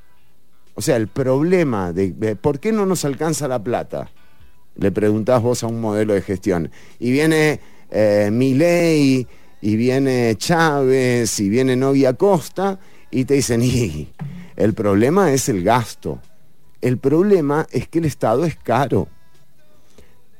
o 0.75 0.81
sea, 0.81 0.95
el 0.95 1.09
problema 1.09 1.91
de 1.91 2.37
por 2.37 2.61
qué 2.61 2.71
no 2.71 2.85
nos 2.85 3.03
alcanza 3.03 3.49
la 3.49 3.61
plata, 3.61 4.09
le 4.75 4.91
preguntás 4.91 5.41
vos 5.41 5.63
a 5.63 5.67
un 5.67 5.81
modelo 5.81 6.13
de 6.13 6.21
gestión. 6.21 6.71
Y 6.99 7.11
viene 7.11 7.59
eh, 7.93 8.29
Milei, 8.31 9.27
y 9.61 9.75
viene 9.75 10.35
Chávez, 10.35 11.39
y 11.39 11.47
viene 11.47 11.75
Novia 11.75 12.13
Costa, 12.13 12.79
y 13.11 13.25
te 13.25 13.35
dicen, 13.35 13.61
y 13.61 14.09
el 14.55 14.73
problema 14.73 15.31
es 15.31 15.47
el 15.47 15.63
gasto. 15.63 16.19
El 16.81 16.97
problema 16.97 17.67
es 17.71 17.87
que 17.87 17.99
el 17.99 18.05
Estado 18.05 18.45
es 18.45 18.55
caro. 18.55 19.07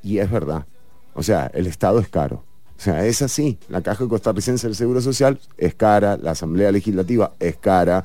Y 0.01 0.17
es 0.17 0.29
verdad. 0.29 0.65
O 1.13 1.23
sea, 1.23 1.49
el 1.53 1.67
Estado 1.67 1.99
es 1.99 2.09
caro. 2.09 2.43
O 2.77 2.81
sea, 2.81 3.05
es 3.05 3.21
así. 3.21 3.59
La 3.69 3.81
Caja 3.81 4.07
Costarricense 4.07 4.67
del 4.67 4.75
Seguro 4.75 4.99
Social 4.99 5.39
es 5.57 5.75
cara, 5.75 6.17
la 6.17 6.31
Asamblea 6.31 6.71
Legislativa 6.71 7.33
es 7.39 7.55
cara, 7.55 8.03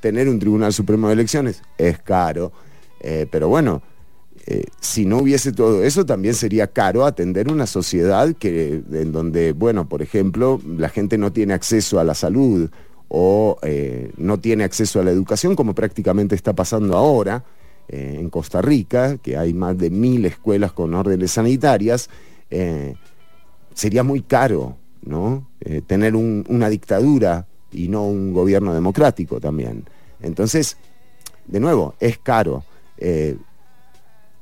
tener 0.00 0.28
un 0.28 0.38
Tribunal 0.38 0.72
Supremo 0.72 1.06
de 1.06 1.12
Elecciones 1.12 1.62
es 1.78 1.98
caro. 2.00 2.50
Eh, 3.00 3.28
pero 3.30 3.48
bueno, 3.48 3.82
eh, 4.48 4.66
si 4.80 5.06
no 5.06 5.18
hubiese 5.18 5.52
todo 5.52 5.82
eso, 5.82 6.06
también 6.06 6.34
sería 6.34 6.68
caro 6.68 7.04
atender 7.04 7.50
una 7.50 7.66
sociedad 7.66 8.32
que, 8.32 8.80
en 8.92 9.10
donde, 9.10 9.52
bueno, 9.52 9.88
por 9.88 10.02
ejemplo, 10.02 10.60
la 10.64 10.88
gente 10.88 11.18
no 11.18 11.32
tiene 11.32 11.52
acceso 11.52 11.98
a 11.98 12.04
la 12.04 12.14
salud 12.14 12.70
o 13.08 13.58
eh, 13.62 14.12
no 14.16 14.38
tiene 14.38 14.62
acceso 14.62 15.00
a 15.00 15.04
la 15.04 15.10
educación, 15.10 15.56
como 15.56 15.74
prácticamente 15.74 16.36
está 16.36 16.52
pasando 16.52 16.96
ahora 16.96 17.44
eh, 17.88 18.18
en 18.20 18.30
Costa 18.30 18.62
Rica, 18.62 19.16
que 19.16 19.36
hay 19.36 19.52
más 19.52 19.76
de 19.78 19.90
mil 19.90 20.24
escuelas 20.24 20.70
con 20.70 20.94
órdenes 20.94 21.32
sanitarias, 21.32 22.08
sería 23.74 24.04
muy 24.04 24.22
caro, 24.22 24.76
¿no? 25.02 25.48
tener 25.88 26.14
una 26.14 26.68
dictadura 26.68 27.48
y 27.72 27.88
no 27.88 28.06
un 28.06 28.32
gobierno 28.32 28.72
democrático 28.72 29.40
también. 29.40 29.84
Entonces, 30.22 30.76
de 31.46 31.58
nuevo, 31.58 31.96
es 31.98 32.18
caro 32.18 32.64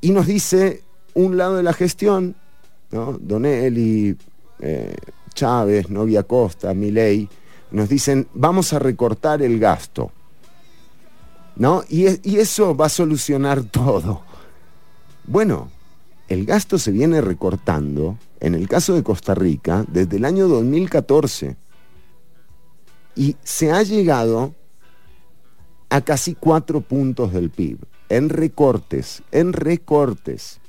y 0.04 0.10
nos 0.10 0.26
dice 0.26 0.82
un 1.14 1.38
lado 1.38 1.56
de 1.56 1.62
la 1.62 1.72
gestión, 1.72 2.36
¿no? 2.90 3.16
Donelli, 3.18 4.14
eh, 4.60 4.94
Chávez, 5.32 5.88
Novia 5.88 6.24
Costa, 6.24 6.74
Milei, 6.74 7.26
nos 7.70 7.88
dicen, 7.88 8.28
vamos 8.34 8.74
a 8.74 8.78
recortar 8.78 9.40
el 9.40 9.58
gasto. 9.58 10.12
¿No? 11.56 11.84
Y, 11.88 12.04
y 12.30 12.36
eso 12.36 12.76
va 12.76 12.84
a 12.86 12.90
solucionar 12.90 13.62
todo. 13.70 14.20
Bueno, 15.26 15.70
el 16.28 16.44
gasto 16.44 16.78
se 16.78 16.90
viene 16.90 17.22
recortando, 17.22 18.18
en 18.40 18.54
el 18.54 18.68
caso 18.68 18.92
de 18.92 19.02
Costa 19.02 19.34
Rica, 19.34 19.86
desde 19.88 20.18
el 20.18 20.26
año 20.26 20.48
2014. 20.48 21.56
Y 23.16 23.36
se 23.42 23.72
ha 23.72 23.82
llegado 23.82 24.54
a 25.88 26.02
casi 26.02 26.34
cuatro 26.34 26.82
puntos 26.82 27.32
del 27.32 27.48
PIB 27.48 27.78
en 28.16 28.28
recortes, 28.28 29.22
en 29.32 29.52
recortes. 29.52 30.60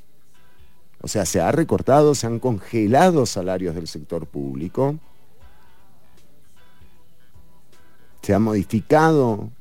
O 1.02 1.08
sea, 1.08 1.26
se 1.26 1.40
ha 1.42 1.52
recortado, 1.52 2.16
se 2.16 2.26
han 2.26 2.40
congelado 2.40 3.26
salarios 3.26 3.76
del 3.76 3.88
sector 3.88 4.26
público, 4.26 4.98
se 8.24 8.34
ha 8.34 8.40
modificado 8.40 9.52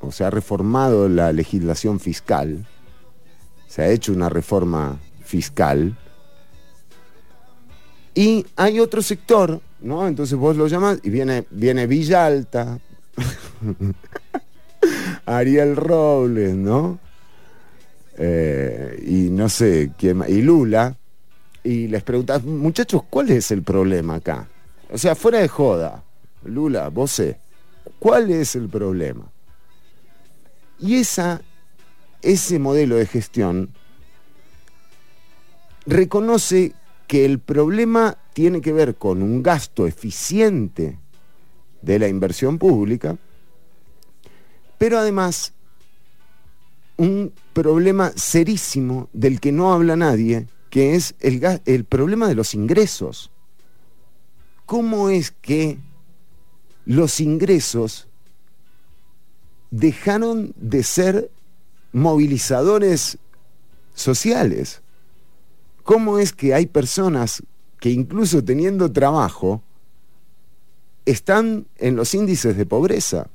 o 0.00 0.10
se 0.10 0.24
ha 0.24 0.30
reformado 0.30 1.08
la 1.08 1.32
legislación 1.32 2.00
fiscal, 2.00 2.66
se 3.68 3.82
ha 3.82 3.88
hecho 3.88 4.12
una 4.12 4.28
reforma 4.28 4.98
fiscal, 5.22 5.96
y 8.18 8.44
hay 8.56 8.80
otro 8.80 9.00
sector, 9.00 9.60
¿no? 9.80 10.08
Entonces 10.08 10.36
vos 10.36 10.56
lo 10.56 10.66
llamas 10.66 10.98
y 11.04 11.10
viene, 11.10 11.46
viene 11.50 11.86
Villalta, 11.86 12.80
Ariel 15.26 15.76
Robles, 15.76 16.54
¿no? 16.54 16.98
Eh, 18.16 19.02
y 19.06 19.30
no 19.30 19.48
sé 19.48 19.92
quién 19.96 20.24
y 20.26 20.42
Lula, 20.42 20.96
y 21.62 21.86
les 21.86 22.02
preguntas, 22.02 22.42
muchachos, 22.42 23.02
¿cuál 23.08 23.30
es 23.30 23.50
el 23.50 23.62
problema 23.62 24.16
acá? 24.16 24.48
O 24.90 24.98
sea, 24.98 25.14
fuera 25.14 25.38
de 25.38 25.48
joda, 25.48 26.02
Lula, 26.44 26.88
vos 26.88 27.12
sé, 27.12 27.38
¿cuál 27.98 28.30
es 28.30 28.56
el 28.56 28.68
problema? 28.68 29.30
Y 30.80 30.96
esa, 30.96 31.42
ese 32.22 32.58
modelo 32.58 32.96
de 32.96 33.06
gestión 33.06 33.70
reconoce 35.86 36.74
que 37.06 37.24
el 37.24 37.38
problema 37.38 38.16
tiene 38.32 38.60
que 38.60 38.72
ver 38.72 38.96
con 38.96 39.22
un 39.22 39.42
gasto 39.42 39.86
eficiente 39.86 40.98
de 41.82 41.98
la 41.98 42.08
inversión 42.08 42.58
pública, 42.58 43.16
pero 44.78 44.98
además 44.98 45.52
un 46.96 47.32
problema 47.52 48.12
serísimo 48.16 49.08
del 49.12 49.40
que 49.40 49.52
no 49.52 49.72
habla 49.72 49.96
nadie, 49.96 50.48
que 50.70 50.94
es 50.94 51.14
el, 51.20 51.60
el 51.64 51.84
problema 51.84 52.28
de 52.28 52.34
los 52.34 52.54
ingresos. 52.54 53.30
¿Cómo 54.66 55.08
es 55.08 55.30
que 55.30 55.78
los 56.84 57.20
ingresos 57.20 58.08
dejaron 59.70 60.52
de 60.56 60.82
ser 60.82 61.30
movilizadores 61.92 63.18
sociales? 63.94 64.82
¿Cómo 65.84 66.18
es 66.18 66.32
que 66.32 66.52
hay 66.52 66.66
personas 66.66 67.42
que 67.80 67.90
incluso 67.90 68.42
teniendo 68.44 68.92
trabajo 68.92 69.62
están 71.10 71.66
en 71.76 71.96
los 71.96 72.14
índices 72.14 72.56
de 72.56 72.66
pobreza. 72.66 73.28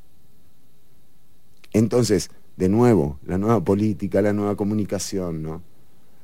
Entonces, 1.71 2.29
de 2.55 2.69
nuevo, 2.69 3.19
la 3.25 3.37
nueva 3.37 3.63
política, 3.63 4.21
la 4.21 4.33
nueva 4.33 4.55
comunicación, 4.55 5.41
¿no? 5.41 5.63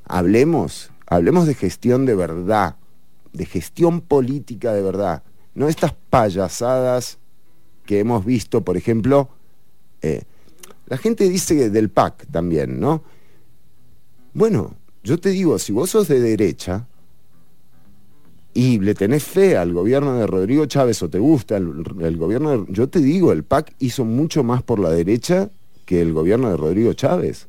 Hablemos, 0.05 0.91
hablemos 1.07 1.47
de 1.47 1.55
gestión 1.55 2.05
de 2.05 2.15
verdad, 2.15 2.75
de 3.33 3.45
gestión 3.45 4.01
política 4.01 4.73
de 4.73 4.81
verdad, 4.81 5.23
no 5.55 5.67
estas 5.67 5.93
payasadas 6.09 7.17
que 7.85 7.99
hemos 7.99 8.25
visto, 8.25 8.63
por 8.63 8.77
ejemplo, 8.77 9.29
eh, 10.01 10.23
la 10.85 10.97
gente 10.97 11.27
dice 11.29 11.69
del 11.69 11.89
PAC 11.89 12.27
también, 12.31 12.79
¿no? 12.79 13.03
Bueno, 14.33 14.75
yo 15.03 15.19
te 15.19 15.29
digo, 15.29 15.57
si 15.57 15.71
vos 15.71 15.89
sos 15.89 16.07
de 16.07 16.19
derecha, 16.19 16.87
y 18.53 18.79
le 18.79 18.95
tenés 18.95 19.23
fe 19.23 19.57
al 19.57 19.73
gobierno 19.73 20.15
de 20.15 20.27
Rodrigo 20.27 20.65
Chávez 20.65 21.01
o 21.03 21.09
te 21.09 21.19
gusta 21.19 21.57
el, 21.57 22.17
gobierno 22.17 22.51
de, 22.51 22.73
Yo 22.73 22.89
te 22.89 22.99
digo, 22.99 23.31
el 23.31 23.43
PAC 23.43 23.75
hizo 23.79 24.05
mucho 24.05 24.43
más 24.43 24.63
por 24.63 24.79
la 24.79 24.89
derecha 24.89 25.49
que 25.85 26.01
el 26.01 26.13
gobierno 26.13 26.49
de 26.49 26.57
Rodrigo 26.57 26.93
Chávez. 26.93 27.47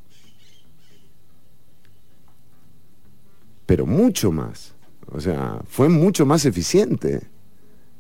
Pero 3.66 3.86
mucho 3.86 4.32
más. 4.32 4.74
O 5.12 5.20
sea, 5.20 5.60
fue 5.66 5.88
mucho 5.88 6.26
más 6.26 6.44
eficiente. 6.44 7.20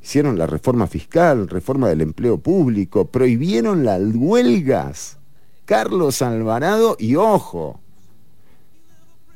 Hicieron 0.02 0.38
la 0.38 0.46
reforma 0.46 0.86
fiscal, 0.86 1.48
reforma 1.48 1.88
del 1.88 2.00
empleo 2.00 2.38
público, 2.38 3.06
prohibieron 3.06 3.84
las 3.84 4.00
huelgas. 4.14 5.18
Carlos 5.64 6.22
Alvarado 6.22 6.96
y 6.98 7.16
ojo, 7.16 7.80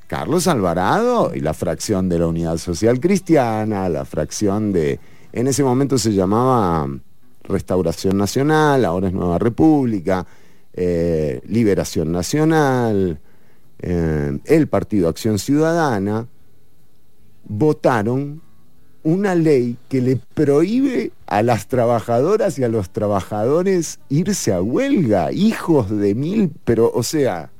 Carlos 0.06 0.46
Alvarado 0.46 1.32
y 1.34 1.40
la 1.40 1.54
fracción 1.54 2.08
de 2.08 2.18
la 2.18 2.26
Unidad 2.26 2.58
Social 2.58 3.00
Cristiana, 3.00 3.88
la 3.88 4.04
fracción 4.04 4.72
de, 4.72 5.00
en 5.32 5.46
ese 5.46 5.64
momento 5.64 5.98
se 5.98 6.12
llamaba 6.12 6.88
Restauración 7.42 8.16
Nacional, 8.16 8.84
ahora 8.84 9.08
es 9.08 9.14
Nueva 9.14 9.38
República, 9.38 10.26
eh, 10.72 11.40
Liberación 11.46 12.12
Nacional, 12.12 13.18
eh, 13.80 14.38
el 14.44 14.68
Partido 14.68 15.08
Acción 15.08 15.38
Ciudadana, 15.38 16.26
votaron 17.44 18.42
una 19.02 19.34
ley 19.34 19.76
que 19.88 20.00
le 20.00 20.16
prohíbe 20.34 21.12
a 21.26 21.42
las 21.42 21.68
trabajadoras 21.68 22.58
y 22.58 22.64
a 22.64 22.68
los 22.68 22.90
trabajadores 22.90 24.00
irse 24.08 24.52
a 24.52 24.62
huelga, 24.62 25.30
hijos 25.30 25.90
de 25.90 26.14
mil, 26.14 26.52
pero 26.64 26.90
o 26.92 27.02
sea, 27.02 27.50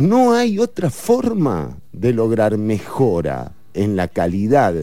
no 0.00 0.32
hay 0.32 0.58
otra 0.58 0.90
forma 0.90 1.76
de 1.92 2.12
lograr 2.12 2.56
mejora 2.56 3.52
en 3.74 3.96
la 3.96 4.08
calidad 4.08 4.74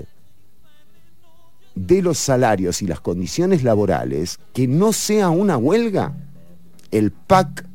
de 1.73 2.01
los 2.01 2.17
salarios 2.17 2.81
y 2.81 2.87
las 2.87 2.99
condiciones 2.99 3.63
laborales 3.63 4.39
que 4.53 4.67
no 4.67 4.93
sea 4.93 5.29
una 5.29 5.57
huelga. 5.57 6.15
El 6.91 7.11
PAC 7.11 7.65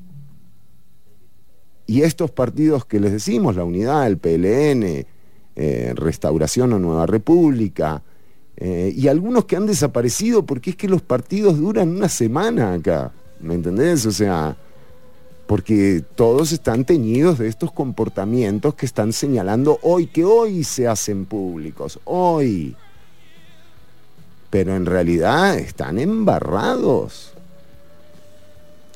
y 1.87 2.03
estos 2.03 2.31
partidos 2.31 2.85
que 2.85 3.01
les 3.01 3.13
decimos, 3.13 3.57
la 3.57 3.65
Unidad, 3.65 4.07
el 4.07 4.19
PLN, 4.19 5.05
eh, 5.57 5.93
Restauración 5.97 6.73
o 6.73 6.79
Nueva 6.79 7.07
República, 7.07 8.03
eh, 8.57 8.93
y 8.97 9.09
algunos 9.09 9.47
que 9.47 9.57
han 9.57 9.67
desaparecido 9.67 10.47
porque 10.47 10.71
es 10.71 10.77
que 10.77 10.89
los 10.89 11.03
partidos 11.03 11.59
duran 11.59 11.89
una 11.89 12.09
semana 12.09 12.75
acá, 12.75 13.13
¿me 13.41 13.55
entendés? 13.55 14.07
O 14.07 14.13
sea, 14.13 14.57
porque 15.53 16.03
todos 16.15 16.51
están 16.53 16.87
teñidos 16.87 17.39
de 17.39 17.47
estos 17.47 17.71
comportamientos 17.73 18.75
que 18.75 18.87
están 18.87 19.13
señalando 19.13 19.79
hoy, 19.83 20.07
que 20.07 20.25
hoy 20.25 20.65
se 20.65 20.89
hacen 20.89 21.27
públicos, 21.27 22.01
hoy. 22.05 22.75
Pero 24.49 24.75
en 24.75 24.87
realidad 24.87 25.59
están 25.59 25.99
embarrados. 25.99 27.35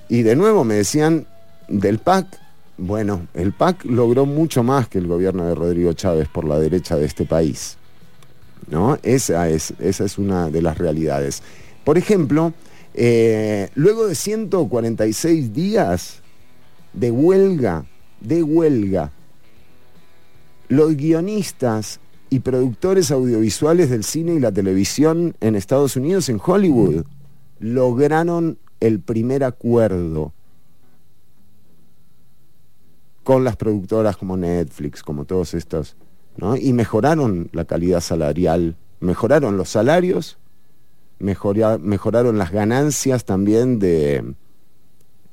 Y 0.08 0.22
de 0.22 0.34
nuevo 0.34 0.64
me 0.64 0.76
decían 0.76 1.26
del 1.68 1.98
PAC, 1.98 2.26
bueno, 2.78 3.26
el 3.34 3.52
PAC 3.52 3.84
logró 3.84 4.24
mucho 4.24 4.62
más 4.62 4.88
que 4.88 4.96
el 4.96 5.08
gobierno 5.08 5.44
de 5.44 5.54
Rodrigo 5.54 5.92
Chávez 5.92 6.26
por 6.26 6.46
la 6.46 6.58
derecha 6.58 6.96
de 6.96 7.04
este 7.04 7.26
país. 7.26 7.76
¿no? 8.70 8.98
Esa, 9.02 9.50
es, 9.50 9.74
una 10.16 10.48
de 10.48 10.62
las 10.62 10.78
realidades. 10.78 11.42
Por 11.84 11.98
ejemplo, 11.98 12.54
eh, 12.94 13.68
luego 13.74 14.06
de 14.06 14.14
146 14.14 15.52
días 15.52 16.22
de 16.96 17.10
huelga, 17.10 17.84
de 18.20 18.42
huelga, 18.42 19.12
los 20.68 20.96
guionistas 20.96 22.00
y 22.28 22.40
productores 22.40 23.12
audiovisuales 23.12 23.90
del 23.90 24.02
cine 24.02 24.34
y 24.34 24.40
la 24.40 24.50
televisión 24.50 25.36
en 25.40 25.54
Estados 25.54 25.94
Unidos, 25.96 26.28
en 26.28 26.40
Hollywood, 26.44 27.04
lograron 27.60 28.58
el 28.80 29.00
primer 29.00 29.44
acuerdo 29.44 30.32
con 33.22 33.44
las 33.44 33.56
productoras 33.56 34.16
como 34.16 34.36
Netflix, 34.36 35.02
como 35.02 35.24
todos 35.24 35.54
estos, 35.54 35.96
¿no? 36.36 36.56
y 36.56 36.72
mejoraron 36.72 37.48
la 37.52 37.64
calidad 37.64 38.00
salarial, 38.00 38.76
mejoraron 39.00 39.56
los 39.56 39.68
salarios, 39.68 40.38
mejoraron 41.18 42.38
las 42.38 42.50
ganancias 42.52 43.24
también 43.24 43.78
de, 43.78 44.34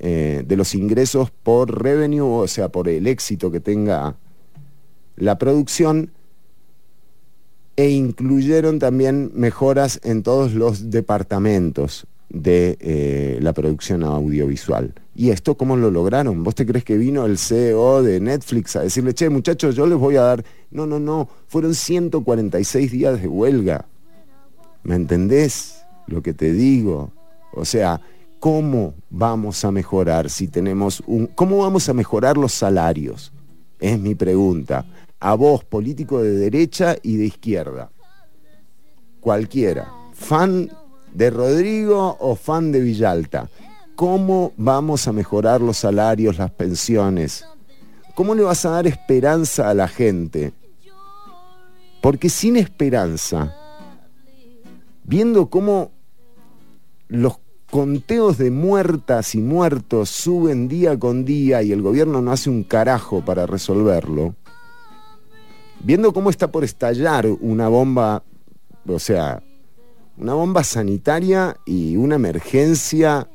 eh, 0.05 0.43
de 0.45 0.57
los 0.57 0.75
ingresos 0.75 1.31
por 1.31 1.81
revenue, 1.81 2.43
o 2.43 2.47
sea, 2.49 2.67
por 2.67 2.89
el 2.89 3.07
éxito 3.07 3.51
que 3.51 3.61
tenga 3.61 4.17
la 5.15 5.37
producción, 5.37 6.11
e 7.77 7.89
incluyeron 7.89 8.79
también 8.79 9.31
mejoras 9.33 10.01
en 10.03 10.21
todos 10.21 10.55
los 10.55 10.89
departamentos 10.91 12.05
de 12.27 12.77
eh, 12.81 13.39
la 13.41 13.53
producción 13.53 14.03
audiovisual. 14.03 14.93
¿Y 15.15 15.29
esto 15.29 15.55
cómo 15.55 15.77
lo 15.77 15.89
lograron? 15.89 16.43
¿Vos 16.43 16.55
te 16.55 16.65
crees 16.65 16.83
que 16.83 16.97
vino 16.97 17.25
el 17.25 17.37
CEO 17.37 18.03
de 18.03 18.19
Netflix 18.19 18.75
a 18.75 18.81
decirle, 18.81 19.13
che, 19.13 19.29
muchachos, 19.29 19.73
yo 19.73 19.87
les 19.87 19.97
voy 19.97 20.17
a 20.17 20.23
dar... 20.23 20.43
No, 20.69 20.85
no, 20.85 20.99
no, 20.99 21.29
fueron 21.47 21.73
146 21.73 22.91
días 22.91 23.21
de 23.21 23.29
huelga. 23.29 23.85
¿Me 24.83 24.95
entendés 24.95 25.85
lo 26.07 26.21
que 26.21 26.33
te 26.33 26.51
digo? 26.51 27.13
O 27.53 27.63
sea, 27.63 28.01
¿cómo 28.43 28.95
vamos 29.09 29.63
a 29.63 29.71
mejorar 29.71 30.29
si 30.29 30.49
tenemos 30.49 31.01
un... 31.07 31.27
¿Cómo 31.27 31.59
vamos 31.59 31.87
a 31.87 31.93
mejorar 31.93 32.35
los 32.35 32.51
salarios? 32.51 33.31
Es 33.79 33.97
mi 33.97 34.15
pregunta. 34.15 34.85
A 35.21 35.33
vos, 35.35 35.63
político 35.63 36.21
de 36.21 36.31
derecha 36.31 36.97
y 37.01 37.15
de 37.15 37.23
izquierda. 37.23 37.89
Cualquiera. 39.21 39.93
Fan 40.11 40.69
de 41.13 41.29
Rodrigo 41.29 42.17
o 42.19 42.35
fan 42.35 42.73
de 42.73 42.81
Villalta. 42.81 43.49
¿Cómo 43.95 44.51
vamos 44.57 45.07
a 45.07 45.13
mejorar 45.13 45.61
los 45.61 45.77
salarios, 45.77 46.37
las 46.37 46.51
pensiones? 46.51 47.45
¿Cómo 48.13 48.35
le 48.35 48.43
vas 48.43 48.65
a 48.65 48.71
dar 48.71 48.87
esperanza 48.87 49.69
a 49.69 49.73
la 49.73 49.87
gente? 49.87 50.51
Porque 52.01 52.27
sin 52.29 52.57
esperanza, 52.57 53.55
viendo 55.05 55.49
cómo 55.49 55.91
los 57.07 57.37
conteos 57.73 58.37
de 58.37 58.51
muertas 58.51 59.33
y 59.33 59.39
muertos 59.39 60.11
suben 60.11 60.67
día 60.67 60.99
con 60.99 61.25
día 61.25 61.63
y 61.63 61.71
el 61.71 61.81
gobierno 61.81 62.21
no 62.21 62.31
hace 62.31 62.51
un 62.51 62.63
carajo 62.63 63.25
para 63.25 63.47
resolverlo, 63.47 64.35
viendo 65.79 66.13
cómo 66.13 66.29
está 66.29 66.51
por 66.51 66.63
estallar 66.63 67.25
una 67.25 67.69
bomba, 67.69 68.21
o 68.87 68.99
sea, 68.99 69.41
una 70.19 70.35
bomba 70.35 70.63
sanitaria 70.63 71.57
y 71.65 71.95
una 71.95 72.13
emergencia 72.13 73.27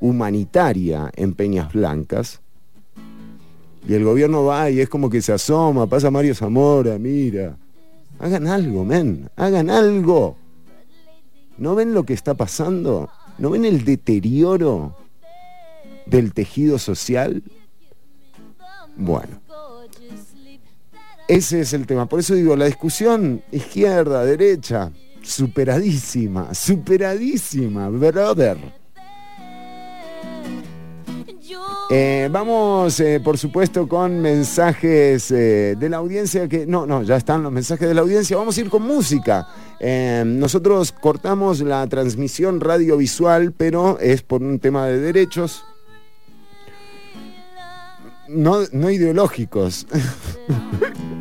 humanitaria 0.00 1.12
en 1.14 1.34
Peñas 1.34 1.72
Blancas. 1.72 2.40
Y 3.86 3.94
el 3.94 4.02
gobierno 4.02 4.42
va 4.42 4.68
y 4.68 4.80
es 4.80 4.88
como 4.88 5.08
que 5.08 5.22
se 5.22 5.32
asoma, 5.32 5.86
pasa 5.86 6.10
Mario 6.10 6.34
Zamora, 6.34 6.98
mira. 6.98 7.56
Hagan 8.18 8.48
algo, 8.48 8.84
men, 8.84 9.30
hagan 9.36 9.70
algo. 9.70 10.36
¿No 11.56 11.76
ven 11.76 11.94
lo 11.94 12.02
que 12.02 12.14
está 12.14 12.34
pasando? 12.34 13.08
¿No 13.38 13.50
ven 13.50 13.64
el 13.64 13.84
deterioro 13.84 14.96
del 16.06 16.32
tejido 16.32 16.78
social? 16.78 17.42
Bueno, 18.96 19.40
ese 21.28 21.60
es 21.60 21.72
el 21.72 21.86
tema. 21.86 22.06
Por 22.06 22.20
eso 22.20 22.34
digo, 22.34 22.56
la 22.56 22.66
discusión 22.66 23.42
izquierda, 23.52 24.24
derecha, 24.24 24.92
superadísima, 25.22 26.54
superadísima, 26.54 27.88
brother. 27.88 28.85
Eh, 31.88 32.28
vamos, 32.32 32.98
eh, 32.98 33.20
por 33.20 33.38
supuesto, 33.38 33.86
con 33.86 34.20
mensajes 34.20 35.30
eh, 35.30 35.76
de 35.78 35.88
la 35.88 35.98
audiencia 35.98 36.48
que... 36.48 36.66
No, 36.66 36.84
no, 36.84 37.04
ya 37.04 37.16
están 37.16 37.44
los 37.44 37.52
mensajes 37.52 37.86
de 37.86 37.94
la 37.94 38.00
audiencia. 38.00 38.36
Vamos 38.36 38.58
a 38.58 38.60
ir 38.60 38.68
con 38.68 38.82
música. 38.82 39.46
nosotros 40.24 40.90
cortamos 40.90 41.60
la 41.60 41.86
transmisión 41.86 42.60
radiovisual, 42.60 43.52
pero 43.52 43.98
es 44.00 44.22
por 44.22 44.42
un 44.42 44.58
tema 44.58 44.86
de 44.86 44.98
derechos. 44.98 45.64
No, 48.28 48.62
no 48.72 48.90
ideológicos. 48.90 49.86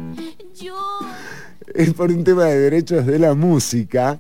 es 1.75 1.93
por 1.93 2.09
un 2.09 2.23
tema 2.23 2.45
de 2.45 2.59
derechos 2.59 3.05
de 3.05 3.19
la 3.19 3.33
música. 3.33 4.19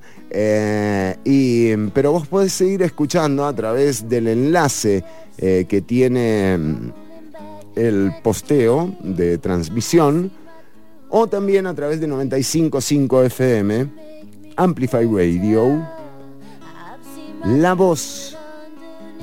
y, 1.23 1.75
pero 1.93 2.11
vos 2.11 2.27
podés 2.27 2.53
seguir 2.53 2.81
escuchando 2.81 3.45
a 3.45 3.53
través 3.55 4.07
del 4.09 4.27
enlace 4.27 5.03
eh, 5.37 5.65
que 5.67 5.81
tiene 5.81 6.57
mm, 6.57 6.93
el 7.75 8.13
posteo 8.23 8.95
de 9.01 9.37
transmisión 9.37 10.31
o 11.09 11.27
también 11.27 11.67
a 11.67 11.73
través 11.73 11.99
de 11.99 12.07
95.5 12.07 13.25
FM, 13.25 13.87
Amplify 14.55 15.05
Radio, 15.05 15.85
la 17.45 17.73
voz 17.73 18.37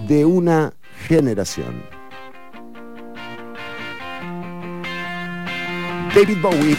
de 0.06 0.24
una 0.24 0.74
generación. 1.06 1.82
David 6.14 6.38
Bowie. 6.42 6.76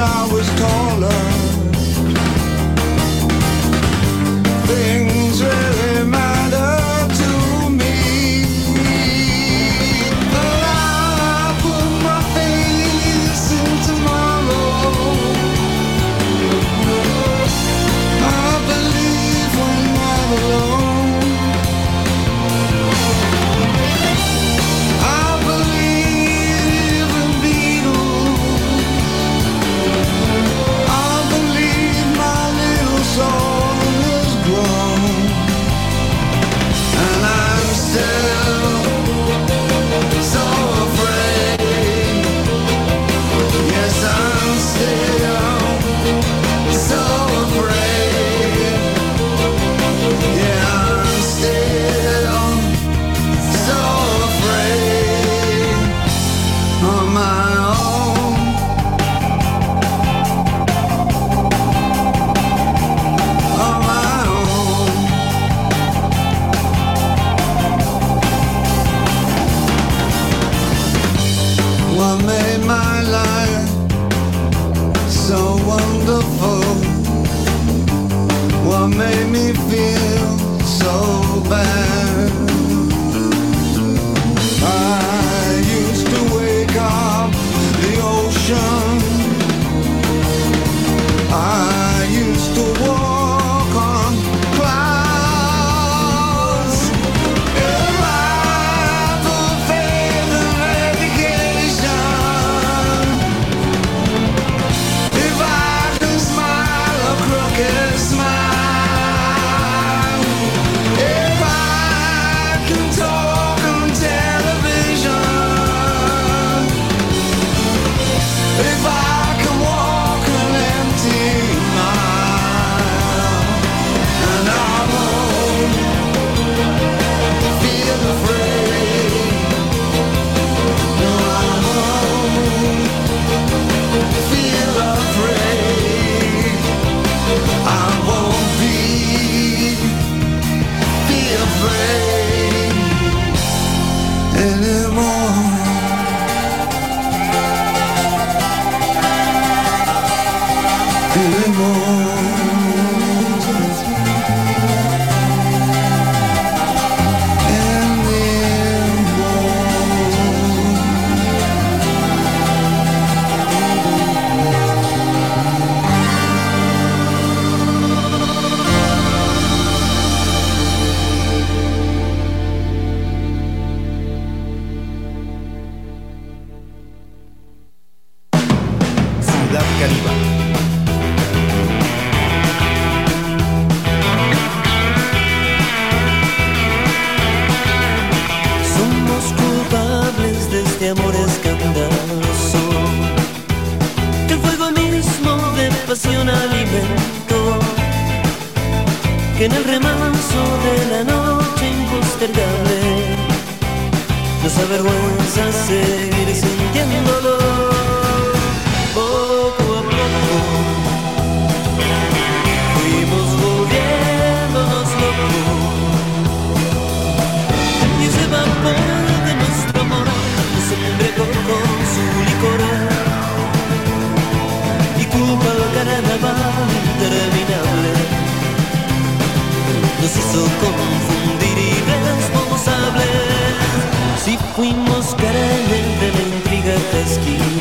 I 0.00 0.32
was 0.32 0.48
taller. 0.60 0.87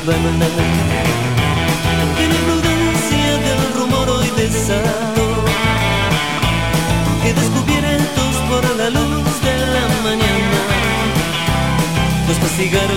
Que 0.07 0.13
la 0.13 0.19
imprudencia 2.23 3.27
del 3.45 3.73
rumor 3.73 4.09
hoy 4.09 4.31
desató 4.37 5.27
Que 7.21 7.33
descubiertos 7.33 8.35
por 8.49 8.63
la 8.77 8.89
luz 8.89 9.41
de 9.41 9.57
la 9.73 9.85
mañana. 10.05 10.59
Nos 12.25 12.37
castigaron 12.37 12.96